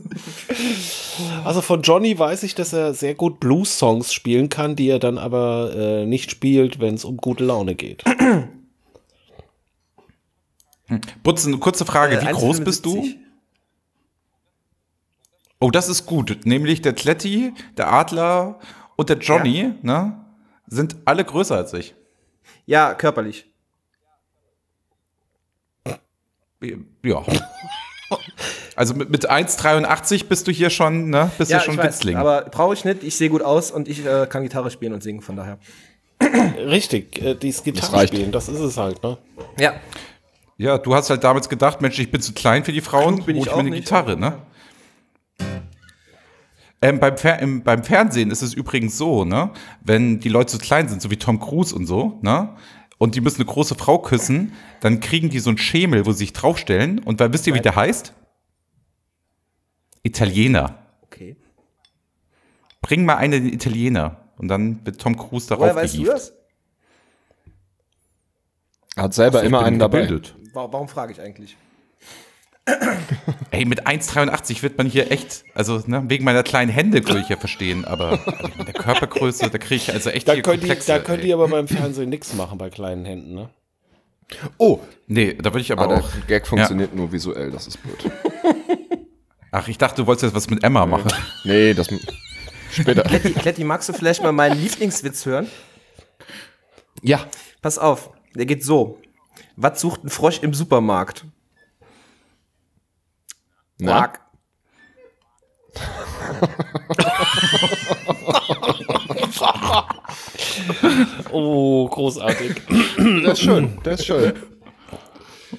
Also 1.44 1.60
von 1.60 1.82
Johnny 1.82 2.18
weiß 2.18 2.42
ich, 2.44 2.54
dass 2.54 2.72
er 2.72 2.94
sehr 2.94 3.14
gut 3.14 3.40
Blues-Songs 3.40 4.12
spielen 4.12 4.48
kann, 4.48 4.76
die 4.76 4.88
er 4.88 4.98
dann 4.98 5.18
aber 5.18 5.72
äh, 5.74 6.06
nicht 6.06 6.30
spielt, 6.30 6.80
wenn 6.80 6.94
es 6.94 7.04
um 7.04 7.16
gute 7.16 7.44
Laune 7.44 7.74
geht. 7.74 8.04
Butzen, 11.22 11.60
kurze 11.60 11.84
Frage, 11.84 12.18
Äh, 12.18 12.22
wie 12.22 12.32
groß 12.32 12.60
bist 12.60 12.86
du? 12.86 13.02
1,75. 13.02 13.16
Oh, 15.60 15.70
das 15.70 15.88
ist 15.88 16.06
gut. 16.06 16.40
Nämlich 16.44 16.80
der 16.80 16.94
Kletti, 16.94 17.52
der 17.76 17.92
Adler 17.92 18.58
und 18.96 19.08
der 19.10 19.18
Johnny, 19.18 19.72
ne, 19.82 20.24
sind 20.66 20.96
alle 21.04 21.24
größer 21.24 21.56
als 21.56 21.74
ich. 21.74 21.94
Ja, 22.66 22.94
körperlich. 22.94 23.46
Ja. 27.02 27.22
Also 28.80 28.94
mit, 28.94 29.10
mit 29.10 29.30
1,83 29.30 30.24
bist 30.26 30.48
du 30.48 30.52
hier 30.52 30.70
schon, 30.70 31.10
ne? 31.10 31.30
Bist 31.36 31.50
Ja, 31.50 31.58
du 31.58 31.64
schon 31.64 31.74
ich 31.74 31.80
weiß, 31.80 31.98
Witzling. 31.98 32.16
aber 32.16 32.46
brauche 32.50 32.72
ich 32.72 32.86
nicht. 32.86 33.02
Ich 33.02 33.14
sehe 33.14 33.28
gut 33.28 33.42
aus 33.42 33.70
und 33.70 33.88
ich 33.88 34.06
äh, 34.06 34.26
kann 34.26 34.42
Gitarre 34.42 34.70
spielen 34.70 34.94
und 34.94 35.02
singen, 35.02 35.20
von 35.20 35.36
daher. 35.36 35.58
Richtig, 36.66 37.20
äh, 37.20 37.34
dieses 37.34 37.62
Gitarre 37.62 38.08
spielen, 38.08 38.32
das 38.32 38.48
ist 38.48 38.58
es 38.58 38.78
halt, 38.78 39.02
ne? 39.02 39.18
Ja. 39.58 39.74
ja, 40.56 40.78
du 40.78 40.94
hast 40.94 41.10
halt 41.10 41.22
damals 41.24 41.50
gedacht, 41.50 41.82
Mensch, 41.82 41.98
ich 41.98 42.10
bin 42.10 42.22
zu 42.22 42.32
klein 42.32 42.64
für 42.64 42.72
die 42.72 42.80
Frauen, 42.80 43.16
Klug 43.16 43.26
bin 43.26 43.36
hol 43.36 43.42
ich 43.42 43.48
ich 43.48 43.52
mir 43.54 43.60
eine 43.60 43.68
nicht, 43.68 43.84
Gitarre, 43.84 44.16
ne? 44.16 44.38
Ähm, 46.80 47.00
beim, 47.00 47.18
Fer 47.18 47.38
im, 47.40 47.62
beim 47.62 47.84
Fernsehen 47.84 48.30
ist 48.30 48.40
es 48.40 48.54
übrigens 48.54 48.96
so, 48.96 49.26
ne, 49.26 49.50
wenn 49.84 50.20
die 50.20 50.30
Leute 50.30 50.52
zu 50.52 50.58
klein 50.58 50.88
sind, 50.88 51.02
so 51.02 51.10
wie 51.10 51.18
Tom 51.18 51.38
Cruise 51.38 51.74
und 51.76 51.84
so, 51.84 52.18
ne, 52.22 52.56
und 52.96 53.14
die 53.14 53.20
müssen 53.20 53.42
eine 53.42 53.50
große 53.52 53.74
Frau 53.74 53.98
küssen, 53.98 54.54
dann 54.80 55.00
kriegen 55.00 55.28
die 55.28 55.38
so 55.38 55.50
einen 55.50 55.58
Schemel, 55.58 56.06
wo 56.06 56.12
sie 56.12 56.18
sich 56.18 56.32
draufstellen. 56.32 56.98
Und 57.00 57.20
weil, 57.20 57.30
wisst 57.34 57.46
ihr, 57.46 57.52
wie 57.54 57.60
der 57.60 57.76
heißt? 57.76 58.14
Italiener. 60.02 60.78
Okay. 61.02 61.36
Bring 62.82 63.04
mal 63.04 63.16
einen 63.16 63.52
Italiener. 63.52 64.16
Und 64.38 64.48
dann 64.48 64.84
wird 64.86 65.00
Tom 65.00 65.16
Cruise 65.16 65.48
darauf 65.48 65.64
Woher 65.64 65.76
weißt 65.76 65.96
du 65.98 66.04
das? 66.04 66.32
Er 68.96 69.04
hat 69.04 69.14
selber 69.14 69.40
Ich 69.40 69.46
immer 69.46 69.62
einen 69.64 69.78
dabei. 69.78 70.02
gebildet. 70.02 70.34
Warum, 70.52 70.72
warum 70.72 70.88
frage 70.88 71.12
ich 71.12 71.20
eigentlich? 71.20 71.56
Ey, 73.50 73.64
mit 73.64 73.86
1,83 73.86 74.62
wird 74.62 74.78
man 74.78 74.86
hier 74.86 75.10
echt, 75.10 75.44
also 75.54 75.82
ne, 75.86 76.04
wegen 76.08 76.24
meiner 76.24 76.42
kleinen 76.42 76.70
Hände 76.70 77.04
würde 77.06 77.20
ich 77.20 77.28
ja 77.28 77.36
verstehen, 77.36 77.84
aber 77.84 78.20
mit 78.56 78.68
der 78.68 78.74
Körpergröße, 78.74 79.50
da 79.50 79.58
kriege 79.58 79.74
ich 79.76 79.92
also 79.92 80.10
echt 80.10 80.28
Da 80.28 80.34
hier 80.34 80.42
könnt, 80.42 80.62
ihr, 80.62 80.68
Komplexe. 80.68 80.92
da 80.92 80.98
könnt 81.00 81.24
ihr 81.24 81.34
aber 81.34 81.48
beim 81.48 81.66
Fernsehen 81.66 82.10
nichts 82.10 82.32
machen 82.34 82.58
bei 82.58 82.70
kleinen 82.70 83.04
Händen, 83.04 83.34
ne? 83.34 83.50
Oh, 84.58 84.78
Nee, 85.08 85.34
da 85.34 85.46
würde 85.52 85.60
ich 85.62 85.72
aber 85.72 85.82
aber 85.82 85.94
der 85.96 86.04
auch. 86.04 86.26
Gag 86.28 86.46
funktioniert 86.46 86.94
nur 86.94 87.10
visuell, 87.10 87.50
das 87.50 87.66
ist 87.66 87.78
blöd. 87.82 88.10
Ach, 89.52 89.66
ich 89.68 89.78
dachte, 89.78 90.02
du 90.02 90.06
wolltest 90.06 90.24
jetzt 90.24 90.34
was 90.34 90.50
mit 90.50 90.62
Emma 90.62 90.86
machen. 90.86 91.10
Nee, 91.44 91.74
das 91.74 91.88
später. 92.72 93.02
Kletti, 93.02 93.32
Kletti, 93.32 93.64
magst 93.64 93.88
du 93.88 93.92
vielleicht 93.92 94.22
mal 94.22 94.32
meinen 94.32 94.60
Lieblingswitz 94.60 95.26
hören? 95.26 95.48
Ja. 97.02 97.20
Pass 97.62 97.78
auf, 97.78 98.10
der 98.34 98.46
geht 98.46 98.64
so. 98.64 98.98
Was 99.56 99.80
sucht 99.80 100.04
ein 100.04 100.10
Frosch 100.10 100.40
im 100.42 100.54
Supermarkt? 100.54 101.24
Na? 103.78 104.08
Quark. 104.08 104.20
Oh, 111.32 111.88
großartig. 111.88 112.62
Der 112.98 113.32
ist 113.32 113.40
schön, 113.42 113.78
der 113.84 113.92
ist 113.94 114.06
schön. 114.06 114.34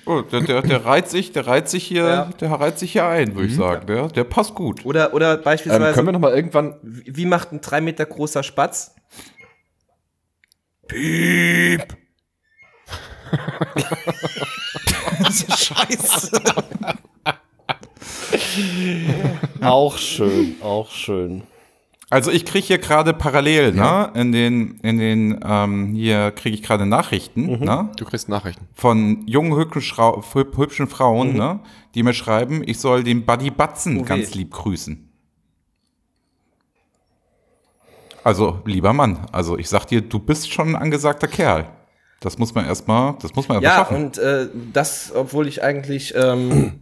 Oh, 0.05 0.21
der, 0.21 0.41
der, 0.41 0.61
der 0.63 0.85
reiht 0.85 1.09
sich, 1.09 1.31
der 1.31 1.45
reiht 1.47 1.69
sich 1.69 1.83
hier, 1.85 2.07
Ja. 2.07 2.25
der 2.39 2.51
reiht 2.51 2.79
sich 2.79 2.91
hier 2.93 3.05
ein, 3.05 3.35
würde 3.35 3.47
ich 3.47 3.55
sagen. 3.55 3.85
Der, 3.87 4.07
der 4.07 4.23
passt 4.23 4.55
gut. 4.55 4.85
Oder, 4.85 5.13
oder 5.13 5.35
Ähm, 5.37 5.43
beispielsweise, 5.43 5.93
können 5.93 6.07
wir 6.07 6.11
noch 6.13 6.19
mal 6.19 6.33
irgendwann. 6.33 6.75
wie 6.81 7.15
wie 7.17 7.25
macht 7.25 7.51
ein 7.51 7.61
drei 7.61 7.81
Meter 7.81 8.05
großer 8.05 8.43
Spatz? 8.43 8.95
Piep. 10.87 11.85
Scheiße. 15.31 16.31
Auch 19.61 19.97
schön, 19.97 20.55
auch 20.61 20.89
schön. 20.89 21.43
Also 22.11 22.29
ich 22.29 22.45
kriege 22.45 22.67
hier 22.67 22.77
gerade 22.77 23.13
parallel, 23.13 23.71
ne? 23.71 24.11
In 24.15 24.31
den, 24.33 24.79
in 24.81 24.97
den, 24.97 25.39
ähm, 25.45 25.93
hier 25.93 26.31
kriege 26.31 26.53
ich 26.53 26.61
gerade 26.61 26.85
Nachrichten, 26.85 27.43
Mhm. 27.59 27.63
ne? 27.63 27.89
Du 27.95 28.03
kriegst 28.03 28.27
Nachrichten. 28.27 28.67
Von 28.73 29.25
jungen, 29.27 29.55
hübschen, 29.57 30.87
Frauen, 30.87 31.33
ne? 31.35 31.61
Die 31.95 32.03
mir 32.03 32.13
schreiben, 32.13 32.63
ich 32.65 32.79
soll 32.79 33.03
den 33.03 33.25
Buddy 33.25 33.49
Batzen 33.49 33.97
Oh 33.97 34.01
weh. 34.01 34.05
ganz 34.05 34.33
lieb 34.35 34.51
grüßen. 34.51 35.07
Also, 38.23 38.59
lieber 38.65 38.93
Mann, 38.93 39.25
also 39.31 39.57
ich 39.57 39.67
sag 39.69 39.85
dir, 39.85 40.01
du 40.01 40.19
bist 40.19 40.51
schon 40.51 40.69
ein 40.69 40.75
angesagter 40.75 41.27
Kerl. 41.27 41.67
Das 42.19 42.37
muss 42.37 42.53
man 42.53 42.65
erstmal, 42.65 43.15
das 43.21 43.33
muss 43.35 43.47
man 43.47 43.63
erstmal 43.63 43.63
Ja, 43.63 43.77
schaffen. 43.85 44.05
und 44.05 44.17
äh, 44.19 44.47
das, 44.73 45.11
obwohl 45.15 45.47
ich 45.47 45.63
eigentlich 45.63 46.13
ähm, 46.15 46.81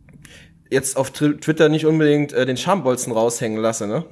jetzt 0.70 0.96
auf 0.96 1.10
Twitter 1.10 1.68
nicht 1.68 1.84
unbedingt 1.86 2.32
äh, 2.32 2.46
den 2.46 2.56
Schambolzen 2.56 3.12
raushängen 3.12 3.58
lasse, 3.60 3.88
ne? 3.88 4.04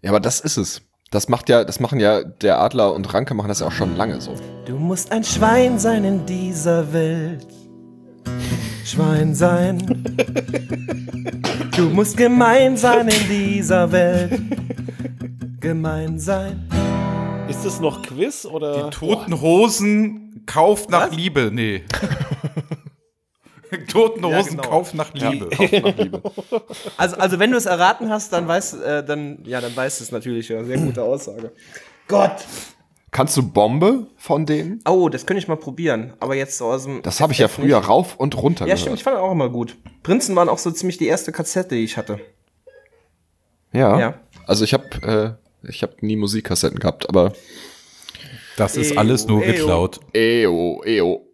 Ja, 0.00 0.10
aber 0.10 0.20
das 0.20 0.40
ist 0.40 0.56
es. 0.56 0.82
Das 1.10 1.28
macht 1.28 1.48
ja, 1.48 1.64
das 1.64 1.80
machen 1.80 1.98
ja 1.98 2.22
der 2.22 2.60
Adler 2.60 2.92
und 2.94 3.12
Ranke 3.12 3.34
machen 3.34 3.48
das 3.48 3.60
ja 3.60 3.66
auch 3.66 3.72
schon 3.72 3.96
lange 3.96 4.20
so. 4.20 4.34
Du 4.66 4.76
musst 4.76 5.10
ein 5.10 5.24
Schwein 5.24 5.78
sein 5.78 6.04
in 6.04 6.24
dieser 6.26 6.92
Welt. 6.92 7.46
Schwein 8.84 9.34
sein. 9.34 10.04
Du 11.76 11.88
musst 11.90 12.16
gemein 12.16 12.76
sein 12.76 13.08
in 13.08 13.28
dieser 13.28 13.90
Welt. 13.90 14.40
Gemein 15.60 16.18
sein. 16.18 16.68
Ist 17.48 17.64
das 17.64 17.80
noch 17.80 18.02
Quiz 18.02 18.44
oder? 18.44 18.90
Toten 18.90 19.40
Hosen, 19.40 20.42
Kauf 20.46 20.88
nach 20.88 21.08
Was? 21.08 21.16
Liebe. 21.16 21.50
Nee. 21.52 21.82
Toten 23.88 24.24
Ja, 24.28 24.42
genau. 24.42 24.62
Kauf 24.68 24.94
nach 24.94 25.12
Liebe. 25.14 25.48
Also, 26.96 27.16
also 27.16 27.38
wenn 27.38 27.50
du 27.50 27.56
es 27.56 27.66
erraten 27.66 28.10
hast, 28.10 28.32
dann 28.32 28.46
weißt 28.48 28.82
äh, 28.82 29.04
dann 29.04 29.38
ja, 29.44 29.60
dann 29.60 29.74
weißt 29.76 30.00
du 30.00 30.04
es 30.04 30.12
natürlich. 30.12 30.48
Ja, 30.48 30.62
sehr 30.64 30.78
gute 30.78 31.02
Aussage. 31.02 31.52
Gott. 32.06 32.44
Kannst 33.10 33.36
du 33.38 33.42
Bombe 33.42 34.06
von 34.18 34.44
denen? 34.44 34.80
Oh, 34.86 35.08
das 35.08 35.24
könnte 35.24 35.38
ich 35.38 35.48
mal 35.48 35.56
probieren. 35.56 36.12
Aber 36.20 36.34
jetzt 36.34 36.58
so 36.58 36.66
aus 36.66 36.84
dem. 36.84 37.00
Das 37.02 37.20
habe 37.20 37.32
ich 37.32 37.38
ja 37.38 37.48
früher 37.48 37.78
nicht. 37.78 37.88
rauf 37.88 38.16
und 38.16 38.36
runter 38.40 38.66
Ja, 38.66 38.76
stimmt. 38.76 38.84
gehört. 38.86 38.98
Ich 38.98 39.04
fand 39.04 39.16
das 39.16 39.22
auch 39.22 39.32
immer 39.32 39.48
gut. 39.48 39.76
Prinzen 40.02 40.36
waren 40.36 40.48
auch 40.50 40.58
so 40.58 40.70
ziemlich 40.70 40.98
die 40.98 41.06
erste 41.06 41.32
Kassette, 41.32 41.74
die 41.74 41.84
ich 41.84 41.96
hatte. 41.96 42.20
Ja. 43.72 43.98
Ja. 43.98 44.14
Also 44.46 44.64
ich 44.64 44.72
habe 44.74 45.38
äh, 45.62 45.68
ich 45.68 45.82
habe 45.82 45.94
nie 46.00 46.16
Musikkassetten 46.16 46.78
gehabt, 46.78 47.08
aber 47.08 47.32
Das 48.56 48.76
ist 48.76 48.96
alles 48.96 49.26
nur 49.26 49.40
geklaut. 49.42 50.00
eo, 50.12 50.82
eo. 50.84 51.27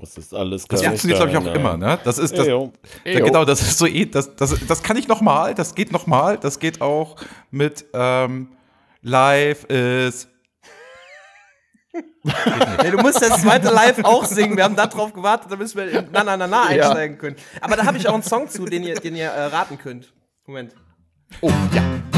Das 0.00 0.16
ist 0.16 0.32
alles 0.32 0.64
Das 0.66 0.82
funktioniert, 0.82 1.18
glaube 1.18 1.32
ich, 1.32 1.36
auch 1.38 1.54
immer, 1.54 1.76
ne? 1.76 1.98
Das 2.04 2.18
ist 2.18 2.36
das. 2.38 2.46
Eyo. 2.46 2.72
Ja, 3.04 3.20
genau, 3.20 3.44
das 3.44 3.60
ist 3.62 3.78
so 3.78 3.86
eh, 3.86 4.06
das, 4.06 4.34
das, 4.36 4.54
das 4.66 4.82
kann 4.82 4.96
ich 4.96 5.08
noch 5.08 5.20
mal, 5.20 5.54
das 5.54 5.74
geht 5.74 5.90
noch 5.92 6.06
mal, 6.06 6.38
das 6.38 6.60
geht 6.60 6.80
auch 6.80 7.16
mit 7.50 7.84
ähm, 7.92 8.48
Live 9.02 9.64
ist. 9.64 10.28
Nee, 11.92 12.90
du 12.90 12.98
musst 12.98 13.20
das 13.22 13.42
zweite 13.42 13.70
Live 13.70 14.04
auch 14.04 14.24
singen. 14.24 14.56
Wir 14.56 14.64
haben 14.64 14.76
da 14.76 14.86
drauf 14.86 15.12
gewartet, 15.12 15.50
damit 15.50 15.74
wir 15.74 15.90
in 15.90 16.08
Na 16.12 16.22
Na 16.22 16.36
Na 16.36 16.46
Na 16.46 16.72
Ja. 16.72 16.84
einsteigen 16.86 17.18
können. 17.18 17.36
Aber 17.60 17.76
da 17.76 17.84
habe 17.84 17.96
ich 17.98 18.06
auch 18.08 18.14
einen 18.14 18.22
Song 18.22 18.48
zu, 18.48 18.66
den 18.66 18.84
ihr, 18.84 18.94
den 18.94 19.16
ihr 19.16 19.28
äh, 19.28 19.46
raten 19.46 19.78
könnt. 19.78 20.12
Moment. 20.46 20.74
Oh, 21.40 21.50
ja. 21.74 22.17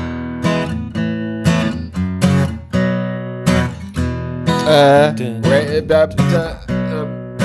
Äh, 4.73 5.83
da, 5.85 6.07
da, 6.07 6.61
ähm. 6.69 7.35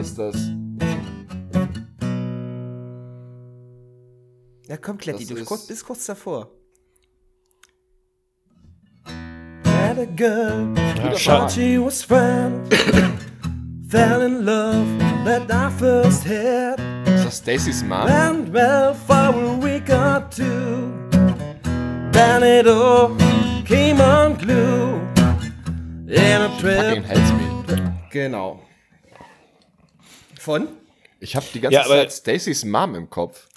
Ist 0.00 0.18
das? 0.18 0.34
Ja, 4.66 4.76
komm, 4.78 4.98
Kletti, 4.98 5.20
Das 5.26 5.28
du 5.28 5.34
ist- 5.36 5.46
kurz, 5.46 5.66
bist 5.68 5.86
kurz 5.86 6.06
davor. 6.06 6.48
Had 9.06 9.98
a 9.98 10.04
girl, 10.16 10.74
Ja, 10.96 11.12
thought 11.12 11.52
she 11.52 11.78
was 11.78 12.02
fine, 12.02 12.64
fell 13.88 14.22
in 14.22 14.44
love, 14.44 14.86
that 15.24 15.42
I 15.52 15.70
first 15.78 16.24
had 16.26 16.80
Ist 17.06 17.26
das 17.26 17.38
Stacys 17.38 17.84
Mom? 17.84 18.08
went 18.08 18.52
well 18.52 18.92
for 19.06 19.14
a 19.34 19.56
week 19.62 19.88
or 19.90 20.28
two. 20.30 21.03
Then 22.14 22.42
it 22.44 22.66
all 22.68 23.10
came 23.66 24.00
unglued 24.00 25.02
in 26.08 26.40
a 26.40 26.48
trip. 26.60 27.04
Genau. 28.10 28.60
Von? 30.38 30.68
Ich 31.20 31.34
habe 31.34 31.46
die 31.52 31.60
ganze 31.60 31.76
Ja, 31.78 31.84
Zeit 31.84 32.12
Stacys 32.12 32.64
Mom 32.64 32.94
im 32.94 33.10
Kopf. 33.10 33.48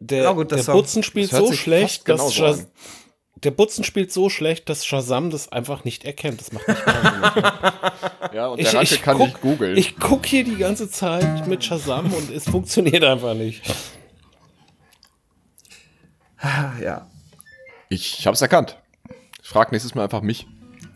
Der, 0.00 0.22
Ja, 0.22 0.32
gut, 0.32 0.52
das 0.52 0.66
der. 0.66 0.72
Butzen 0.72 1.02
spielt 1.02 1.30
so 1.30 1.52
schlecht, 1.52 2.08
dass 2.08 2.32
Shaz 2.32 2.60
an. 2.60 2.66
der 3.36 3.50
Butzen 3.50 3.84
spielt 3.84 4.12
so 4.12 4.30
schlecht, 4.30 4.68
dass 4.68 4.86
Shazam 4.86 5.30
das 5.30 5.50
einfach 5.52 5.84
nicht 5.84 6.04
erkennt. 6.04 6.40
Das 6.40 6.52
macht 6.52 6.66
mich 6.68 6.86
wahnsinnig. 6.86 7.52
Ja, 8.32 8.48
und 8.48 8.58
ich, 8.60 8.70
der 8.70 8.78
Ranke 8.80 8.94
ich 8.94 9.02
kann 9.02 9.16
guck, 9.16 9.26
nicht 9.28 9.40
googeln. 9.40 9.76
Ich 9.76 9.96
guck 9.96 10.26
hier 10.26 10.44
die 10.44 10.56
ganze 10.56 10.90
Zeit 10.90 11.46
mit 11.46 11.64
Shazam 11.64 12.12
und 12.12 12.30
es 12.30 12.44
funktioniert 12.44 13.04
einfach 13.04 13.34
nicht. 13.34 13.62
Ja. 16.80 17.10
Ich 17.88 18.26
hab's 18.26 18.40
erkannt. 18.42 18.78
Ich 19.42 19.48
frag 19.48 19.72
nächstes 19.72 19.94
Mal 19.94 20.04
einfach 20.04 20.20
mich. 20.22 20.46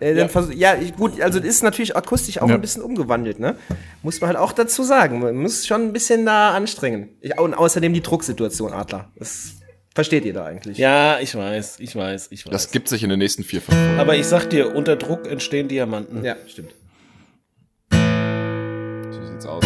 Äh, 0.01 0.27
ja, 0.55 0.75
ich, 0.75 0.97
gut, 0.97 1.21
also 1.21 1.39
das 1.39 1.49
ist 1.49 1.63
natürlich 1.63 1.97
akustisch 1.97 2.39
auch 2.39 2.49
Ja. 2.49 2.57
ein 2.57 2.61
bisschen 2.61 2.83
umgewandelt, 2.83 3.39
ne? 3.39 3.57
Muss 4.03 4.21
man 4.21 4.29
halt 4.29 4.39
auch 4.39 4.53
dazu 4.53 4.83
sagen. 4.83 5.21
Man 5.21 5.37
muss 5.37 5.67
schon 5.67 5.83
ein 5.83 5.93
bisschen 5.93 6.27
da 6.27 6.51
anstrengen. 6.55 7.11
Ich, 7.21 7.39
und 7.39 7.55
außerdem 7.55 7.95
die 7.95 8.01
Drucksituation, 8.03 8.73
Adler. 8.73 9.11
Das 9.17 9.53
versteht 9.95 10.25
ihr 10.25 10.33
da 10.35 10.45
eigentlich. 10.45 10.77
Ja, 10.77 11.21
ich 11.21 11.35
weiß, 11.37 11.79
ich 11.79 11.95
weiß, 11.95 12.29
ich 12.33 12.45
weiß. 12.47 12.51
Das 12.53 12.71
gibt 12.73 12.89
sich 12.89 13.05
in 13.05 13.11
den 13.11 13.21
nächsten 13.21 13.45
vier, 13.45 13.61
fünf 13.63 13.79
Folgen. 13.79 14.01
Aber 14.01 14.17
ich 14.17 14.27
sag 14.27 14.51
dir, 14.51 14.75
unter 14.75 14.97
Druck 14.97 15.29
entstehen 15.31 15.69
Diamanten. 15.69 16.25
Ja, 16.25 16.35
stimmt. 16.49 16.73
So 19.13 19.25
sieht's 19.27 19.47
aus. 19.47 19.63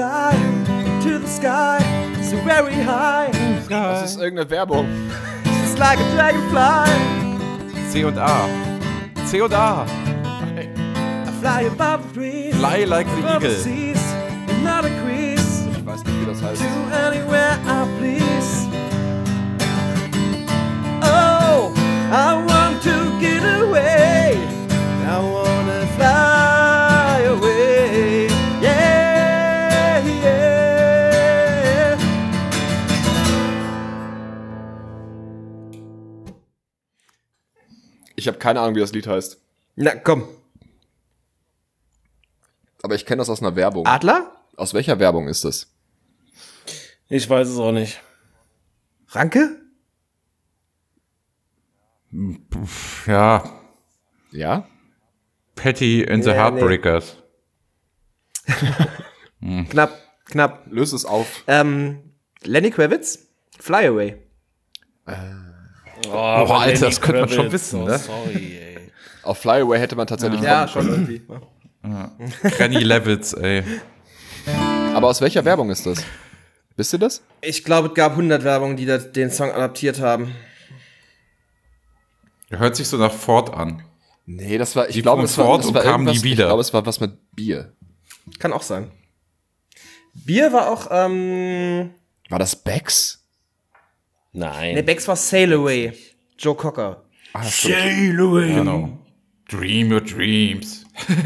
Fly 0.00 0.32
to 1.02 1.18
the 1.18 1.28
sky 1.28 1.78
so 2.22 2.36
very 2.38 2.72
high. 2.72 3.30
Das 3.68 4.12
ist 4.12 4.20
irgendeine 4.20 4.48
Werbung. 4.48 4.86
Just 5.62 5.78
like 5.78 5.98
a 5.98 6.14
dragonfly. 6.14 6.88
C 7.90 8.04
und 8.04 8.16
A. 8.16 8.48
C 9.26 9.42
und 9.42 9.52
A. 9.52 9.84
I 10.56 11.30
fly 11.40 11.66
above 11.66 12.02
the 12.08 12.20
trees. 12.20 12.56
Fly 12.56 12.84
like 12.84 13.06
the 13.08 13.36
eagle. 13.36 13.50
seas. 13.50 14.00
Not 14.64 14.86
a 14.86 14.90
crease. 15.02 15.66
Ich 15.76 15.84
weiß 15.84 16.02
nicht, 16.04 16.20
wie 16.20 16.26
das 16.26 16.42
heißt. 16.42 16.62
To 16.62 16.66
anywhere 17.06 17.58
I 17.66 17.86
please. 17.98 18.68
Oh, 21.02 21.74
I 22.10 22.42
want 22.48 22.82
to 22.84 23.20
get 23.20 23.42
away. 23.44 23.99
Ich 38.20 38.28
habe 38.28 38.36
keine 38.36 38.60
Ahnung, 38.60 38.74
wie 38.74 38.80
das 38.80 38.92
Lied 38.92 39.06
heißt. 39.06 39.40
Na 39.76 39.94
komm. 39.94 40.28
Aber 42.82 42.94
ich 42.94 43.06
kenne 43.06 43.20
das 43.20 43.30
aus 43.30 43.40
einer 43.40 43.56
Werbung. 43.56 43.86
Adler? 43.86 44.36
Aus 44.58 44.74
welcher 44.74 44.98
Werbung 44.98 45.26
ist 45.26 45.42
das? 45.42 45.72
Ich 47.08 47.30
weiß 47.30 47.48
es 47.48 47.56
auch 47.56 47.72
nicht. 47.72 48.02
Ranke? 49.08 49.58
Ja. 53.06 53.58
Ja? 54.32 54.68
Patty 55.54 56.06
and 56.06 56.22
the 56.22 56.30
Nee, 56.30 56.36
Heartbreakers. 56.36 57.16
Knapp, 59.70 59.98
knapp. 60.26 60.66
Löse 60.70 60.94
es 60.94 61.06
auf. 61.06 61.44
Ähm, 61.46 62.12
Lenny 62.42 62.70
Kravitz? 62.70 63.30
Fly 63.58 63.86
Away. 63.86 64.18
Oh, 66.08 66.12
Alter, 66.16 66.66
Lenny 66.66 66.80
das 66.80 67.00
könnte 67.00 67.20
man 67.20 67.28
schon 67.28 67.52
wissen, 67.52 67.82
oh, 67.82 67.86
ne? 67.86 67.98
Sorry, 67.98 68.58
ey. 68.58 68.78
Auf 69.22 69.38
Flyaway 69.38 69.78
hätte 69.78 69.96
man 69.96 70.06
tatsächlich 70.06 70.40
Ja, 70.40 70.66
kommen 70.66 70.86
schon 70.86 70.88
irgendwie. 70.88 71.22
Granny 72.56 72.78
Levitz, 72.78 73.32
ey. 73.34 73.62
können. 73.62 74.94
Aber 74.96 75.08
aus 75.08 75.20
welcher 75.20 75.44
Werbung 75.44 75.70
ist 75.70 75.86
das? 75.86 76.02
Wisst 76.76 76.92
ihr 76.94 76.98
das? 76.98 77.22
Ich 77.42 77.64
glaube, 77.64 77.88
es 77.88 77.94
gab 77.94 78.12
100 78.12 78.42
Werbungen, 78.44 78.76
die 78.76 78.86
da 78.86 78.98
den 78.98 79.30
Song 79.30 79.50
adaptiert 79.52 80.00
haben. 80.00 80.34
Hört 82.50 82.74
sich 82.76 82.88
so 82.88 82.96
nach 82.96 83.12
Ford 83.12 83.52
an. 83.54 83.82
Nee, 84.26 84.58
das 84.58 84.74
war, 84.76 84.88
ich 84.88 84.94
Die 84.94 85.02
glaube, 85.02 85.22
es 85.24 85.36
war, 85.38 85.46
fort 85.46 85.64
das 85.64 85.74
war 85.74 85.82
kamen 85.82 86.04
nie 86.04 86.10
irgendwas, 86.10 86.24
wieder. 86.24 86.44
ich 86.44 86.48
glaube, 86.48 86.60
es 86.60 86.72
war 86.74 86.86
was 86.86 87.00
mit 87.00 87.12
Bier. 87.34 87.72
Kann 88.38 88.52
auch 88.52 88.62
sein. 88.62 88.90
Bier 90.14 90.52
war 90.52 90.70
auch, 90.70 90.88
ähm, 90.90 91.90
War 92.28 92.38
das 92.38 92.56
Becks? 92.56 93.19
Nein. 94.32 94.74
ne, 94.74 94.82
Bex 94.82 95.06
war 95.08 95.16
Sail 95.16 95.52
Away. 95.52 95.92
Joe 96.38 96.54
Cocker. 96.54 97.04
Ah, 97.32 97.42
das 97.42 97.58
stimmt. 97.58 97.76
Genau. 98.16 98.98
Dream 99.48 99.92
your 99.92 100.00
dreams. 100.00 100.84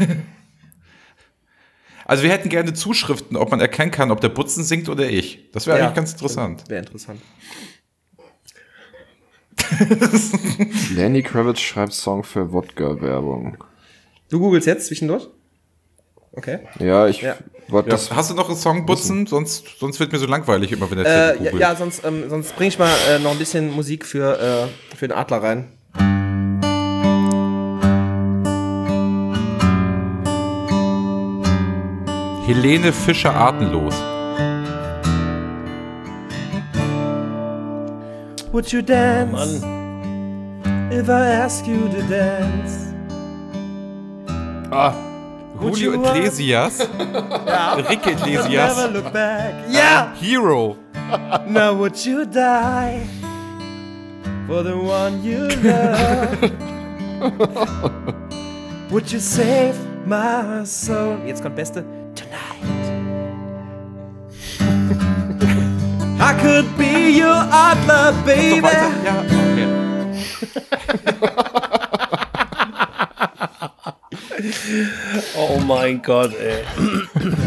also 2.05 2.23
wir 2.23 2.31
hätten 2.31 2.49
gerne 2.49 2.73
Zuschriften, 2.73 3.37
ob 3.37 3.51
man 3.51 3.59
erkennen 3.61 3.91
kann, 3.91 4.11
ob 4.11 4.21
der 4.21 4.29
Butzen 4.29 4.63
singt 4.63 4.89
oder 4.89 5.07
ich. 5.09 5.51
Das 5.51 5.67
wäre 5.67 5.77
Ja. 5.77 5.85
eigentlich 5.85 5.95
ganz 5.95 6.11
interessant. 6.13 6.63
Wäre 6.67 6.81
interessant. 6.83 7.21
Lenny 10.95 11.23
Kravitz 11.23 11.59
schreibt 11.59 11.93
Song 11.93 12.23
für 12.23 12.51
Wodka-Werbung. 12.51 13.57
Du 14.29 14.39
googelst 14.39 14.67
jetzt 14.67 14.87
zwischendurch? 14.87 15.27
Okay. 16.33 16.59
Ja, 16.79 17.07
ich 17.07 17.21
Ja. 17.21 17.37
Ja, 17.67 17.81
das. 17.81 18.11
hast 18.11 18.29
du 18.29 18.35
noch 18.35 18.47
einen 18.47 18.57
Song, 18.57 18.85
Butzen? 18.85 19.25
Sonst, 19.25 19.65
sonst 19.79 19.99
wird 19.99 20.11
mir 20.11 20.19
so 20.19 20.27
langweilig 20.27 20.71
immer, 20.71 20.89
wenn 20.89 20.99
der 20.99 21.35
Äh, 21.39 21.43
ja, 21.43 21.51
ja, 21.57 21.75
sonst, 21.75 22.05
ähm, 22.05 22.29
sonst 22.29 22.55
bring 22.55 22.67
ich 22.67 22.77
mal 22.77 22.91
äh, 23.09 23.19
noch 23.19 23.31
ein 23.31 23.39
bisschen 23.39 23.71
Musik 23.71 24.05
für, 24.05 24.39
äh, 24.39 24.95
für 24.95 25.07
den 25.07 25.17
Adler 25.17 25.41
rein. 25.41 25.71
Helene 32.45 32.93
Fischer 32.93 33.35
atemlos. 33.35 33.95
Would 38.51 38.71
you 38.71 38.81
dance 38.81 39.61
Mann. 39.61 40.91
if 40.91 41.09
I 41.09 41.27
ask 41.43 41.65
you 41.65 41.89
to 41.89 42.01
dance? 42.07 42.93
Ah, 44.71 44.93
Julio 45.69 45.91
want- 45.91 46.05
uh, 46.07 46.15
Iglesias. 46.15 46.79
Rick 47.89 48.07
Iglesias. 48.07 48.77
Never 48.77 48.87
look 48.93 49.11
back. 49.13 49.53
Ja! 49.69 50.13
Hero. 50.15 50.75
Now 51.47 51.73
would 51.73 51.95
you 52.05 52.25
die 52.25 53.05
for 54.47 54.63
the 54.63 54.75
one 54.75 55.23
you 55.23 55.47
love? 55.63 56.51
would 58.91 59.11
you 59.11 59.19
save 59.19 59.75
my 60.05 60.63
soul? 60.65 61.17
Jetzt 61.25 61.41
kommt 61.43 61.55
Beste. 61.55 61.83
Tonight. 62.15 62.63
I 66.19 66.33
could 66.41 66.65
be 66.77 67.11
your 67.11 67.35
Adler, 67.51 68.13
baby. 68.25 68.61
Ja, 69.03 69.19
okay. 69.19 69.67
Oh 75.37 75.59
mein 75.59 76.01
Gott, 76.01 76.33
ey. 76.33 76.63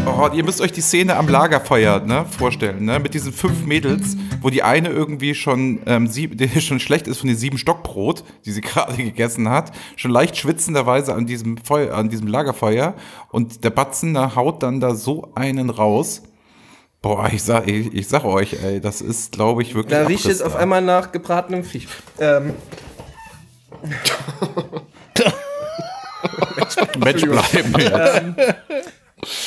Oh, 0.05 0.29
ihr 0.33 0.43
müsst 0.43 0.61
euch 0.61 0.71
die 0.71 0.81
Szene 0.81 1.15
am 1.15 1.27
Lagerfeuer 1.27 1.99
ne, 2.01 2.25
vorstellen, 2.25 2.85
ne? 2.85 2.99
Mit 2.99 3.13
diesen 3.13 3.33
fünf 3.33 3.65
Mädels, 3.65 4.17
wo 4.41 4.49
die 4.49 4.63
eine 4.63 4.89
irgendwie 4.89 5.35
schon, 5.35 5.79
ähm, 5.85 6.07
sieb, 6.07 6.37
die 6.37 6.61
schon 6.61 6.79
schlecht 6.79 7.07
ist 7.07 7.19
von 7.19 7.27
den 7.27 7.37
sieben 7.37 7.57
Stockbrot, 7.57 8.23
die 8.45 8.51
sie 8.51 8.61
gerade 8.69 8.95
gegessen 8.95 9.49
hat, 9.49 9.71
schon 9.95 10.11
leicht 10.11 10.37
schwitzenderweise 10.37 11.13
an 11.13 11.25
diesem 11.25 11.57
Feuer, 11.57 11.95
an 11.95 12.09
diesem 12.09 12.27
Lagerfeuer. 12.27 12.95
Und 13.31 13.63
der 13.63 13.69
Batzen 13.69 14.13
da 14.13 14.35
haut 14.35 14.63
dann 14.63 14.79
da 14.79 14.95
so 14.95 15.31
einen 15.35 15.69
raus. 15.69 16.23
Boah, 17.01 17.29
ich 17.31 17.43
sag, 17.43 17.67
ich, 17.67 17.93
ich 17.93 18.07
sag 18.09 18.25
euch, 18.25 18.57
ey, 18.61 18.81
das 18.81 18.99
ist, 18.99 19.31
glaube 19.31 19.61
ich, 19.61 19.73
wirklich. 19.73 19.97
Da 19.97 20.05
riecht 20.05 20.25
es 20.25 20.41
auf 20.41 20.55
einmal 20.55 20.81
nach 20.81 21.13
gebratenem 21.13 21.63
Fisch. 21.63 21.87
Ähm, 22.19 22.53
Match 26.97 27.21
bleiben. 27.21 27.73
jetzt. 27.77 28.23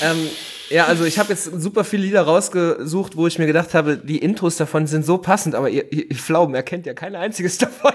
ähm, 0.03 0.29
ja, 0.73 0.87
also 0.87 1.05
ich 1.05 1.19
habe 1.19 1.31
jetzt 1.31 1.45
super 1.45 1.85
viele 1.85 2.05
Lieder 2.05 2.23
rausgesucht, 2.23 3.17
wo 3.17 3.27
ich 3.27 3.39
mir 3.39 3.47
gedacht 3.47 3.75
habe, 3.75 3.99
die 3.99 4.19
Intros 4.19 4.57
davon 4.57 4.87
sind 4.87 5.05
so 5.05 5.19
passend, 5.19 5.55
aber 5.55 5.69
ihr, 5.69 5.93
ihr, 5.93 6.17
Pflaumen 6.17 6.55
erkennt 6.55 6.87
ja 6.87 6.95
kein 6.95 7.15
einziges 7.15 7.59
davon. 7.59 7.93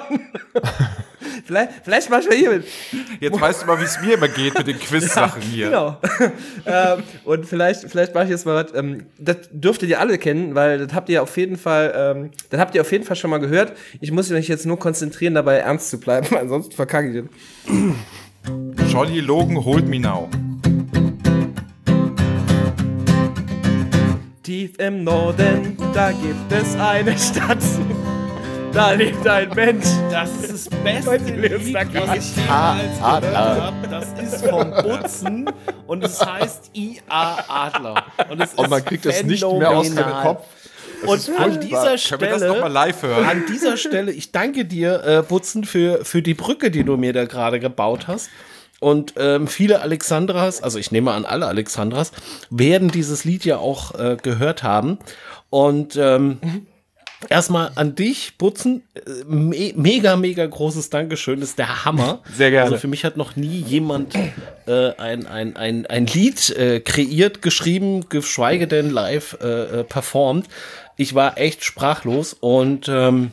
vielleicht, 1.46 1.72
vielleicht 1.84 2.10
mach 2.12 2.20
ich 2.20 2.30
mal 2.30 2.38
hier 2.38 2.52
mit. 2.52 2.68
Jetzt 3.20 3.42
weißt 3.42 3.64
du 3.64 3.66
mal, 3.66 3.80
wie 3.80 3.84
es 3.84 4.00
mir 4.00 4.14
immer 4.14 4.28
geht 4.28 4.56
mit 4.56 4.68
den 4.68 4.80
Quiz-Sachen 4.80 5.42
hier. 5.42 5.66
Genau. 5.70 5.98
ähm, 6.68 7.04
und 7.24 7.48
vielleicht, 7.48 7.90
vielleicht 7.90 8.14
mache 8.14 8.26
ich 8.26 8.30
jetzt 8.30 8.46
mal 8.46 8.64
was. 8.64 8.76
Ähm, 8.76 9.08
das 9.18 9.38
dürftet 9.52 9.90
ihr 9.90 10.00
alle 10.00 10.20
kennen, 10.20 10.54
weil 10.54 10.78
das 10.78 10.94
habt 10.94 11.10
ihr 11.10 11.24
auf 11.24 11.36
jeden 11.36 11.58
Fall, 11.58 11.94
ähm, 11.96 12.32
das 12.52 12.60
habt 12.60 12.76
ihr 12.76 12.82
auf 12.82 12.92
jeden 12.92 13.06
Fall 13.06 13.16
schon 13.16 13.32
mal 13.32 13.40
gehört. 13.40 13.76
Ich 14.02 14.12
muss 14.12 14.30
mich 14.30 14.48
jetzt 14.48 14.68
nur 14.68 14.78
konzentrieren, 14.78 15.34
dabei 15.34 15.58
ernst 15.58 15.90
zu 15.90 16.00
bleiben, 16.00 16.38
ansonsten 16.40 16.74
verkacke 16.74 17.10
ich 17.10 17.24
das. 17.24 17.76
Jolly 18.90 19.22
Logan 19.22 19.64
holt 19.64 19.88
me 19.88 20.00
now. 20.00 20.30
Tief 24.44 24.80
im 24.80 25.04
Norden, 25.04 25.78
da 25.94 26.12
gibt 26.12 26.52
es 26.52 26.76
eine 26.80 27.18
Stadt. 27.18 27.58
Da 28.74 28.92
lebt 28.92 29.28
ein 29.28 29.50
Mensch. 29.56 29.88
Das 30.12 30.30
ist 30.44 30.72
das 30.72 30.84
beste. 30.84 31.18
Lied, 31.18 31.74
was 31.74 31.88
ich 32.18 32.36
jemals 32.36 32.36
gehört 32.36 33.02
habe. 33.02 33.88
Das 33.90 34.06
ist 34.22 34.46
vom 34.46 34.72
Butzen 34.84 35.50
und 35.88 36.04
es 36.04 36.24
heißt 36.24 36.72
I.A. 36.76 37.66
Adler. 37.68 38.04
Und, 38.30 38.42
es 38.42 38.54
Und 38.54 38.70
man 38.70 38.80
ist 38.80 38.86
kriegt 38.86 39.06
das 39.06 39.24
nicht 39.24 39.42
mehr 39.42 39.72
aus 39.72 39.88
dem 39.88 39.96
phänomenal. 39.96 40.24
Kopf. 40.24 40.46
Und 41.06 41.30
an 41.38 41.60
dieser 41.62 41.96
Können 41.98 42.22
wir 42.22 42.30
das 42.30 42.42
nochmal 42.42 42.58
Stelle, 42.58 42.74
live 42.74 43.04
hören? 43.04 43.26
an 43.26 43.44
dieser 43.48 43.78
Stelle, 43.78 44.12
ich 44.12 44.32
danke 44.32 44.66
dir, 44.66 45.04
äh, 45.04 45.22
Butzen, 45.22 45.64
für, 45.64 46.04
für 46.04 46.22
die 46.22 46.34
Brücke, 46.34 46.72
die 46.72 46.84
du 46.84 46.98
mir 46.98 47.14
da 47.14 47.26
gerade 47.26 47.60
gebaut 47.60 48.08
hast. 48.08 48.30
Und 48.80 49.14
ähm, 49.18 49.48
viele 49.48 49.82
Alexandras, 49.82 50.62
also 50.62 50.78
ich 50.78 50.92
nehme 50.92 51.12
an 51.12 51.26
alle 51.26 51.48
Alexandras, 51.48 52.12
werden 52.50 52.90
dieses 52.90 53.24
Lied 53.24 53.44
ja 53.44 53.58
auch 53.58 53.98
äh, 53.98 54.18
gehört 54.22 54.64
haben. 54.64 55.00
Und 55.50 55.96
ähm, 55.96 56.40
erstmal 57.30 57.72
an 57.76 57.96
dich, 57.96 58.38
Butzen, 58.38 58.84
me 59.28 59.74
mega, 59.76 60.16
mega 60.16 60.46
großes 60.46 60.90
Dankeschön, 60.90 61.40
das 61.40 61.50
ist 61.50 61.60
der 61.60 61.86
Hammer. 61.86 62.22
Sehr 62.34 62.52
gerne. 62.52 62.66
Also 62.66 62.78
für 62.78 62.88
mich 62.88 63.04
hat 63.04 63.18
noch 63.18 63.36
nie 63.36 63.62
jemand 63.62 64.16
äh, 64.66 64.94
ein, 64.98 65.26
ein, 65.26 65.56
ein, 65.56 65.86
ein 65.86 66.08
Lied 66.08 66.50
äh, 66.52 66.80
kreiert, 66.80 67.42
geschrieben, 67.42 68.10
geschweige 68.10 68.68
denn 68.68 68.90
live 68.90 69.38
äh, 69.42 69.80
äh, 69.80 69.84
performt. 69.84 70.48
Ich 70.96 71.16
war 71.16 71.38
echt 71.38 71.64
sprachlos 71.64 72.34
und 72.34 72.88
ähm, 72.90 73.32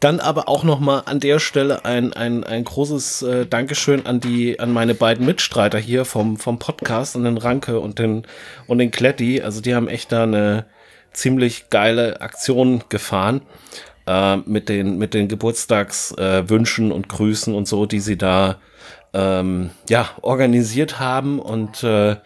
dann 0.00 0.20
aber 0.20 0.48
auch 0.48 0.64
noch 0.64 0.80
mal 0.80 1.00
an 1.00 1.20
der 1.20 1.38
Stelle 1.38 1.84
ein, 1.84 2.12
ein, 2.12 2.44
ein 2.44 2.64
großes 2.64 3.22
äh, 3.22 3.46
Dankeschön 3.46 4.06
an 4.06 4.20
die 4.20 4.58
an 4.58 4.72
meine 4.72 4.94
beiden 4.94 5.26
Mitstreiter 5.26 5.78
hier 5.78 6.04
vom 6.04 6.36
vom 6.36 6.58
Podcast, 6.58 7.16
an 7.16 7.24
den 7.24 7.38
Ranke 7.38 7.80
und 7.80 7.98
den 7.98 8.26
und 8.66 8.78
den 8.78 8.90
Kletti. 8.90 9.42
Also 9.42 9.60
die 9.60 9.74
haben 9.74 9.88
echt 9.88 10.12
da 10.12 10.22
eine 10.22 10.66
ziemlich 11.12 11.70
geile 11.70 12.20
Aktion 12.20 12.84
gefahren 12.88 13.42
äh, 14.06 14.36
mit 14.38 14.68
den 14.68 14.98
mit 14.98 15.14
den 15.14 15.28
Geburtstagswünschen 15.28 16.90
äh, 16.90 16.94
und 16.94 17.08
Grüßen 17.08 17.54
und 17.54 17.68
so, 17.68 17.86
die 17.86 18.00
sie 18.00 18.16
da 18.16 18.56
ähm, 19.12 19.70
ja 19.88 20.08
organisiert 20.22 20.98
haben. 20.98 21.38
Und 21.38 21.82
äh, 21.82 22.16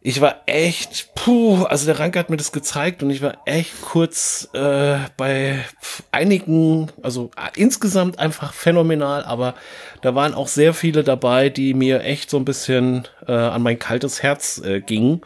ich 0.00 0.20
war 0.20 0.36
echt, 0.46 1.14
puh, 1.14 1.64
also 1.64 1.86
der 1.86 1.98
Ranke 1.98 2.18
hat 2.18 2.30
mir 2.30 2.36
das 2.36 2.52
gezeigt 2.52 3.02
und 3.02 3.10
ich 3.10 3.20
war 3.20 3.38
echt 3.46 3.82
kurz 3.82 4.48
äh, 4.52 4.98
bei 5.16 5.64
einigen, 6.12 6.90
also 7.02 7.30
äh, 7.36 7.60
insgesamt 7.60 8.18
einfach 8.18 8.52
phänomenal, 8.52 9.24
aber 9.24 9.54
da 10.00 10.14
waren 10.14 10.34
auch 10.34 10.48
sehr 10.48 10.74
viele 10.74 11.04
dabei, 11.04 11.48
die 11.48 11.74
mir 11.74 12.02
echt 12.02 12.30
so 12.30 12.36
ein 12.36 12.44
bisschen 12.44 13.06
äh, 13.26 13.32
an 13.32 13.62
mein 13.62 13.78
kaltes 13.78 14.22
Herz 14.22 14.60
äh, 14.64 14.80
gingen. 14.80 15.22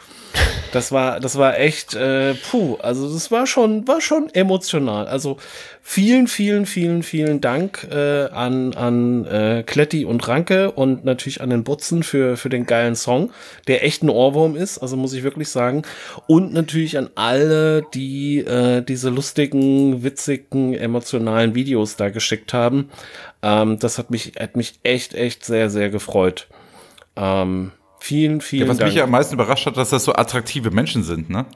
Das 0.72 0.90
war, 0.90 1.20
das 1.20 1.36
war 1.36 1.58
echt, 1.58 1.94
äh, 1.94 2.32
puh, 2.32 2.76
also 2.76 3.12
das 3.12 3.30
war 3.30 3.46
schon, 3.46 3.86
war 3.86 4.00
schon 4.00 4.30
emotional. 4.32 5.06
Also 5.06 5.36
vielen, 5.82 6.28
vielen, 6.28 6.64
vielen, 6.64 7.02
vielen 7.02 7.42
Dank 7.42 7.86
äh, 7.90 8.28
an, 8.28 8.72
an 8.72 9.26
äh, 9.26 9.64
Kletti 9.66 10.06
und 10.06 10.26
Ranke 10.26 10.70
und 10.70 11.04
natürlich 11.04 11.42
an 11.42 11.50
den 11.50 11.64
Butzen 11.64 12.02
für, 12.02 12.38
für 12.38 12.48
den 12.48 12.64
geilen 12.64 12.94
Song, 12.94 13.32
der 13.66 13.84
echt 13.84 14.02
ein 14.02 14.08
Ohrwurm 14.08 14.56
ist, 14.56 14.78
also 14.78 14.96
muss 14.96 15.12
ich 15.12 15.22
wirklich 15.22 15.48
sagen. 15.50 15.82
Und 16.26 16.54
natürlich 16.54 16.96
an 16.96 17.10
alle, 17.16 17.84
die 17.92 18.38
äh, 18.38 18.80
diese 18.80 19.10
lustigen, 19.10 20.02
witzigen, 20.02 20.72
emotionalen 20.72 21.54
Videos 21.54 21.96
da 21.96 22.08
geschickt 22.08 22.54
haben. 22.54 22.88
Ähm, 23.42 23.78
das 23.78 23.98
hat 23.98 24.10
mich, 24.10 24.34
hat 24.38 24.56
mich 24.56 24.78
echt, 24.82 25.14
echt 25.14 25.44
sehr, 25.44 25.68
sehr 25.70 25.90
gefreut. 25.90 26.48
Ähm, 27.16 27.72
vielen, 27.98 28.40
vielen 28.40 28.62
Ja, 28.62 28.68
was 28.70 28.78
Dank. 28.78 28.88
mich 28.88 28.96
ja 28.98 29.04
am 29.04 29.10
meisten 29.10 29.34
überrascht 29.34 29.66
hat, 29.66 29.76
dass 29.76 29.90
das 29.90 30.04
so 30.04 30.12
attraktive 30.14 30.70
Menschen 30.70 31.02
sind, 31.02 31.28
ne? 31.28 31.46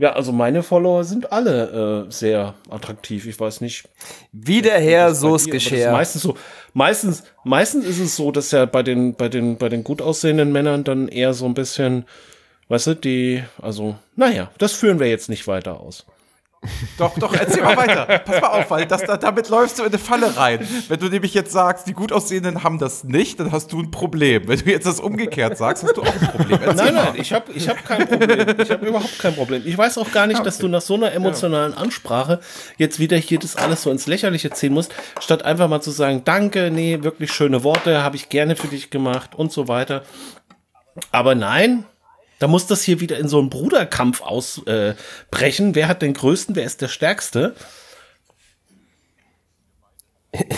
Ja, 0.00 0.12
also 0.12 0.30
meine 0.30 0.62
Follower 0.62 1.02
sind 1.02 1.32
alle 1.32 2.06
äh, 2.06 2.12
sehr 2.12 2.54
attraktiv. 2.70 3.26
Ich 3.26 3.38
weiß 3.40 3.60
nicht. 3.62 3.88
Wie 4.30 4.62
der 4.62 4.78
Herr, 4.80 5.12
so 5.12 5.30
bei 5.30 5.34
es 5.36 5.44
dir, 5.44 5.50
aber 5.50 5.54
das 5.56 5.64
ist 5.64 5.70
geschehen. 5.70 5.92
Meistens 5.92 6.22
so. 6.22 6.36
Meistens, 6.72 7.24
meistens 7.42 7.84
ist 7.84 7.98
es 7.98 8.14
so, 8.14 8.30
dass 8.30 8.52
ja 8.52 8.64
bei 8.66 8.84
den, 8.84 9.14
bei 9.14 9.28
den, 9.28 9.56
bei 9.58 9.68
den 9.68 9.82
gut 9.82 10.00
aussehenden 10.00 10.52
Männern 10.52 10.84
dann 10.84 11.08
eher 11.08 11.34
so 11.34 11.46
ein 11.46 11.54
bisschen, 11.54 12.04
weißt 12.68 12.86
du, 12.88 12.94
die, 12.94 13.42
also, 13.60 13.96
naja, 14.14 14.52
das 14.58 14.72
führen 14.74 15.00
wir 15.00 15.08
jetzt 15.08 15.28
nicht 15.28 15.48
weiter 15.48 15.80
aus. 15.80 16.06
Doch, 16.96 17.16
doch, 17.18 17.34
erzähl 17.34 17.62
mal 17.62 17.76
weiter. 17.76 18.18
Pass 18.18 18.40
mal 18.40 18.48
auf, 18.48 18.70
weil 18.70 18.86
das, 18.86 19.02
da, 19.02 19.16
damit 19.16 19.48
läufst 19.48 19.78
du 19.78 19.84
in 19.84 19.88
eine 19.88 19.98
Falle 19.98 20.36
rein. 20.36 20.66
Wenn 20.88 20.98
du 20.98 21.08
nämlich 21.08 21.32
jetzt 21.32 21.52
sagst, 21.52 21.86
die 21.86 21.92
gut 21.92 22.12
aussehenden 22.12 22.64
haben 22.64 22.78
das 22.78 23.04
nicht, 23.04 23.38
dann 23.38 23.52
hast 23.52 23.72
du 23.72 23.80
ein 23.80 23.90
Problem. 23.90 24.48
Wenn 24.48 24.58
du 24.58 24.70
jetzt 24.70 24.86
das 24.86 24.98
umgekehrt 24.98 25.56
sagst, 25.56 25.84
hast 25.84 25.96
du 25.96 26.02
auch 26.02 26.06
ein 26.06 26.28
Problem. 26.28 26.58
Erzähl 26.60 26.74
Nein, 26.74 26.94
mal. 26.94 27.04
nein, 27.04 27.14
ich 27.16 27.32
habe 27.32 27.52
ich 27.52 27.68
hab 27.68 27.84
kein 27.84 28.08
Problem. 28.08 28.56
Ich 28.60 28.70
habe 28.70 28.86
überhaupt 28.86 29.18
kein 29.18 29.34
Problem. 29.34 29.62
Ich 29.64 29.78
weiß 29.78 29.98
auch 29.98 30.10
gar 30.10 30.26
nicht, 30.26 30.44
dass 30.44 30.58
du 30.58 30.66
nach 30.68 30.80
so 30.80 30.94
einer 30.94 31.12
emotionalen 31.12 31.74
Ansprache 31.74 32.40
jetzt 32.76 32.98
wieder 32.98 33.16
hier 33.16 33.38
das 33.38 33.56
alles 33.56 33.82
so 33.82 33.90
ins 33.90 34.06
Lächerliche 34.06 34.50
ziehen 34.50 34.74
musst, 34.74 34.92
statt 35.20 35.44
einfach 35.44 35.68
mal 35.68 35.80
zu 35.80 35.92
sagen, 35.92 36.22
danke, 36.24 36.70
nee, 36.72 36.98
wirklich 37.02 37.32
schöne 37.32 37.62
Worte, 37.62 38.02
habe 38.02 38.16
ich 38.16 38.28
gerne 38.28 38.56
für 38.56 38.68
dich 38.68 38.90
gemacht 38.90 39.34
und 39.36 39.52
so 39.52 39.68
weiter. 39.68 40.02
Aber 41.12 41.34
nein, 41.34 41.84
da 42.38 42.46
muss 42.48 42.66
das 42.66 42.82
hier 42.82 43.00
wieder 43.00 43.18
in 43.18 43.28
so 43.28 43.38
einen 43.38 43.50
Bruderkampf 43.50 44.20
ausbrechen. 44.22 45.70
Äh, 45.70 45.74
wer 45.74 45.88
hat 45.88 46.02
den 46.02 46.14
größten, 46.14 46.54
wer 46.56 46.64
ist 46.64 46.80
der 46.80 46.88
stärkste? 46.88 47.54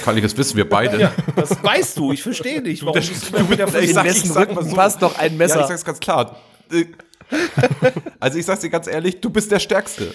Kalli, 0.05 0.20
das 0.20 0.37
wissen 0.37 0.57
wir 0.57 0.68
beide. 0.68 1.01
Ja, 1.01 1.12
das 1.37 1.62
weißt 1.62 1.97
du, 1.97 2.12
ich 2.12 2.22
verstehe 2.22 2.61
nicht. 2.61 2.83
Warum 2.85 2.95
das- 3.01 3.09
du 3.31 3.37
immer 3.37 3.51
wieder 3.51 3.64
ich 3.66 3.70
versuchst. 3.72 3.95
sag- 3.95 4.05
wessen 4.05 4.33
sag 4.33 4.49
mal 4.49 4.57
Rücken 4.59 4.70
so. 4.70 4.76
passt 4.76 5.01
noch 5.01 5.16
ein 5.18 5.33
Ja, 5.33 5.39
Messer? 5.39 5.61
ich 5.61 5.66
sag's 5.66 5.85
ganz 5.85 6.01
klar. 6.01 6.41
Also 8.18 8.39
ich 8.39 8.45
sag's 8.45 8.61
dir 8.61 8.70
ganz 8.70 8.87
ehrlich, 8.89 9.20
du 9.20 9.31
bist 9.31 9.51
der 9.53 9.61
Stärkste. 9.61 10.12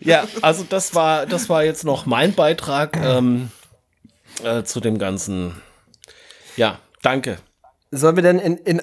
Ja, 0.00 0.24
also 0.40 0.64
das 0.68 0.94
war, 0.94 1.26
das 1.26 1.48
war 1.48 1.62
jetzt 1.64 1.84
noch 1.84 2.06
mein 2.06 2.32
Beitrag 2.34 2.96
ähm, 2.96 3.50
äh, 4.44 4.64
zu 4.64 4.80
dem 4.80 4.98
Ganzen. 4.98 5.54
Ja, 6.56 6.78
danke. 7.02 7.38
Sollen 7.90 8.16
wir 8.16 8.22
denn 8.22 8.38
in, 8.38 8.56
in 8.58 8.82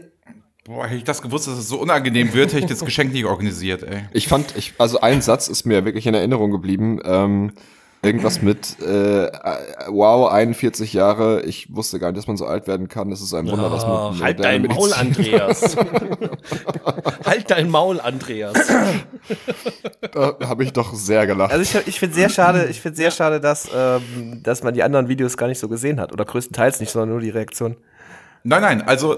Boah, 0.65 0.85
hätte 0.85 0.97
ich 0.97 1.05
das 1.05 1.21
gewusst, 1.21 1.47
dass 1.47 1.57
es 1.57 1.69
so 1.69 1.79
unangenehm 1.79 2.33
wird, 2.33 2.51
hätte 2.51 2.65
ich 2.65 2.69
das 2.69 2.83
Geschenk 2.83 3.13
nicht 3.13 3.23
organisiert, 3.23 3.83
ey. 3.83 4.03
Ich 4.11 4.27
fand, 4.27 4.53
ich, 4.57 4.73
also 4.77 4.99
ein 4.99 5.21
Satz 5.21 5.47
ist 5.47 5.65
mir 5.65 5.85
wirklich 5.85 6.05
in 6.07 6.13
Erinnerung 6.13 6.51
geblieben. 6.51 6.99
Ähm, 7.05 7.53
irgendwas 8.03 8.41
mit, 8.41 8.79
äh, 8.81 9.29
wow, 9.89 10.31
41 10.31 10.93
Jahre, 10.93 11.41
ich 11.43 11.73
wusste 11.75 11.99
gar 11.99 12.09
nicht, 12.11 12.17
dass 12.19 12.27
man 12.27 12.37
so 12.37 12.45
alt 12.45 12.67
werden 12.67 12.87
kann. 12.87 13.09
Das 13.09 13.21
ist 13.21 13.33
ein 13.33 13.49
Wunder, 13.49 13.71
was 13.71 13.83
Oh, 13.83 14.11
mit 14.11 14.23
halt 14.23 14.37
moderner 14.37 14.67
dein 14.67 14.75
Maul, 14.77 14.89
Medizin- 14.89 14.99
Andreas. 14.99 15.77
halt 17.25 17.51
dein 17.51 17.69
Maul, 17.69 17.99
Andreas. 17.99 18.67
Da 20.11 20.35
habe 20.45 20.63
ich 20.63 20.73
doch 20.73 20.93
sehr 20.93 21.25
gelacht. 21.27 21.51
Also 21.51 21.63
ich, 21.79 21.87
ich 21.87 21.99
finde 21.99 22.15
sehr 22.15 22.29
schade, 22.29 22.67
ich 22.69 22.79
finde 22.81 22.97
sehr 22.97 23.11
schade, 23.11 23.39
dass, 23.39 23.69
ähm, 23.75 24.41
dass 24.43 24.63
man 24.63 24.73
die 24.73 24.83
anderen 24.83 25.07
Videos 25.07 25.37
gar 25.37 25.47
nicht 25.47 25.59
so 25.59 25.67
gesehen 25.67 25.99
hat. 25.99 26.13
Oder 26.13 26.25
größtenteils 26.25 26.79
nicht, 26.79 26.91
sondern 26.91 27.09
nur 27.09 27.19
die 27.19 27.29
Reaktion. 27.29 27.75
Nein, 28.43 28.61
nein, 28.61 28.81
also 28.83 29.15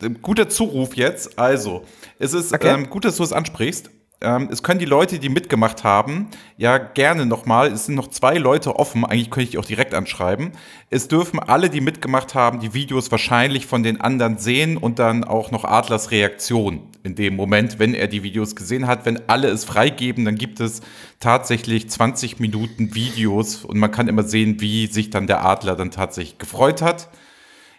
äh, 0.00 0.10
guter 0.22 0.48
Zuruf 0.48 0.96
jetzt. 0.96 1.38
Also, 1.38 1.84
es 2.18 2.32
ist 2.34 2.52
Okay. 2.52 2.72
ähm, 2.74 2.90
gut, 2.90 3.04
dass 3.04 3.16
du 3.16 3.22
es 3.22 3.32
ansprichst. 3.32 3.90
Ähm, 4.24 4.48
es 4.50 4.62
können 4.62 4.80
die 4.80 4.86
Leute, 4.86 5.18
die 5.18 5.28
mitgemacht 5.28 5.84
haben, 5.84 6.28
ja 6.56 6.78
gerne 6.78 7.26
nochmal, 7.26 7.70
es 7.70 7.86
sind 7.86 7.94
noch 7.94 8.08
zwei 8.08 8.38
Leute 8.38 8.76
offen, 8.76 9.04
eigentlich 9.04 9.30
könnte 9.30 9.44
ich 9.44 9.50
die 9.50 9.58
auch 9.58 9.64
direkt 9.64 9.92
anschreiben. 9.92 10.52
Es 10.88 11.08
dürfen 11.08 11.38
alle, 11.38 11.68
die 11.68 11.82
mitgemacht 11.82 12.34
haben, 12.34 12.60
die 12.60 12.72
Videos 12.72 13.10
wahrscheinlich 13.10 13.66
von 13.66 13.82
den 13.82 14.00
anderen 14.00 14.38
sehen 14.38 14.78
und 14.78 14.98
dann 14.98 15.24
auch 15.24 15.50
noch 15.50 15.64
Adlers 15.64 16.10
Reaktion 16.10 16.88
in 17.02 17.14
dem 17.14 17.36
Moment, 17.36 17.78
wenn 17.78 17.94
er 17.94 18.08
die 18.08 18.22
Videos 18.22 18.56
gesehen 18.56 18.86
hat. 18.86 19.04
Wenn 19.04 19.28
alle 19.28 19.48
es 19.48 19.64
freigeben, 19.64 20.24
dann 20.24 20.36
gibt 20.36 20.58
es 20.60 20.80
tatsächlich 21.20 21.90
20 21.90 22.40
Minuten 22.40 22.94
Videos 22.94 23.64
und 23.64 23.78
man 23.78 23.90
kann 23.90 24.08
immer 24.08 24.22
sehen, 24.22 24.60
wie 24.60 24.86
sich 24.86 25.10
dann 25.10 25.26
der 25.26 25.44
Adler 25.44 25.76
dann 25.76 25.90
tatsächlich 25.90 26.38
gefreut 26.38 26.80
hat. 26.80 27.10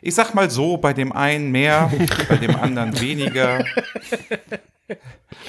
Ich 0.01 0.13
sag 0.13 0.35
mal 0.35 0.51
so, 0.51 0.77
bei 0.77 0.93
dem 0.93 1.11
einen 1.11 1.51
mehr, 1.51 1.91
bei 2.29 2.37
dem 2.37 2.55
anderen 2.55 2.99
weniger. 3.01 3.65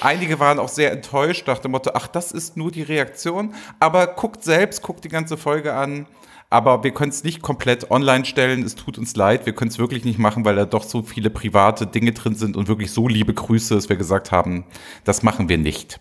Einige 0.01 0.39
waren 0.39 0.59
auch 0.59 0.69
sehr 0.69 0.93
enttäuscht, 0.93 1.47
nach 1.47 1.59
dem 1.59 1.73
Motto, 1.73 1.91
ach, 1.95 2.07
das 2.07 2.33
ist 2.33 2.57
nur 2.57 2.71
die 2.71 2.83
Reaktion. 2.83 3.55
Aber 3.81 4.07
guckt 4.07 4.43
selbst, 4.43 4.83
guckt 4.83 5.05
die 5.05 5.09
ganze 5.09 5.37
Folge 5.37 5.75
an. 5.75 6.07
Aber 6.49 6.85
wir 6.85 6.93
können 6.93 7.11
es 7.11 7.25
nicht 7.25 7.43
komplett 7.43 7.91
online 7.91 8.25
stellen. 8.25 8.63
Es 8.63 8.77
tut 8.77 8.99
uns 8.99 9.17
leid. 9.17 9.47
Wir 9.47 9.55
können 9.55 9.71
es 9.71 9.79
wirklich 9.79 10.05
nicht 10.05 10.19
machen, 10.19 10.45
weil 10.45 10.55
da 10.55 10.65
doch 10.65 10.85
so 10.85 11.03
viele 11.03 11.29
private 11.29 11.87
Dinge 11.87 12.13
drin 12.13 12.37
sind 12.37 12.57
und 12.57 12.69
wirklich 12.69 12.93
so 12.93 13.09
liebe 13.09 13.35
Grüße, 13.35 13.75
dass 13.75 13.89
wir 13.89 13.97
gesagt 13.97 14.31
haben, 14.31 14.65
das 15.05 15.23
machen 15.23 15.49
wir 15.49 15.59
nicht. 15.59 15.99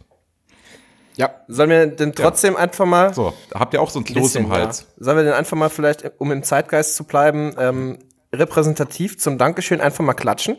Ja. 1.17 1.31
Sollen 1.47 1.69
wir 1.69 1.87
denn 1.87 2.13
trotzdem 2.13 2.55
einfach 2.55 2.85
mal. 2.85 3.13
So, 3.13 3.33
habt 3.53 3.73
ihr 3.73 3.81
auch 3.81 3.89
so 3.89 3.99
ein 3.99 4.05
Kloß 4.05 4.23
bisschen, 4.33 4.45
im 4.45 4.51
Hals. 4.51 4.81
Ja. 4.81 5.03
Sollen 5.05 5.17
wir 5.17 5.23
denn 5.23 5.33
einfach 5.33 5.57
mal 5.57 5.69
vielleicht, 5.69 6.11
um 6.19 6.31
im 6.31 6.43
Zeitgeist 6.43 6.95
zu 6.95 7.05
bleiben, 7.05 7.55
ähm, 7.57 7.99
repräsentativ 8.33 9.17
zum 9.17 9.37
Dankeschön 9.37 9.81
einfach 9.81 10.03
mal 10.03 10.13
klatschen? 10.13 10.57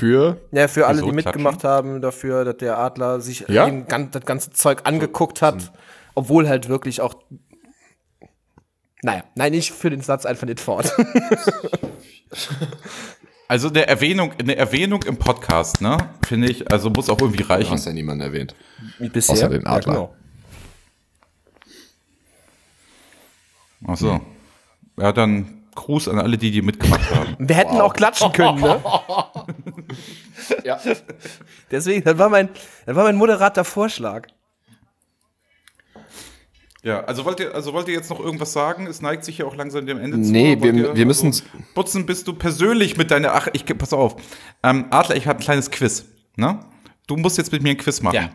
Für 0.00 0.40
Ja, 0.50 0.66
für 0.66 0.86
alle, 0.86 1.02
die 1.02 1.12
mitgemacht 1.12 1.62
haben, 1.62 2.00
dafür, 2.00 2.44
dass 2.46 2.56
der 2.56 2.78
Adler 2.78 3.20
sich 3.20 3.44
Ja? 3.48 3.68
gan- 3.68 4.10
das 4.10 4.24
ganze 4.24 4.50
Zeug 4.50 4.80
angeguckt 4.84 5.42
hat, 5.42 5.72
obwohl 6.14 6.48
halt 6.48 6.68
wirklich 6.70 7.00
auch. 7.02 7.14
Naja, 9.02 9.24
nein, 9.34 9.52
nicht 9.52 9.72
für 9.72 9.90
den 9.90 10.00
Satz 10.00 10.24
einfach 10.26 10.46
nicht 10.46 10.60
fort. 10.60 10.92
Also 13.48 13.68
eine 13.68 13.84
Erwähnung, 13.88 14.32
eine 14.38 14.54
Erwähnung 14.54 15.02
im 15.02 15.16
Podcast, 15.16 15.80
ne? 15.80 15.96
Finde 16.24 16.48
ich, 16.48 16.70
also 16.70 16.88
muss 16.88 17.10
auch 17.10 17.18
irgendwie 17.20 17.42
du 17.42 17.48
reichen. 17.50 17.72
hast 17.72 17.84
ja 17.84 17.92
niemanden 17.92 18.22
erwähnt. 18.22 18.54
Bisher. 19.00 19.32
Außer 19.34 19.48
den 19.48 19.66
Adler. 19.66 19.92
Ja, 19.92 19.98
genau. 19.98 20.14
Ach 23.88 23.96
so. 23.96 24.20
Ja, 24.98 25.10
dann 25.10 25.64
Gruß 25.74 26.06
an 26.08 26.20
alle, 26.20 26.38
die, 26.38 26.52
die 26.52 26.62
mitgemacht 26.62 27.10
haben. 27.12 27.34
Wir 27.40 27.56
hätten 27.56 27.80
auch 27.80 27.92
klatschen 27.92 28.30
können, 28.32 28.60
ne? 28.60 28.80
Ja. 30.64 30.80
Deswegen, 31.70 32.04
das 32.04 32.18
war 32.18 32.28
mein, 32.28 32.48
das 32.86 32.94
war 32.96 33.04
mein 33.04 33.16
moderater 33.16 33.64
Vorschlag. 33.64 34.26
Ja, 36.82 37.04
also 37.04 37.26
wollt 37.26 37.40
ihr, 37.40 37.54
also 37.54 37.74
wollt 37.74 37.88
ihr 37.88 37.94
jetzt 37.94 38.08
noch 38.08 38.20
irgendwas 38.20 38.54
sagen? 38.54 38.86
Es 38.86 39.02
neigt 39.02 39.24
sich 39.24 39.36
ja 39.38 39.44
auch 39.44 39.54
langsam 39.54 39.84
dem 39.84 39.98
Ende 39.98 40.16
Nee, 40.16 40.56
zu. 40.56 40.62
Wollt 40.62 40.74
wir- 40.74 40.96
wir 40.96 41.06
müssen- 41.06 41.26
Also, 41.26 41.42
Butzen, 41.74 42.06
bist 42.06 42.26
du 42.26 42.32
persönlich 42.32 42.96
mit 42.96 43.10
deiner. 43.10 43.34
Ach, 43.34 43.48
ich 43.52 43.66
pass 43.66 43.92
auf. 43.92 44.16
Ähm, 44.62 44.86
Adler, 44.90 45.16
ich 45.16 45.26
habe 45.26 45.38
ein 45.40 45.42
kleines 45.42 45.70
Quiz. 45.70 46.06
Ne? 46.36 46.58
Du 47.06 47.16
musst 47.16 47.36
jetzt 47.36 47.52
mit 47.52 47.62
mir 47.62 47.70
ein 47.70 47.76
Quiz 47.76 48.00
machen. 48.00 48.14
Ja. 48.14 48.30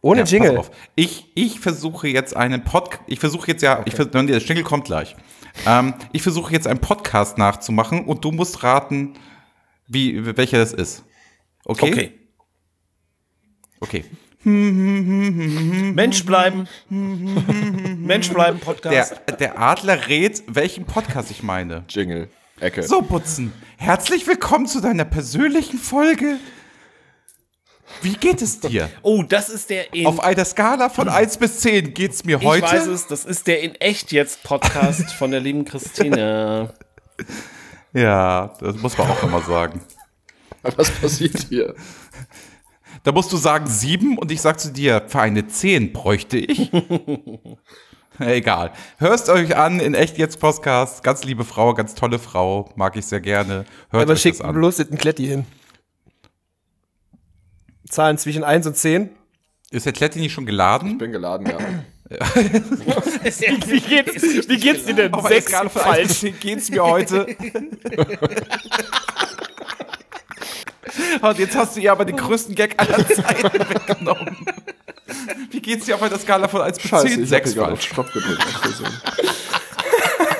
Ohne 0.00 0.18
Ja, 0.20 0.22
pass 0.24 0.30
Jingle. 0.30 0.56
auf. 0.56 0.70
Ich, 0.94 1.30
ich 1.34 1.60
versuche 1.60 2.08
jetzt 2.08 2.34
einen 2.34 2.64
Podcast. 2.64 3.02
Ich 3.08 3.20
versuche 3.20 3.48
jetzt 3.48 3.62
ja. 3.62 3.82
Ich 3.84 3.94
vers 3.94 4.08
nee, 4.14 4.26
der 4.26 4.38
Jingle 4.38 4.64
kommt 4.64 4.86
gleich. 4.86 5.16
Ähm, 5.66 5.92
ich 6.12 6.22
versuche 6.22 6.50
jetzt 6.52 6.66
einen 6.66 6.80
Podcast 6.80 7.36
nachzumachen 7.36 8.04
und 8.06 8.24
du 8.24 8.30
musst 8.32 8.62
raten, 8.62 9.14
wie 9.88 10.36
welcher 10.36 10.58
das 10.58 10.72
ist. 10.72 11.04
Okay. 11.64 11.92
Okay. 11.92 12.12
Okay. 13.80 14.04
Mensch 14.44 16.24
bleiben. 16.24 16.68
Mensch 16.88 18.30
bleiben, 18.30 18.60
Podcast. 18.60 19.20
Der, 19.28 19.36
der 19.36 19.58
Adler 19.58 20.08
rät, 20.08 20.42
welchen 20.46 20.84
Podcast 20.84 21.30
ich 21.30 21.42
meine. 21.42 21.84
Jingle. 21.88 22.28
Ecke. 22.60 22.82
So, 22.84 23.02
Butzen, 23.02 23.52
herzlich 23.76 24.26
willkommen 24.26 24.66
zu 24.66 24.80
deiner 24.80 25.04
persönlichen 25.04 25.78
Folge. 25.78 26.38
Wie 28.02 28.14
geht 28.14 28.40
es 28.40 28.60
dir? 28.60 28.88
Oh, 29.02 29.22
das 29.22 29.48
ist 29.48 29.68
der 29.70 29.92
in. 29.92 30.06
Auf 30.06 30.20
einer 30.20 30.44
Skala 30.44 30.88
von 30.88 31.08
1 31.08 31.36
bis 31.38 31.60
10 31.60 31.92
geht's 31.92 32.24
mir 32.24 32.38
ich 32.38 32.44
heute. 32.44 32.66
weiß 32.66 32.86
es, 32.86 33.06
das 33.06 33.24
ist 33.24 33.46
der 33.46 33.62
in 33.62 33.74
echt 33.76 34.12
jetzt 34.12 34.42
Podcast 34.42 35.12
von 35.12 35.30
der 35.32 35.40
lieben 35.40 35.64
Christine. 35.64 36.72
Ja, 37.96 38.52
das 38.60 38.76
muss 38.76 38.98
man 38.98 39.10
auch 39.10 39.22
immer 39.22 39.40
sagen. 39.40 39.80
Was 40.62 40.90
passiert 40.90 41.46
hier? 41.48 41.74
Da 43.04 43.12
musst 43.12 43.32
du 43.32 43.38
sagen 43.38 43.66
7 43.66 44.18
und 44.18 44.30
ich 44.30 44.42
sag 44.42 44.60
zu 44.60 44.70
dir, 44.70 45.02
für 45.06 45.20
eine 45.20 45.46
10 45.46 45.94
bräuchte 45.94 46.36
ich. 46.36 46.70
Egal. 48.18 48.72
Hörst 48.98 49.30
euch 49.30 49.56
an 49.56 49.80
in 49.80 49.94
echt 49.94 50.18
jetzt 50.18 50.40
Podcast. 50.40 51.04
Ganz 51.04 51.24
liebe 51.24 51.44
Frau, 51.44 51.72
ganz 51.72 51.94
tolle 51.94 52.18
Frau. 52.18 52.70
Mag 52.76 52.96
ich 52.96 53.06
sehr 53.06 53.20
gerne. 53.20 53.64
Hört 53.88 54.02
Aber 54.02 54.12
euch 54.12 54.20
schickt 54.20 54.40
das 54.40 54.46
an. 54.46 54.54
bloß 54.54 54.76
den 54.76 54.98
Kletti 54.98 55.26
hin. 55.26 55.46
Zahlen 57.88 58.18
zwischen 58.18 58.44
1 58.44 58.66
und 58.66 58.76
10. 58.76 59.08
Ist 59.70 59.86
der 59.86 59.94
Kletti 59.94 60.18
nicht 60.18 60.34
schon 60.34 60.44
geladen? 60.44 60.92
Ich 60.92 60.98
bin 60.98 61.12
geladen, 61.12 61.46
ja. 61.46 61.56
Wie, 62.08 63.80
geht's, 63.80 64.48
Wie 64.48 64.56
geht's 64.58 64.84
dir 64.84 64.94
denn? 64.94 65.12
Auf 65.12 65.24
einer 65.24 65.40
Skala 65.40 65.68
von 65.68 65.82
1 65.82 66.08
bis 66.08 66.20
10 66.20 66.38
geht's 66.38 66.70
mir 66.70 66.84
heute. 66.84 67.26
Und 71.20 71.38
jetzt 71.38 71.56
hast 71.56 71.76
du 71.76 71.80
ihr 71.80 71.90
aber 71.92 72.04
den 72.04 72.16
größten 72.16 72.54
Gag 72.54 72.74
aller 72.80 73.06
Zeiten 73.08 73.42
weggenommen. 73.44 74.36
Wie 75.50 75.60
geht's 75.60 75.86
dir 75.86 75.96
auf 75.96 76.02
einer 76.02 76.18
Skala 76.18 76.46
von 76.48 76.62
1 76.62 76.78
bis 76.78 76.90
10? 76.90 77.26
6 77.26 77.52
hier 77.52 77.62
gerade 77.62 77.72
auf 77.72 77.80
falsch. 77.80 77.92
Stopp 77.92 78.12
gedrückt. 78.12 78.46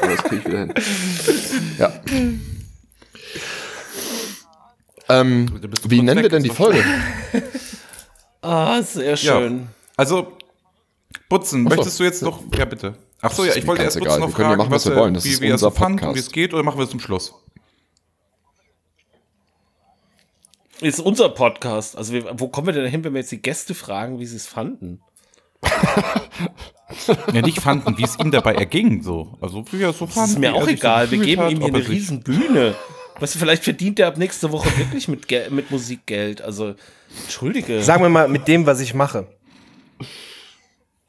das 0.03 0.23
krieg 0.23 0.39
ich 0.39 0.47
wieder 0.47 0.59
hin. 0.59 0.75
Ja. 1.79 1.93
Ähm, 5.09 5.61
wie 5.85 6.03
nennen 6.03 6.19
weg, 6.19 6.25
wir 6.25 6.31
denn 6.31 6.43
die 6.43 6.51
Folge? 6.51 6.85
Ah, 8.43 8.83
sehr 8.83 9.17
schön. 9.17 9.69
Also, 9.97 10.36
Butzen, 11.29 11.65
möchtest 11.65 11.99
du 12.01 12.05
jetzt 12.05 12.23
noch. 12.23 12.43
Ja, 12.57 12.65
bitte. 12.65 12.95
Ach 13.23 13.33
so, 13.33 13.45
ja, 13.45 13.55
ich 13.55 13.67
wollte 13.67 13.83
erst 13.83 13.97
egal. 13.97 14.19
Butzen 14.19 14.21
noch 14.21 14.29
Wir 14.29 14.35
können 14.35 14.51
ja 14.51 14.57
fragen, 14.57 14.59
machen, 14.59 14.71
was 14.75 14.85
wir 14.87 14.93
er- 14.93 14.99
wollen. 15.01 15.15
Das 15.15 15.25
wie, 15.25 15.31
ist 15.31 15.41
wie 15.41 15.47
er 15.49 15.55
es 15.55 15.63
unser 15.63 15.77
fand 15.77 16.01
Podcast. 16.01 16.17
wie 16.17 16.21
es 16.21 16.31
geht, 16.33 16.55
oder 16.55 16.63
machen 16.63 16.79
wir 16.79 16.85
es 16.85 16.91
zum 16.91 17.01
Schluss? 17.01 17.35
Ist 20.81 21.01
unser 21.01 21.31
Podcast. 21.31 21.97
Also, 21.97 22.13
wir, 22.13 22.39
wo 22.39 22.49
kommen 22.49 22.67
wir 22.67 22.75
denn 22.75 22.87
hin, 22.91 23.03
wenn 23.03 23.15
wir 23.15 23.21
jetzt 23.21 23.33
die 23.33 23.41
Gäste 23.41 23.75
fragen, 23.75 24.19
wie 24.21 24.27
sie 24.27 24.37
es 24.37 24.47
fanden? 24.47 25.01
Ja, 27.33 27.43
nicht 27.43 27.61
fanden, 27.61 27.99
wie 27.99 28.05
es 28.05 28.17
ihm 28.19 28.31
dabei 28.31 28.55
erging, 28.55 29.03
so. 29.03 29.37
Also, 29.41 29.65
wie 29.73 29.83
er 29.83 29.93
so 29.93 30.07
fand. 30.07 30.17
Das 30.17 30.31
ist 30.31 30.39
mir 30.39 30.55
auch 30.55 30.65
sich 30.65 30.79
so 30.81 30.87
egal. 30.87 31.11
Wir 31.11 31.19
geben 31.19 31.43
hat, 31.43 31.51
ihm 31.51 31.59
hier 31.59 31.67
eine 31.67 31.83
er 31.83 31.89
riesen 31.89 32.21
Bühne. 32.23 32.77
Weißt 33.19 33.35
du, 33.35 33.39
vielleicht 33.41 33.65
verdient 33.65 33.99
er 33.99 34.07
ab 34.07 34.19
nächste 34.19 34.53
Woche 34.53 34.69
wirklich 34.79 35.09
mit, 35.09 35.27
mit 35.51 35.71
Musikgeld. 35.73 36.43
Also, 36.43 36.75
entschuldige. 37.25 37.83
Sagen 37.83 38.03
wir 38.05 38.09
mal 38.09 38.29
mit 38.29 38.47
dem, 38.47 38.67
was 38.67 38.79
ich 38.81 38.95
mache. 38.95 39.27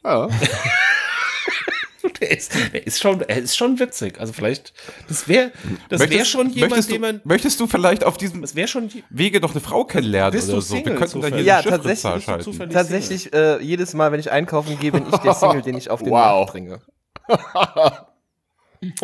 Ja. 0.07 0.29
der, 2.21 2.31
ist, 2.31 2.53
der 2.73 2.87
ist 2.87 2.99
schon, 3.01 3.21
er 3.21 3.37
ist 3.37 3.55
schon 3.57 3.77
witzig. 3.79 4.19
Also 4.19 4.33
vielleicht, 4.33 4.73
das 5.07 5.27
wäre, 5.27 5.51
das 5.89 5.99
Möchtest- 5.99 6.31
schon 6.31 6.49
jemand, 6.49 6.71
möchtest 6.71 6.89
den 6.91 7.01
du, 7.01 7.07
man, 7.07 7.21
möchtest 7.25 7.59
du 7.59 7.67
vielleicht 7.67 8.03
auf 8.03 8.17
diesem 8.17 8.41
das 8.41 8.55
schon, 8.69 8.87
je- 8.89 9.03
Wege 9.09 9.39
noch 9.39 9.51
eine 9.51 9.59
Frau 9.59 9.83
kennenlernen 9.85 10.31
Bist 10.31 10.47
oder 10.47 10.55
du 10.57 10.61
so? 10.61 10.75
Wir 10.75 10.83
könnten 10.95 11.21
da 11.21 11.27
hier 11.27 11.37
zufällig? 11.37 11.45
Ja, 11.45 11.61
tatsächlich. 11.61 12.71
Tatsächlich, 12.73 13.33
äh, 13.33 13.61
jedes 13.61 13.93
Mal, 13.93 14.11
wenn 14.11 14.19
ich 14.19 14.31
einkaufen 14.31 14.79
gehe, 14.79 14.91
bin 14.91 15.05
ich 15.11 15.17
der 15.17 15.33
Single, 15.35 15.61
den 15.61 15.77
ich 15.77 15.89
auf 15.89 15.99
den 16.01 16.11
Wow. 16.11 16.15
Markt 16.47 16.51
bringe. 16.51 16.79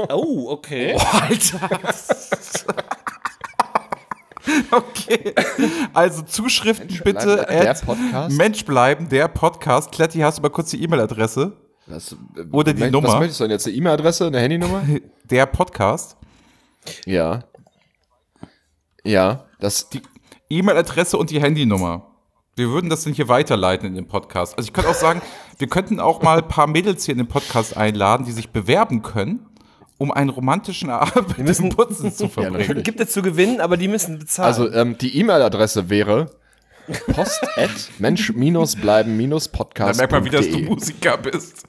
Oh, 0.10 0.50
okay. 0.52 0.96
Okay. 4.72 5.34
Also 5.94 6.22
Zuschriften 6.24 6.88
bitte 7.04 7.46
bleiben, 7.46 7.46
der 7.48 7.74
Podcast? 7.76 8.38
Mensch 8.38 8.66
bleiben, 8.66 9.10
der 9.10 9.28
Podcast. 9.28 9.92
Kletti, 9.92 10.20
hast 10.20 10.38
du 10.40 10.42
mal 10.42 10.50
kurz 10.50 10.70
die 10.72 10.84
E-Mail-Adresse? 10.84 11.54
Das, 11.88 12.12
äh, 12.12 12.16
Oder 12.52 12.74
die 12.74 12.82
was 12.84 12.92
Nummer. 12.92 13.20
möchtest 13.20 13.40
du 13.40 13.44
denn 13.46 13.52
jetzt? 13.52 13.68
Eine 13.68 13.76
E-Mail-Adresse, 13.76 14.28
eine 14.28 14.40
Handynummer? 14.40 14.84
Der 15.30 15.46
Podcast. 15.46 16.18
ja. 17.06 17.44
Ja, 19.06 19.46
das, 19.60 19.90
Die 19.90 20.02
E-Mail-Adresse 20.50 21.18
und 21.18 21.30
die 21.30 21.42
Handynummer. 21.42 22.08
Wir 22.56 22.70
würden 22.70 22.90
das 22.90 23.04
dann 23.04 23.14
hier 23.14 23.28
weiterleiten 23.28 23.88
in 23.88 23.96
den 23.96 24.08
Podcast. 24.08 24.58
Also 24.58 24.68
ich 24.68 24.74
könnte 24.74 24.92
auch 24.92 24.96
sagen, 24.96 25.22
wir 25.58 25.68
könnten 25.68 26.00
auch 26.00 26.22
mal 26.22 26.38
ein 26.38 26.48
paar 26.48 26.68
Mädels 26.68 27.04
hier 27.06 27.14
in 27.14 27.18
den 27.18 27.28
Podcast 27.28 27.76
einladen, 27.76 28.26
die 28.26 28.32
sich 28.32 28.52
bewerben 28.52 29.02
können, 29.02 29.46
um 30.04 30.12
einen 30.12 30.30
romantischen 30.30 30.90
Abend 30.92 31.38
müssen- 31.40 31.70
im 31.72 31.76
Putzen 31.76 32.14
zu 32.14 32.28
verbringen. 32.30 32.60
natürlich. 32.60 32.84
Gibt 32.84 33.00
es 33.00 33.12
zu 33.12 33.22
gewinnen, 33.22 33.60
aber 33.62 33.78
die 33.78 33.88
müssen 33.88 34.20
bezahlen. 34.20 34.48
also 34.48 34.72
ähm, 34.72 34.98
die 34.98 35.18
E-Mail-Adresse 35.18 35.90
wäre 35.90 36.30
post 37.14 37.42
at 37.58 37.72
mensch-bleiben-podcast.de. 38.00 39.92
da 39.92 39.94
merkt 39.98 40.12
man, 40.12 40.26
wie 40.26 40.30
dass 40.30 40.50
du 40.50 40.60
Musiker 40.60 41.18
bist. 41.18 41.64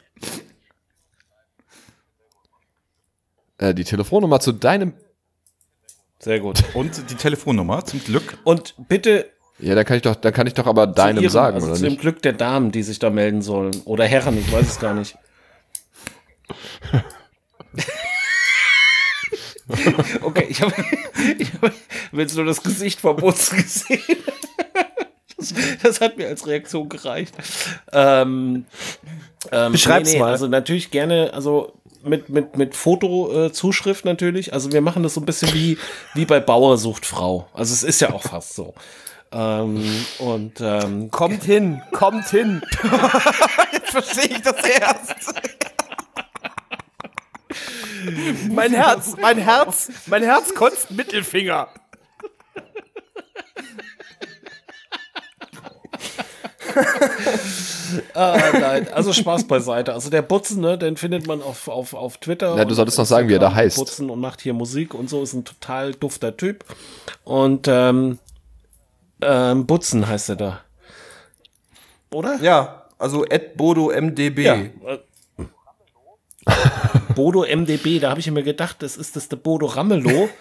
äh, 3.59 3.73
Die 3.75 3.85
Telefonnummer 3.85 4.41
zu 4.41 4.53
deinem 4.53 4.93
Sehr 6.19 6.41
gut. 6.41 6.63
Und 6.75 7.11
die 7.11 7.15
Telefonnummer, 7.15 7.85
zum 7.85 8.03
Glück. 8.03 8.39
Und 8.45 8.75
bitte 8.89 9.31
Ja, 9.61 9.75
da 9.77 9.85
kann 9.85 9.97
ich 9.97 10.03
doch, 10.03 10.17
da 10.17 10.33
kann 10.33 10.47
ich 10.49 10.55
doch 10.55 10.67
aber 10.67 10.87
deinem 10.89 11.23
ihrem, 11.23 11.31
sagen, 11.31 11.55
also 11.55 11.69
oder 11.69 11.77
zu 11.77 11.83
dem 11.83 11.91
nicht? 11.93 12.01
Glück 12.01 12.21
der 12.23 12.33
Damen, 12.33 12.73
die 12.73 12.83
sich 12.83 12.99
da 12.99 13.11
melden 13.11 13.41
sollen. 13.43 13.75
Oder 13.85 14.07
Herren, 14.07 14.37
ich 14.37 14.51
weiß 14.53 14.67
es 14.69 14.81
gar 14.81 14.95
nicht. 14.95 15.17
Okay, 20.23 20.47
ich 20.49 20.63
habe 20.63 20.73
hab 20.77 21.73
jetzt 22.13 22.37
nur 22.37 22.45
das 22.45 22.63
Gesicht 22.63 23.01
vom 23.01 23.17
Bus 23.17 23.51
gesehen. 23.51 24.01
Das, 25.37 25.55
das 25.83 26.01
hat 26.01 26.17
mir 26.17 26.29
als 26.29 26.47
Reaktion 26.47 26.89
gereicht. 26.89 27.35
Ähm, 27.93 28.65
ähm, 29.53 29.73
Beschreib's 29.73 30.17
mal. 30.17 30.31
Also 30.31 30.49
natürlich 30.49 30.91
gerne, 30.91 31.33
also 31.35 31.73
mit, 32.03 32.29
mit, 32.29 32.57
mit 32.57 32.75
Fotozuschrift 32.75 34.05
natürlich. 34.05 34.53
Also 34.53 34.73
wir 34.73 34.81
machen 34.81 35.03
das 35.03 35.15
so 35.15 35.21
ein 35.21 35.27
bisschen 35.27 35.53
wie, 35.55 35.79
wie 36.15 36.25
bei 36.25 36.41
Bauer 36.41 36.79
sucht 36.79 37.07
Frau. 37.07 37.49
Also 37.53 37.73
es 37.73 37.83
ist 37.83 38.01
ja 38.01 38.13
auch 38.13 38.23
fast 38.23 38.55
so. 38.55 38.75
Ähm, 39.33 39.83
und 40.19 40.61
ähm, 40.61 41.11
kommt 41.11 41.43
hin, 41.43 41.83
kommt 41.93 42.29
hin. 42.29 42.63
Jetzt 43.73 43.91
verstehe 43.91 44.37
ich 44.37 44.43
das 44.43 44.65
erst. 44.65 45.35
Mein 48.51 48.73
Herz, 48.73 49.17
mein 49.21 49.39
Herz, 49.39 49.91
mein 50.07 50.23
Herz 50.23 50.55
kotzt 50.55 50.91
Mittelfinger. 50.91 51.69
ah, 58.15 58.39
nein, 58.53 58.89
also 58.93 59.13
Spaß 59.13 59.47
beiseite. 59.47 59.93
Also 59.93 60.11
der 60.11 60.23
Butzen, 60.23 60.61
ne, 60.61 60.77
den 60.79 60.97
findet 60.97 61.27
man 61.27 61.43
auf, 61.43 61.69
auf, 61.69 61.95
auf 61.95 62.19
Twitter. 62.19 62.57
Ja, 62.57 62.65
du 62.65 62.75
solltest 62.75 62.99
noch 62.99 63.07
sagen, 63.07 63.29
wie 63.29 63.35
er 63.35 63.39
da 63.39 63.55
heißt. 63.55 63.77
Butzen 63.77 64.11
und 64.11 64.21
macht 64.21 64.41
hier 64.41 64.55
Musik 64.55 64.95
und 64.95 65.09
so, 65.09 65.23
ist 65.23 65.35
ein 65.35 65.45
total 65.45 65.93
dufter 65.95 66.37
Typ. 66.37 66.65
Und 67.25 67.69
ähm, 67.69 68.19
ähm, 69.21 69.67
Butzen 69.67 70.09
heißt 70.09 70.31
er 70.31 70.37
da. 70.37 70.61
Oder? 72.13 72.41
Ja, 72.41 72.87
also 72.99 73.25
Ed 73.25 73.57
Bodo 73.57 73.91
MDB. 73.91 74.45
Ja. 74.45 74.57
Bodo 77.15 77.45
MDB, 77.45 77.99
da 78.01 78.11
habe 78.11 78.21
ich 78.21 78.31
mir 78.31 78.43
gedacht, 78.43 78.77
das 78.81 78.97
ist 78.97 79.17
das 79.17 79.29
der 79.29 79.37
Bodo 79.37 79.67
Ramelow. 79.67 80.29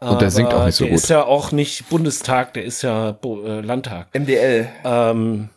Und 0.00 0.22
der 0.22 0.30
singt 0.30 0.54
auch 0.54 0.64
nicht 0.64 0.76
so 0.76 0.84
der 0.84 0.92
gut. 0.92 1.00
ist 1.02 1.10
ja 1.10 1.24
auch 1.24 1.52
nicht 1.52 1.88
Bundestag, 1.90 2.54
der 2.54 2.64
ist 2.64 2.80
ja 2.82 3.12
Bo 3.12 3.44
äh, 3.44 3.60
Landtag. 3.60 4.08
MDL. 4.18 4.68
Ähm, 4.82 5.50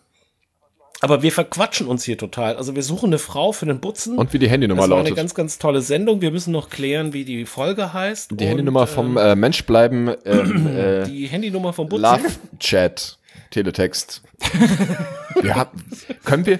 aber 0.99 1.21
wir 1.21 1.31
verquatschen 1.33 1.87
uns 1.87 2.03
hier 2.05 2.17
total. 2.17 2.55
Also 2.55 2.75
wir 2.75 2.83
suchen 2.83 3.07
eine 3.07 3.19
Frau 3.19 3.51
für 3.51 3.65
den 3.65 3.79
Butzen. 3.81 4.17
Und 4.17 4.31
wie 4.31 4.39
die 4.39 4.49
Handynummer 4.49 4.83
das 4.83 4.89
war 4.89 4.97
eine 4.97 5.09
lautet. 5.09 5.17
ganz, 5.17 5.35
ganz 5.35 5.59
tolle 5.59 5.81
Sendung. 5.81 6.21
Wir 6.21 6.31
müssen 6.31 6.51
noch 6.51 6.69
klären, 6.69 7.11
wie 7.13 7.25
die 7.25 7.45
Folge 7.45 7.93
heißt. 7.93 8.31
Die 8.31 8.35
Und, 8.35 8.49
Handynummer 8.49 8.87
vom 8.87 9.17
äh, 9.17 9.35
Mensch 9.35 9.65
bleiben 9.65 10.11
ähm, 10.25 10.67
äh, 10.77 11.03
Die 11.03 11.27
Handynummer 11.27 11.73
vom 11.73 11.87
Butzen. 11.89 12.03
Love 12.03 12.29
Chat 12.59 13.17
Teletext. 13.51 14.23
wir 15.41 15.55
haben, 15.55 15.83
können 16.23 16.45
wir 16.45 16.59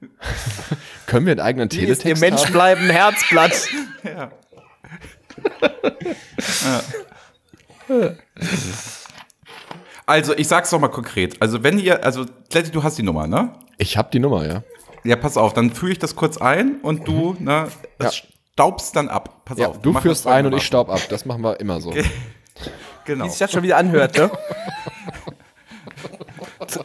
können 1.06 1.26
wir 1.26 1.32
einen 1.32 1.40
eigenen 1.40 1.68
Hier 1.70 1.88
ist 1.88 2.04
ihr 2.04 2.14
Teletext 2.14 2.20
Mensch 2.20 2.44
haben? 2.44 2.52
bleiben 2.52 2.90
Herzblatt. 2.90 3.68
Also, 10.06 10.34
ich 10.34 10.48
sag's 10.48 10.70
doch 10.70 10.80
mal 10.80 10.88
konkret. 10.88 11.40
Also, 11.40 11.62
wenn 11.62 11.78
ihr, 11.78 12.02
also, 12.02 12.24
Kletti, 12.48 12.70
du 12.70 12.82
hast 12.82 12.96
die 12.96 13.02
Nummer, 13.02 13.26
ne? 13.26 13.52
Ich 13.76 13.98
habe 13.98 14.08
die 14.10 14.18
Nummer, 14.18 14.46
ja. 14.46 14.62
Ja, 15.04 15.16
pass 15.16 15.36
auf, 15.36 15.52
dann 15.52 15.70
führe 15.70 15.92
ich 15.92 15.98
das 15.98 16.16
kurz 16.16 16.38
ein 16.38 16.80
und 16.82 17.06
du, 17.06 17.36
ne, 17.38 17.68
das 17.98 18.22
staubst 18.54 18.96
dann 18.96 19.08
ab. 19.08 19.44
Pass 19.44 19.58
ja 19.58 19.68
auf. 19.68 19.80
du 19.82 19.92
führst 20.00 20.26
ein 20.26 20.46
und 20.46 20.54
ich 20.54 20.64
staub 20.64 20.88
ab. 20.88 21.00
Das 21.10 21.26
machen 21.26 21.42
wir 21.42 21.60
immer 21.60 21.80
so. 21.80 21.94
Genau. 23.04 23.24
Wie 23.24 23.30
sich 23.30 23.38
das 23.38 23.52
schon 23.52 23.62
wieder 23.62 23.78
anhört, 23.78 24.18
ne? 24.18 24.30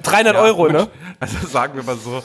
300 0.04 0.36
Euro, 0.36 0.70
ne? 0.70 0.90
Also 1.20 1.48
sagen 1.48 1.76
wir 1.76 1.84
mal 1.84 1.98
so, 1.98 2.22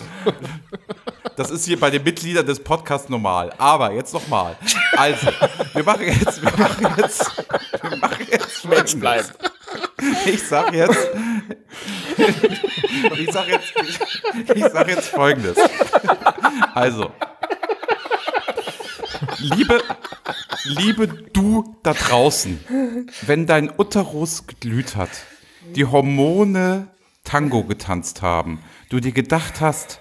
das 1.37 1.51
ist 1.51 1.65
hier 1.67 1.79
bei 1.79 1.91
den 1.91 2.03
Mitgliedern 2.03 2.47
des 2.47 2.59
Podcasts 2.59 3.09
normal. 3.09 3.53
Aber 3.59 3.93
jetzt 3.93 4.13
noch 4.13 4.27
mal. 4.29 4.57
Also, 4.97 5.29
wir 5.73 5.85
machen 5.85 6.07
jetzt, 6.07 6.43
wir 6.43 6.51
machen 6.59 6.95
jetzt, 6.97 7.31
wir 7.83 7.97
machen 7.97 8.27
jetzt 8.31 8.65
Menschen 8.65 9.01
bleiben. 9.01 9.29
Ich 10.27 10.43
sag 10.47 10.73
jetzt, 10.73 11.09
ich 13.17 13.31
sag 13.33 13.49
jetzt, 13.49 13.73
ich, 13.83 14.57
ich 14.57 14.65
sag 14.65 14.89
jetzt 14.89 15.09
Folgendes. 15.09 15.57
Also, 16.75 17.13
liebe, 19.39 19.81
liebe 20.65 21.09
du 21.33 21.77
da 21.83 21.95
draußen, 21.95 23.05
wenn 23.23 23.47
dein 23.47 23.73
Uterus 23.77 24.47
geglüht 24.47 24.97
hat, 24.97 25.11
die 25.75 25.85
Hormone 25.85 26.89
Tango 27.29 27.65
getanzt 27.65 28.23
haben, 28.23 28.59
du 28.89 29.01
dir 29.01 29.13
gedacht 29.13 29.61
hast, 29.61 30.01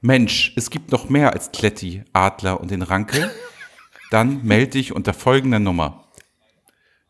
Mensch, 0.00 0.52
es 0.56 0.70
gibt 0.70 0.90
noch 0.90 1.08
mehr 1.08 1.32
als 1.32 1.52
Kletti, 1.52 2.02
Adler 2.12 2.60
und 2.60 2.72
den 2.72 2.82
Ranke, 2.82 3.30
dann 4.10 4.42
melde 4.42 4.72
dich 4.72 4.92
unter 4.92 5.14
folgender 5.14 5.60
Nummer. 5.60 6.08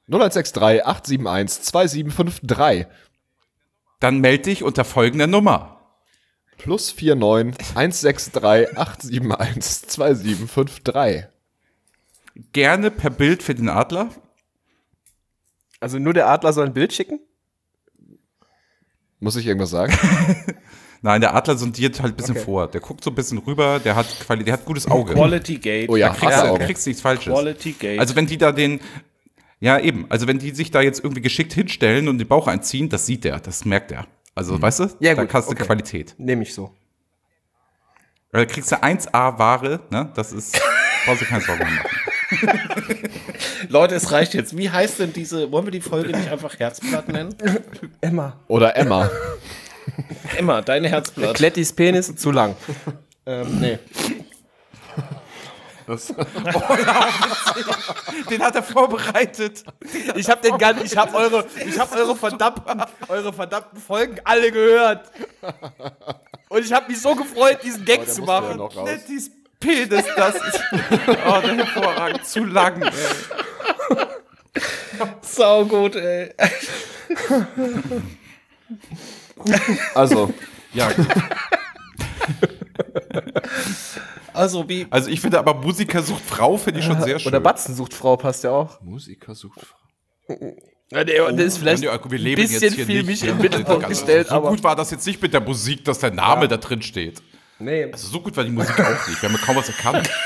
0163 0.09 0.85
871 0.85 1.63
2753 1.63 2.87
Dann 4.01 4.21
melde 4.21 4.43
dich 4.45 4.63
unter 4.63 4.85
folgender 4.85 5.27
Nummer. 5.27 5.81
plus 6.59 6.95
49 6.95 7.75
163 7.75 8.77
871 8.77 9.89
2753. 9.89 11.25
Gerne 12.53 12.91
per 12.91 13.09
Bild 13.11 13.43
für 13.43 13.55
den 13.55 13.71
Adler. 13.71 14.11
Also 15.81 15.99
nur 15.99 16.13
der 16.13 16.29
Adler 16.29 16.53
soll 16.53 16.67
ein 16.67 16.75
Bild 16.75 16.93
schicken? 16.93 17.21
Muss 19.25 19.37
ich 19.37 19.47
irgendwas 19.47 19.71
sagen? 19.71 19.97
Nein, 21.01 21.23
der 21.23 21.35
Adler 21.35 21.57
sondiert 21.57 21.99
halt 22.03 22.13
ein 22.13 22.17
bisschen 22.17 22.37
vor. 22.37 22.69
Der 22.69 22.83
guckt 22.83 23.03
so 23.03 23.11
ein 23.11 23.15
bisschen 23.15 23.39
rüber, 23.39 23.81
der 23.83 23.97
hat 23.97 24.07
Quali 24.21 24.45
der 24.45 24.53
hat 24.53 24.67
gutes 24.67 24.87
Auge. 24.87 25.15
Quality 25.15 25.57
Gate. 25.57 25.89
Oh 25.89 25.97
ja, 25.97 26.11
Da 26.11 26.15
kriegst, 26.15 26.43
du, 26.45 26.59
kriegst 26.59 26.87
nichts 26.87 27.01
Falsches. 27.01 27.33
Quality 27.33 27.73
Gate. 27.73 27.99
Also 28.01 28.17
wenn 28.17 28.27
die 28.27 28.37
da 28.37 28.53
den, 28.53 28.81
ja 29.61 29.79
eben, 29.79 30.05
also 30.11 30.27
wenn 30.27 30.39
die 30.39 30.51
sich 30.51 30.71
da 30.71 30.83
jetzt 30.83 31.03
irgendwie 31.03 31.23
geschickt 31.23 31.55
hinstellen 31.55 32.09
und 32.09 32.19
den 32.19 32.29
Bauch 32.29 32.49
einziehen, 32.49 32.91
das 32.91 33.07
sieht 33.07 33.25
er, 33.25 33.41
das 33.41 33.65
merkt 33.65 33.93
er. 33.93 34.07
Also 34.35 34.61
weißt 34.61 34.81
du, 34.81 34.89
Ja, 35.01 35.15
da 35.15 35.23
gut, 35.25 35.33
hast 35.33 35.49
du 35.49 35.53
okay. 35.53 35.65
Qualität. 35.65 36.15
Nehme 36.19 36.43
ich 36.43 36.53
so. 36.53 36.71
Da 38.31 38.45
kriegst 38.45 38.73
du 38.73 38.77
1A-Ware, 38.77 39.81
ne? 39.91 40.13
Das 40.15 40.33
ist, 40.33 40.61
brauchst 41.07 41.23
du 41.23 41.25
keine 41.25 41.41
Sorgen 41.41 41.65
mehr 41.65 41.71
machen. 41.83 41.89
Leute, 43.69 43.95
es 43.95 44.11
reicht 44.13 44.35
jetzt. 44.35 44.57
Wie 44.57 44.71
heißt 44.71 44.99
denn 45.01 45.13
diese, 45.13 45.51
wollen 45.51 45.67
wir 45.67 45.73
die 45.73 45.81
Folge 45.81 46.17
nicht 46.17 46.31
einfach 46.31 46.59
Herzblatt 46.59 47.09
nennen? 47.09 47.35
Emma. 48.01 48.37
Oder 48.49 48.77
Emma. 48.77 49.11
Emma, 50.37 50.63
dein 50.63 50.85
Herzblatt. 50.85 51.35
Klettis 51.37 51.73
Penis 51.73 52.15
zu 52.17 52.31
lang. 52.31 52.57
ähm, 53.27 53.61
nee. 53.61 53.79
Den 58.31 58.43
hat 58.43 58.55
er 58.55 58.63
vorbereitet. 58.63 59.65
Ich 60.15 60.31
habe 60.31 60.41
den 60.41 60.57
ganzen, 60.57 60.87
ich 60.87 60.97
habe 60.97 61.15
eure, 61.15 61.45
ich 61.67 61.79
habe 61.79 61.95
eure 61.97 62.17
verdammten, 62.17 62.83
eure 63.09 63.33
verdammten 63.35 63.79
Folgen 63.79 64.17
alle 64.25 64.51
gehört. 64.51 65.11
Und 66.49 66.65
ich 66.65 66.73
habe 66.73 66.91
mich 66.91 67.03
so 67.03 67.15
gefreut, 67.15 67.59
diesen 67.63 67.85
Gag 67.85 68.09
zu 68.09 68.23
machen. 68.23 68.63
Nettis 68.83 69.31
Penis, 69.65 70.05
das 70.17 70.35
ist, 70.37 70.61
oh, 71.27 71.41
der 71.41 71.57
hervorragend, 71.57 72.25
zu 72.27 72.45
lang, 72.45 72.83
ey. 72.83 72.91
Sau 75.23 75.65
gut, 75.65 75.97
ey. 75.97 76.33
Also, 79.95 80.33
Ja, 80.73 80.91
Also 84.33 84.69
wie, 84.69 84.87
also 84.91 85.09
ich 85.11 85.21
finde 85.21 85.39
aber 85.39 85.55
Musiker 85.55 86.03
sucht 86.03 86.23
Frau, 86.25 86.57
finde 86.57 86.81
ich 86.81 86.87
schon 86.87 87.01
sehr 87.01 87.21
schön. 87.21 87.29
Oder 87.31 87.39
Batzen 87.41 87.75
sucht 87.77 87.95
Frau, 87.95 88.17
passt 88.17 88.43
ja 88.43 88.51
auch. 88.51 88.81
Musiker 88.83 89.35
sucht 89.35 89.61
Frau. 89.61 90.37
Ja, 90.91 91.05
der, 91.05 91.31
der 91.33 91.47
ist 91.47 91.59
vielleicht 91.59 91.83
Ja, 91.85 91.93
ein 91.93 92.11
wir 92.11 92.19
leben 92.19 92.43
bisschen 92.43 92.61
jetzt 92.63 92.75
hier 92.75 92.85
viel 92.87 93.05
nicht, 93.05 93.07
mich 93.07 93.21
den 93.21 93.39
Mittelpunkt 93.39 93.89
gestellt, 93.89 94.29
so 94.29 94.35
aber. 94.35 94.51
gut 94.51 94.65
war 94.65 94.75
das 94.75 94.91
jetzt 94.91 95.07
nicht 95.07 95.23
mit 95.23 95.33
der 95.33 95.41
Musik, 95.41 95.85
dass 95.85 96.01
der 96.01 96.11
Name 96.11 96.49
da 96.49 96.57
drin 96.57 96.83
steht. 96.83 97.23
Nee. 97.59 97.91
Also 97.93 98.09
so 98.09 98.21
gut 98.21 98.37
war 98.37 98.45
die 98.45 98.51
Musik 98.51 98.79
auch 98.81 99.09
nicht. 99.09 99.23
Wir 99.23 99.29
haben 99.29 99.37
ja 99.37 99.43
kaum 99.45 99.57
was 99.57 99.69
erkannt. 99.69 100.09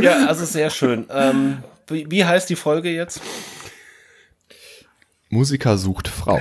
ja, 0.00 0.26
also 0.26 0.44
sehr 0.44 0.70
schön. 0.70 1.06
Ähm, 1.10 1.62
wie, 1.88 2.10
wie 2.10 2.24
heißt 2.24 2.48
die 2.50 2.56
Folge 2.56 2.90
jetzt? 2.90 3.20
Musiker 5.30 5.78
sucht 5.78 6.08
Frau. 6.08 6.40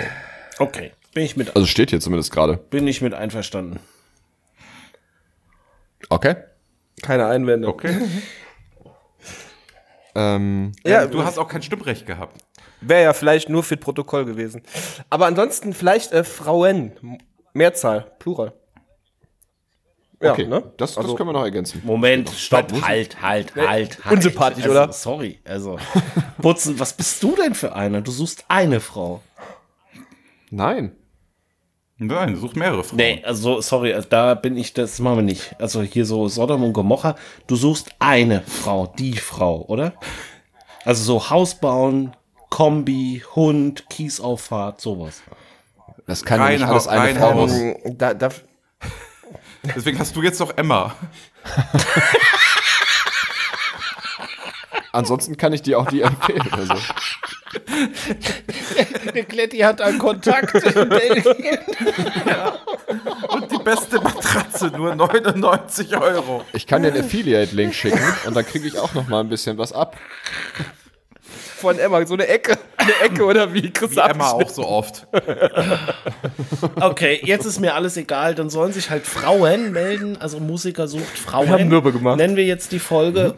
Okay, 0.60 0.92
bin 1.14 1.24
ich 1.24 1.38
mit, 1.38 1.56
Also 1.56 1.68
steht 1.68 1.90
hier 1.92 2.00
zumindest 2.00 2.32
gerade. 2.32 2.58
bin 2.58 2.88
ich 2.88 3.02
mit 3.02 3.14
einverstanden. 3.14 3.80
Okay. 6.10 6.36
Keine 7.02 7.28
Einwände. 7.28 7.68
Okay. 7.68 7.96
Ähm, 10.16 10.72
Ja, 10.86 11.08
Du 11.08 11.24
hast 11.24 11.38
auch 11.38 11.48
kein 11.48 11.62
Stimmrecht 11.62 12.06
gehabt. 12.06 12.42
Wäre 12.82 13.04
ja 13.04 13.14
vielleicht 13.14 13.50
nur 13.50 13.64
für 13.64 13.78
Protokoll 13.78 14.26
gewesen. 14.26 14.64
Aber 15.10 15.26
ansonsten 15.28 15.74
vielleicht 15.74 16.12
äh, 16.12 16.24
Frauen. 16.24 17.20
Mehrzahl, 17.54 18.12
Plural. 18.20 18.54
Ja, 20.22 20.34
okay, 20.34 20.46
ne? 20.46 20.62
das, 20.78 20.92
das 20.92 20.98
Also- 21.00 21.16
können 21.16 21.30
wir 21.30 21.34
noch 21.34 21.44
ergänzen. 21.44 21.82
Moment, 21.84 22.30
stopp, 22.30 22.72
halt, 22.84 23.22
halt, 23.22 23.56
halt, 23.56 23.68
halt. 24.06 24.12
unsympathisch, 24.12 24.64
also, 24.66 24.72
oder? 24.80 24.94
Sorry, 24.94 25.40
also. 25.44 25.80
Putzen, 26.42 26.80
was 26.80 26.94
bist 26.94 27.22
du 27.24 27.36
denn 27.36 27.56
für 27.56 27.74
einer? 27.74 28.02
Du 28.02 28.12
suchst 28.12 28.46
eine 28.48 28.80
Frau. 28.80 29.22
Nein. 30.52 30.96
Nein, 32.04 32.36
such 32.36 32.56
mehrere 32.56 32.84
Frauen. 32.84 32.98
Nee, 32.98 33.22
also, 33.24 33.62
sorry, 33.62 33.94
also 33.94 34.10
da 34.10 34.34
bin 34.34 34.58
ich, 34.58 34.74
das 34.74 34.98
machen 34.98 35.18
wir 35.18 35.24
nicht. 35.24 35.54
Also 35.60 35.84
hier 35.84 36.08
so 36.08 36.28
Sodom 36.28 36.64
und 36.64 36.74
Gomorra, 36.74 37.16
du 37.46 37.56
suchst 37.56 37.92
eine 38.00 38.42
Frau, 38.42 38.92
die 38.98 39.18
Frau, 39.18 39.66
oder? 39.68 39.94
Also 40.84 41.04
so 41.04 41.30
Haus 41.30 41.54
bauen, 41.54 42.16
Kombi, 42.50 43.22
Hund, 43.36 43.88
Kiesauffahrt, 43.92 44.82
sowas. 44.82 45.22
Das 46.08 46.26
kann 46.26 46.40
ja 46.40 46.50
nicht 46.50 46.64
alles 46.64 46.88
eine 46.88 47.20
Frau. 47.20 47.48
Ähm, 47.48 47.76
Da, 48.00 48.16
da, 48.16 48.30
Deswegen 49.64 50.00
hast 50.00 50.16
du 50.16 50.24
jetzt 50.24 50.42
doch 50.42 50.58
Emma. 50.58 50.96
Ansonsten 54.92 55.38
kann 55.38 55.54
ich 55.54 55.62
dir 55.62 55.78
auch 55.78 55.86
die 55.86 56.02
empfehlen. 56.02 56.50
Also. 56.52 56.74
Der 59.14 59.26
Kletti 59.26 59.60
hat 59.60 59.82
einen 59.82 60.00
Kontakt 60.00 60.54
in 60.56 60.90
Belgien. 60.90 61.60
Und 63.30 63.52
die 63.52 63.64
beste 63.64 64.00
Matratze, 64.02 64.68
nur 64.68 64.96
99 64.96 65.98
Euro. 65.98 66.44
Ich 66.54 66.68
kann 66.68 66.84
dir 66.84 66.90
einen 66.90 67.04
Affiliate-Link 67.04 67.74
schicken 67.74 68.00
und 68.26 68.36
dann 68.36 68.46
kriege 68.46 68.68
ich 68.68 68.78
auch 68.78 68.94
noch 68.94 69.08
mal 69.08 69.20
ein 69.22 69.30
bisschen 69.30 69.58
was 69.58 69.74
ab. 69.74 69.98
Von 71.58 71.78
Emma, 71.78 72.04
so 72.08 72.16
eine 72.16 72.28
Ecke. 72.28 72.58
Eine 72.78 72.94
Ecke 73.04 73.24
oder 73.24 73.54
wie? 73.54 73.70
Chris 73.70 73.92
Wie 73.96 74.00
Emma 74.00 74.32
auch 74.32 74.50
so 74.50 74.68
oft. 74.68 75.08
Okay, 76.80 77.22
jetzt 77.24 77.46
ist 77.46 77.60
mir 77.60 77.76
alles 77.76 77.98
egal. 77.98 78.34
Dann 78.34 78.50
sollen 78.50 78.74
sich 78.74 78.90
halt 78.90 79.06
Frauen 79.06 79.72
melden. 79.72 80.18
Also 80.20 80.40
Musiker 80.40 80.88
sucht 80.88 81.20
Frauen. 81.20 81.48
Wir 81.48 81.54
haben 81.54 81.68
Mürbe 81.68 81.92
gemacht. 81.92 82.18
Nennen 82.18 82.36
wir 82.36 82.46
jetzt 82.46 82.72
die 82.72 82.80
Folge. 82.80 83.36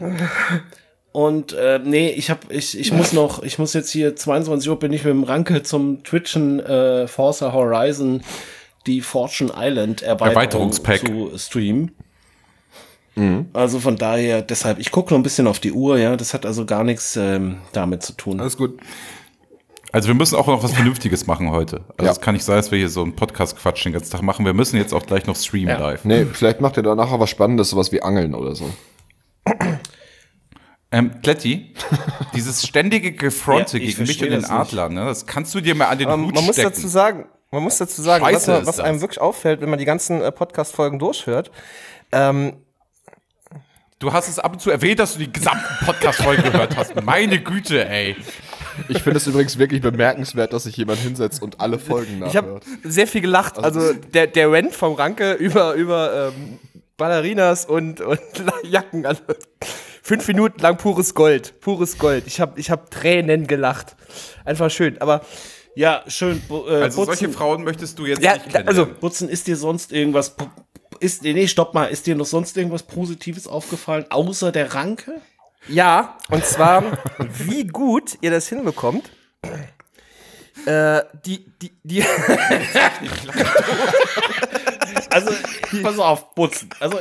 Und 1.14 1.52
äh, 1.52 1.78
nee, 1.78 2.08
ich 2.10 2.28
hab, 2.28 2.50
ich, 2.50 2.76
ich 2.76 2.90
muss 2.92 3.12
noch, 3.12 3.44
ich 3.44 3.60
muss 3.60 3.72
jetzt 3.72 3.90
hier 3.92 4.16
22 4.16 4.68
Uhr 4.68 4.80
bin 4.80 4.92
ich 4.92 5.04
mit 5.04 5.12
dem 5.12 5.22
Ranke 5.22 5.62
zum 5.62 6.02
Twitchen 6.02 6.58
äh, 6.58 7.06
Forza 7.06 7.52
Horizon 7.52 8.22
die 8.88 9.00
Fortune 9.00 9.52
Island 9.56 10.02
Erweiterung 10.02 10.32
Erweiterungspack. 10.72 10.98
zu 11.06 11.30
streamen. 11.38 11.92
Also 13.52 13.78
von 13.78 13.94
daher, 13.96 14.42
deshalb, 14.42 14.80
ich 14.80 14.90
gucke 14.90 15.14
noch 15.14 15.20
ein 15.20 15.22
bisschen 15.22 15.46
auf 15.46 15.60
die 15.60 15.70
Uhr, 15.70 15.98
ja. 15.98 16.16
Das 16.16 16.34
hat 16.34 16.44
also 16.44 16.66
gar 16.66 16.82
nichts 16.82 17.14
ähm, 17.14 17.58
damit 17.72 18.02
zu 18.02 18.14
tun. 18.14 18.40
Alles 18.40 18.56
gut. 18.56 18.76
Also 19.92 20.08
wir 20.08 20.16
müssen 20.16 20.34
auch 20.34 20.48
noch 20.48 20.64
was 20.64 20.72
Vernünftiges 20.72 21.28
machen 21.28 21.52
heute. 21.52 21.82
Also 21.96 22.06
Ja. 22.06 22.10
es 22.10 22.20
kann 22.20 22.34
nicht 22.34 22.44
sein, 22.44 22.56
dass 22.56 22.72
wir 22.72 22.78
hier 22.78 22.88
so 22.88 23.02
einen 23.04 23.14
Podcast-Quatsch 23.14 23.84
den 23.84 23.92
ganzen 23.92 24.10
Tag 24.10 24.22
machen. 24.22 24.44
Wir 24.44 24.52
müssen 24.52 24.76
jetzt 24.78 24.92
auch 24.92 25.06
gleich 25.06 25.28
noch 25.28 25.36
streamen 25.36 25.68
Ja. 25.68 25.78
live. 25.78 26.04
Nee, 26.04 26.24
vielleicht 26.24 26.60
macht 26.60 26.76
ihr 26.76 26.82
danach 26.82 27.12
auch 27.12 27.20
was 27.20 27.30
Spannendes, 27.30 27.70
sowas 27.70 27.92
wie 27.92 28.02
Angeln 28.02 28.34
oder 28.34 28.56
so. 28.56 28.68
Ähm, 30.94 31.20
Kletti, 31.22 31.74
dieses 32.34 32.66
ständige 32.66 33.12
Gefronte 33.12 33.78
Ja, 33.78 33.84
gegen 33.86 34.02
mich 34.02 34.22
und 34.22 34.30
den. 34.30 34.44
Adler, 34.44 34.88
ne, 34.88 35.04
das 35.06 35.26
kannst 35.26 35.54
du 35.54 35.60
dir 35.60 35.74
mal 35.74 35.86
an 35.86 35.98
den 35.98 36.08
Man, 36.08 36.26
Hut 36.26 36.34
man 36.34 36.44
muss 36.44 36.54
stecken. 36.54 36.70
dazu 36.74 36.86
sagen, 36.88 37.26
man 37.50 37.62
muss 37.64 37.78
dazu 37.78 38.00
sagen, 38.00 38.24
Scheiße 38.24 38.52
was, 38.60 38.66
was 38.66 38.80
einem 38.80 39.00
wirklich 39.00 39.20
auffällt, 39.20 39.60
wenn 39.60 39.70
man 39.70 39.78
die 39.78 39.84
ganzen 39.84 40.22
äh, 40.22 40.30
Podcast-Folgen 40.30 40.98
durchhört. 40.98 41.50
Ähm, 42.12 42.54
Du 44.00 44.12
hast 44.12 44.28
es 44.28 44.38
ab 44.38 44.52
und 44.52 44.60
zu 44.60 44.70
erwähnt, 44.70 44.98
dass 44.98 45.14
du 45.14 45.20
die 45.20 45.32
gesamten 45.32 45.64
Podcast-Folgen 45.86 46.42
gehört 46.42 46.76
hast. 46.76 47.00
Meine 47.04 47.40
Güte, 47.40 47.88
ey. 47.88 48.16
Ich 48.88 49.02
finde 49.02 49.16
es 49.18 49.26
übrigens 49.26 49.56
wirklich 49.56 49.80
bemerkenswert, 49.80 50.52
dass 50.52 50.64
sich 50.64 50.76
jemand 50.76 50.98
hinsetzt 50.98 51.40
und 51.42 51.60
alle 51.60 51.78
Folgen 51.78 52.22
ich 52.26 52.36
habe 52.36 52.48
nachhört. 52.48 52.64
sehr 52.82 53.06
viel 53.06 53.20
gelacht. 53.22 53.56
Also 53.58 53.94
der, 53.94 54.26
der 54.26 54.50
Rant 54.52 54.74
vom 54.74 54.94
Ranke 54.94 55.32
über, 55.34 55.74
über 55.74 56.32
ähm, 56.36 56.58
Ballerinas 56.98 57.64
und, 57.64 58.00
und 58.02 58.20
Jacken. 58.64 59.06
Also 59.06 59.22
fünf 60.04 60.28
Minuten 60.28 60.60
lang 60.60 60.76
pures 60.76 61.14
Gold. 61.14 61.58
Pures 61.60 61.98
Gold. 61.98 62.24
Ich 62.26 62.40
habe 62.40 62.60
ich 62.60 62.70
hab 62.70 62.90
Tränen 62.90 63.46
gelacht. 63.46 63.96
Einfach 64.44 64.70
schön. 64.70 65.00
Aber 65.00 65.22
Ja, 65.74 66.04
schön. 66.06 66.40
Äh, 66.50 66.74
Also 66.82 67.04
solche 67.04 67.28
Frauen 67.30 67.64
möchtest 67.64 67.98
du 67.98 68.06
jetzt 68.06 68.22
Ja, 68.22 68.34
nicht 68.34 68.42
kennenlernen. 68.44 68.68
also 68.68 68.86
Butzen, 68.86 69.28
ist 69.28 69.46
dir 69.48 69.56
sonst 69.56 69.90
irgendwas. 69.92 70.36
Ist, 71.00 71.22
nee, 71.24 71.48
stopp 71.48 71.74
mal. 71.74 71.86
Ist 71.86 72.06
dir 72.06 72.14
noch 72.14 72.26
sonst 72.26 72.56
irgendwas 72.56 72.84
Positives 72.84 73.48
aufgefallen, 73.48 74.04
außer 74.10 74.52
der 74.52 74.74
Ranke? 74.74 75.20
Ja, 75.66 76.18
und 76.30 76.44
zwar, 76.44 76.84
wie 77.38 77.66
gut 77.66 78.18
ihr 78.20 78.30
das 78.30 78.48
hinbekommt. 78.48 79.10
Äh, 80.66 81.02
die, 81.24 81.44
die, 81.60 81.72
die, 81.82 82.04
Also, 85.14 85.30
pass 85.82 85.98
auf, 85.98 86.34
Butzen. 86.34 86.68
Also, 86.80 86.98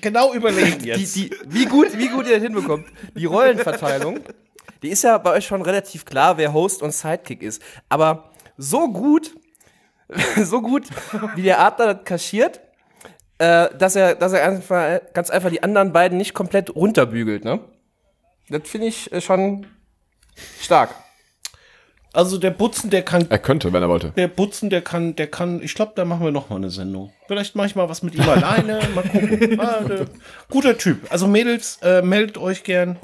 genau 0.00 0.34
überlegen 0.34 0.80
die, 0.80 0.86
jetzt. 0.88 1.14
die, 1.14 1.30
wie 1.46 1.66
gut, 1.66 1.96
wie 1.96 2.08
gut 2.08 2.26
ihr 2.26 2.34
das 2.34 2.42
hinbekommt. 2.42 2.86
Die 3.14 3.26
Rollenverteilung, 3.26 4.18
die 4.82 4.88
ist 4.88 5.04
ja 5.04 5.18
bei 5.18 5.32
euch 5.32 5.46
schon 5.46 5.62
relativ 5.62 6.04
klar, 6.04 6.36
wer 6.36 6.52
Host 6.52 6.82
und 6.82 6.92
Sidekick 6.92 7.42
ist. 7.42 7.62
Aber 7.88 8.32
so 8.56 8.88
gut, 8.88 9.36
so 10.42 10.60
gut, 10.60 10.88
wie 11.36 11.42
der 11.42 11.60
Adler 11.60 11.94
das 11.94 12.04
kaschiert, 12.04 12.60
äh, 13.38 13.68
dass 13.76 13.94
er, 13.94 14.16
dass 14.16 14.32
er 14.32 14.44
einfach, 14.44 15.00
ganz 15.14 15.30
einfach 15.30 15.50
die 15.50 15.62
anderen 15.62 15.92
beiden 15.92 16.18
nicht 16.18 16.34
komplett 16.34 16.74
runterbügelt, 16.74 17.44
ne? 17.44 17.60
Das 18.48 18.68
finde 18.68 18.88
ich 18.88 19.12
äh, 19.12 19.20
schon 19.20 19.66
stark. 20.60 20.94
Also, 22.12 22.38
der 22.38 22.50
Butzen, 22.50 22.90
der 22.90 23.02
kann 23.02 23.26
Er 23.28 23.38
könnte, 23.38 23.72
wenn 23.72 23.82
er 23.82 23.88
wollte. 23.88 24.12
Der 24.16 24.28
Butzen, 24.28 24.70
der 24.70 24.80
kann, 24.80 25.14
der 25.16 25.26
kann, 25.26 25.62
ich 25.62 25.74
glaube, 25.74 25.92
da 25.94 26.04
machen 26.04 26.24
wir 26.24 26.32
noch 26.32 26.48
mal 26.48 26.56
eine 26.56 26.70
Sendung. 26.70 27.12
Vielleicht 27.26 27.54
mache 27.54 27.66
ich 27.66 27.76
mal 27.76 27.88
was 27.88 28.02
mit 28.02 28.14
ihm 28.14 28.28
alleine. 28.28 28.80
Mal 28.94 29.02
gucken. 29.02 29.60
Ah, 29.60 29.80
der, 29.86 30.06
guter 30.48 30.78
Typ. 30.78 31.10
Also 31.10 31.26
Mädels, 31.26 31.78
äh, 31.82 32.02
meldet 32.02 32.38
euch 32.38 32.64
gern. 32.64 32.96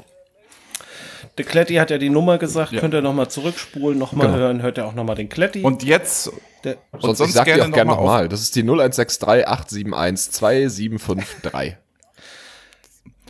Der 1.37 1.45
Kletti 1.45 1.75
hat 1.75 1.91
ja 1.91 1.97
die 1.97 2.09
Nummer 2.09 2.37
gesagt. 2.37 2.75
Könnt 2.77 2.93
ihr 2.93 3.01
noch 3.01 3.13
mal 3.13 3.27
zurückspulen, 3.27 3.99
noch 3.99 4.13
mal 4.13 4.31
hören. 4.31 4.61
Hört 4.61 4.77
ihr 4.77 4.85
auch 4.85 4.93
noch 4.93 5.03
mal 5.03 5.15
den 5.15 5.27
Kletti. 5.29 5.61
Und 5.63 5.83
jetzt, 5.83 6.31
der, 6.63 6.77
Sonst, 6.93 7.17
sonst 7.17 7.29
ich 7.29 7.35
sag 7.35 7.45
gerne 7.45 7.63
auch 7.63 7.71
gerne 7.71 7.91
noch 7.91 7.97
mal 7.97 8.03
nochmal. 8.03 8.29
Das 8.29 8.41
ist 8.41 8.55
die 8.55 8.61
0163 8.61 9.47
871 9.47 10.31
2753. 10.31 11.75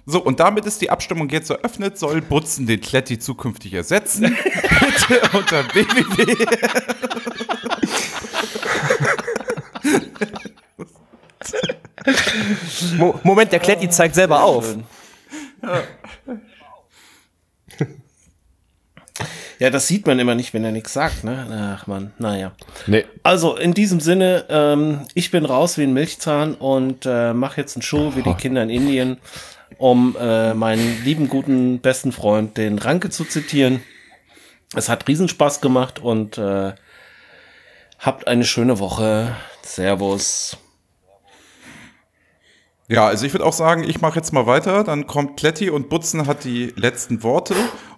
so, 0.05 0.21
und 0.21 0.39
damit 0.39 0.65
ist 0.65 0.81
die 0.81 0.89
Abstimmung 0.89 1.29
jetzt 1.29 1.49
eröffnet. 1.49 1.97
Soll 1.97 2.21
Butzen 2.21 2.67
den 2.67 2.79
Kletti 2.79 3.17
zukünftig 3.17 3.73
ersetzen? 3.73 4.23
Bitte 5.07 5.37
unter 5.37 5.63
www. 5.73 6.45
Mo 12.97 13.19
Moment, 13.23 13.51
der 13.51 13.59
Kletti 13.59 13.89
zeigt 13.89 14.15
selber 14.15 14.43
auf. 14.43 14.75
ja, 19.59 19.69
das 19.69 19.87
sieht 19.87 20.05
man 20.05 20.19
immer 20.19 20.35
nicht, 20.35 20.53
wenn 20.53 20.63
er 20.63 20.71
nichts 20.71 20.93
sagt, 20.93 21.23
ne? 21.23 21.75
Ach 21.77 21.87
man, 21.87 22.13
naja. 22.19 22.51
Nee, 22.87 23.05
Also 23.23 23.55
in 23.55 23.73
diesem 23.73 23.99
Sinne, 23.99 24.45
ähm, 24.49 25.07
ich 25.13 25.31
bin 25.31 25.45
raus 25.45 25.77
wie 25.77 25.83
ein 25.83 25.93
Milchzahn 25.93 26.53
und 26.55 27.05
äh, 27.05 27.33
mache 27.33 27.61
jetzt 27.61 27.75
einen 27.75 27.81
Show 27.81 28.15
wie 28.15 28.21
die 28.21 28.33
Kinder 28.35 28.61
in 28.63 28.69
Indien, 28.69 29.17
um 29.77 30.15
äh, 30.19 30.53
meinen 30.53 31.03
lieben, 31.03 31.29
guten, 31.29 31.79
besten 31.79 32.11
Freund, 32.11 32.57
den 32.57 32.79
Ranke, 32.79 33.09
zu 33.09 33.25
zitieren. 33.25 33.81
Es 34.75 34.89
hat 34.89 35.07
Riesenspaß 35.07 35.61
gemacht 35.61 35.99
und 35.99 36.37
äh, 36.37 36.73
habt 37.99 38.27
eine 38.27 38.45
schöne 38.45 38.79
Woche. 38.79 39.35
Servus. 39.61 40.57
Ja, 42.87 43.07
also 43.07 43.25
ich 43.25 43.33
würde 43.33 43.45
auch 43.45 43.53
sagen, 43.53 43.83
ich 43.83 44.01
mache 44.01 44.17
jetzt 44.17 44.31
mal 44.31 44.45
weiter. 44.45 44.83
Dann 44.83 45.07
kommt 45.07 45.37
Kletti 45.37 45.69
und 45.69 45.89
Butzen 45.89 46.27
hat 46.27 46.43
die 46.43 46.73
letzten 46.75 47.23
Worte. 47.23 47.55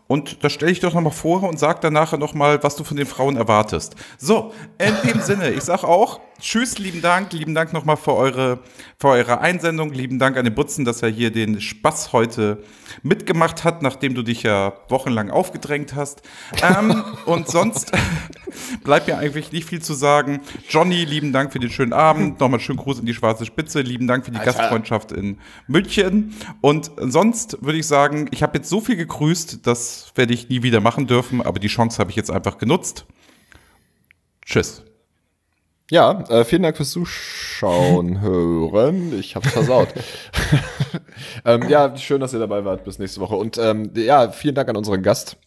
Und 0.07 0.43
da 0.43 0.49
stelle 0.49 0.71
ich 0.71 0.79
doch 0.79 0.93
nochmal 0.93 1.11
vor 1.11 1.43
und 1.43 1.59
sag 1.59 1.81
dann 1.81 1.91
nachher 1.91 2.17
nochmal, 2.17 2.63
was 2.63 2.77
du 2.77 2.85
von 2.85 2.95
den 2.95 3.05
Frauen 3.05 3.35
erwartest. 3.35 3.95
So, 4.17 4.53
in 4.77 4.95
dem 5.09 5.21
Sinne, 5.21 5.51
ich 5.51 5.63
sag 5.63 5.83
auch, 5.83 6.21
tschüss, 6.39 6.77
lieben 6.77 7.01
Dank, 7.01 7.33
lieben 7.33 7.53
Dank 7.55 7.73
nochmal 7.73 7.97
für 7.97 8.13
eure, 8.13 8.59
für 8.99 9.09
eure 9.09 9.39
Einsendung, 9.41 9.93
lieben 9.93 10.19
Dank 10.19 10.37
an 10.37 10.45
den 10.45 10.53
Butzen, 10.53 10.85
dass 10.85 11.01
er 11.01 11.09
hier 11.09 11.31
den 11.31 11.61
Spaß 11.61 12.13
heute 12.13 12.63
mitgemacht 13.03 13.63
hat, 13.63 13.81
nachdem 13.81 14.15
du 14.15 14.23
dich 14.23 14.43
ja 14.43 14.73
wochenlang 14.89 15.29
aufgedrängt 15.29 15.95
hast. 15.95 16.21
Ähm, 16.61 17.03
und 17.25 17.47
sonst 17.47 17.91
bleibt 18.83 19.07
mir 19.07 19.17
eigentlich 19.17 19.51
nicht 19.51 19.67
viel 19.67 19.81
zu 19.81 19.93
sagen. 19.93 20.41
Johnny, 20.69 21.05
lieben 21.05 21.33
Dank 21.33 21.51
für 21.51 21.59
den 21.59 21.69
schönen 21.69 21.93
Abend. 21.93 22.39
Nochmal 22.39 22.59
schönen 22.59 22.79
Gruß 22.79 22.99
in 22.99 23.05
die 23.05 23.13
schwarze 23.13 23.45
Spitze. 23.45 23.81
Lieben 23.81 24.07
Dank 24.07 24.25
für 24.25 24.31
die 24.31 24.39
Gastfreundschaft 24.39 25.11
in 25.11 25.39
München. 25.67 26.35
Und 26.61 26.91
sonst 26.99 27.57
würde 27.61 27.79
ich 27.79 27.87
sagen, 27.87 28.27
ich 28.31 28.43
habe 28.43 28.57
jetzt 28.57 28.69
so 28.69 28.81
viel 28.81 28.95
gegrüßt, 28.95 29.65
das 29.65 30.11
werde 30.15 30.33
ich 30.33 30.49
nie 30.49 30.63
wieder 30.63 30.81
machen 30.81 31.07
dürfen, 31.07 31.41
aber 31.41 31.59
die 31.59 31.67
Chance 31.67 31.99
habe 31.99 32.09
ich 32.09 32.15
jetzt 32.15 32.31
einfach 32.31 32.57
genutzt. 32.57 33.05
Tschüss. 34.45 34.86
Ja, 35.89 36.25
äh, 36.29 36.43
vielen 36.43 36.63
Dank 36.63 36.75
fürs 36.75 36.91
Zuschauen, 36.91 38.19
hören. 38.21 39.17
Ich 39.17 39.35
hab's 39.35 39.51
versaut. 39.51 39.87
ähm, 41.45 41.69
ja, 41.69 41.95
schön, 41.95 42.19
dass 42.19 42.33
ihr 42.33 42.39
dabei 42.39 42.65
wart. 42.65 42.83
Bis 42.83 42.99
nächste 42.99 43.21
Woche. 43.21 43.35
Und 43.35 43.57
ähm, 43.57 43.91
ja, 43.95 44.31
vielen 44.31 44.55
Dank 44.55 44.67
an 44.67 44.75
unseren 44.75 45.01
Gast. 45.01 45.37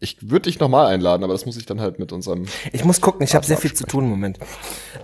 Ich 0.00 0.30
würde 0.30 0.42
dich 0.42 0.60
nochmal 0.60 0.86
einladen, 0.86 1.24
aber 1.24 1.32
das 1.32 1.44
muss 1.44 1.56
ich 1.56 1.66
dann 1.66 1.80
halt 1.80 1.98
mit 1.98 2.12
unserem. 2.12 2.46
Ich 2.72 2.84
muss 2.84 3.00
gucken, 3.00 3.22
ich 3.22 3.34
habe 3.34 3.44
sehr 3.44 3.56
viel 3.58 3.74
zu 3.74 3.84
tun 3.84 4.04
im 4.04 4.10
Moment. 4.10 4.38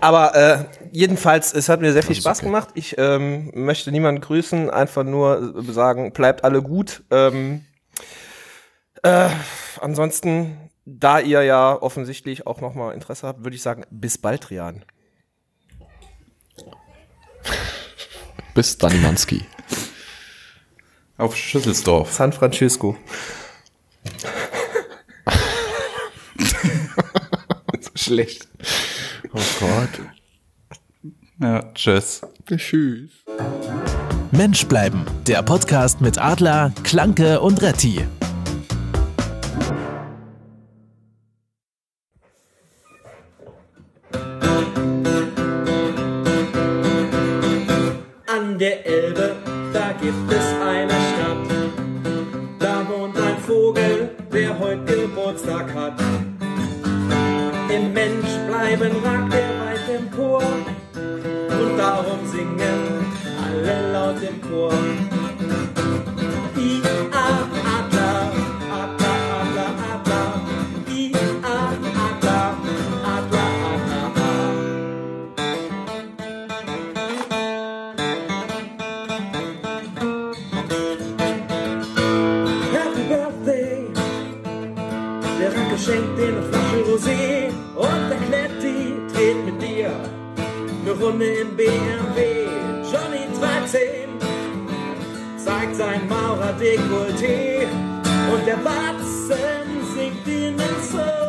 Aber 0.01 0.35
äh, 0.35 0.65
jedenfalls, 0.93 1.53
es 1.53 1.69
hat 1.69 1.81
mir 1.81 1.93
sehr 1.93 2.03
viel 2.03 2.15
Spaß 2.15 2.41
gemacht. 2.41 2.69
Ich 2.75 2.97
ähm, 2.97 3.51
möchte 3.55 3.91
niemanden 3.91 4.21
grüßen, 4.21 4.71
einfach 4.71 5.05
nur 5.05 5.63
sagen, 5.71 6.13
bleibt 6.13 6.45
alle 6.45 6.63
gut. 6.63 7.03
Ähm, 7.11 7.65
äh, 9.03 9.29
ansonsten, 9.81 10.64
da 10.87 11.21
ihr 11.21 11.43
ja 11.43 11.81
offensichtlich 11.81 12.47
auch 12.47 12.61
noch 12.61 12.75
mal 12.75 12.93
Interesse 12.93 13.27
habt, 13.27 13.45
würde 13.45 13.57
ich 13.57 13.63
sagen, 13.63 13.85
bis 13.91 14.19
bald, 14.19 14.51
Rian. 14.51 14.85
Bis 18.55 18.79
Danimanski. 18.79 19.45
Auf 21.17 21.37
Schüsselsdorf. 21.37 22.13
San 22.13 22.33
Francisco. 22.33 22.97
so 27.81 27.91
schlecht. 27.95 28.49
Oh 29.33 29.41
Gott. 29.61 30.01
Ja, 31.41 31.73
tschüss. 31.75 32.23
Tschüss. 32.47 33.11
Mensch 34.31 34.67
bleiben, 34.67 35.05
der 35.27 35.43
Podcast 35.43 36.01
mit 36.01 36.19
Adler, 36.19 36.73
Klanke 36.83 37.41
und 37.41 37.63
Retti. 37.63 38.07
Der 48.65 48.87
Elbe, 48.87 49.37
da 49.75 49.93
gibt 50.01 50.33
es 50.33 50.47
eine 50.73 50.97
Stadt. 51.11 51.49
Da 52.59 52.89
wohnt 52.89 53.15
ein 53.19 53.37
Vogel, 53.47 54.11
der 54.33 54.59
heute 54.59 55.03
Geburtstag 55.03 55.67
hat. 55.75 56.01
Im 57.69 57.93
Mensch 57.93 58.33
bleiben 58.49 58.93
ragt 59.05 59.35
er 59.35 59.51
weit 59.61 59.87
empor. 59.99 60.43
Und 61.61 61.77
darum 61.77 62.21
singen 62.33 62.81
alle 63.45 63.93
laut 63.93 64.23
im 64.23 64.41
Chor. 64.49 64.73
Stunde 91.15 91.27
im 91.27 91.57
BMW, 91.57 92.49
Johnny 92.83 93.29
13 93.39 94.19
zeigt 95.37 95.77
sein 95.77 96.09
Maurer 96.09 96.53
Dekolleté 96.59 97.69
und 98.33 98.45
der 98.45 98.57
Batzen 98.57 99.85
sinkt 99.95 100.27
ins 100.27 100.91
zu. 100.91 101.24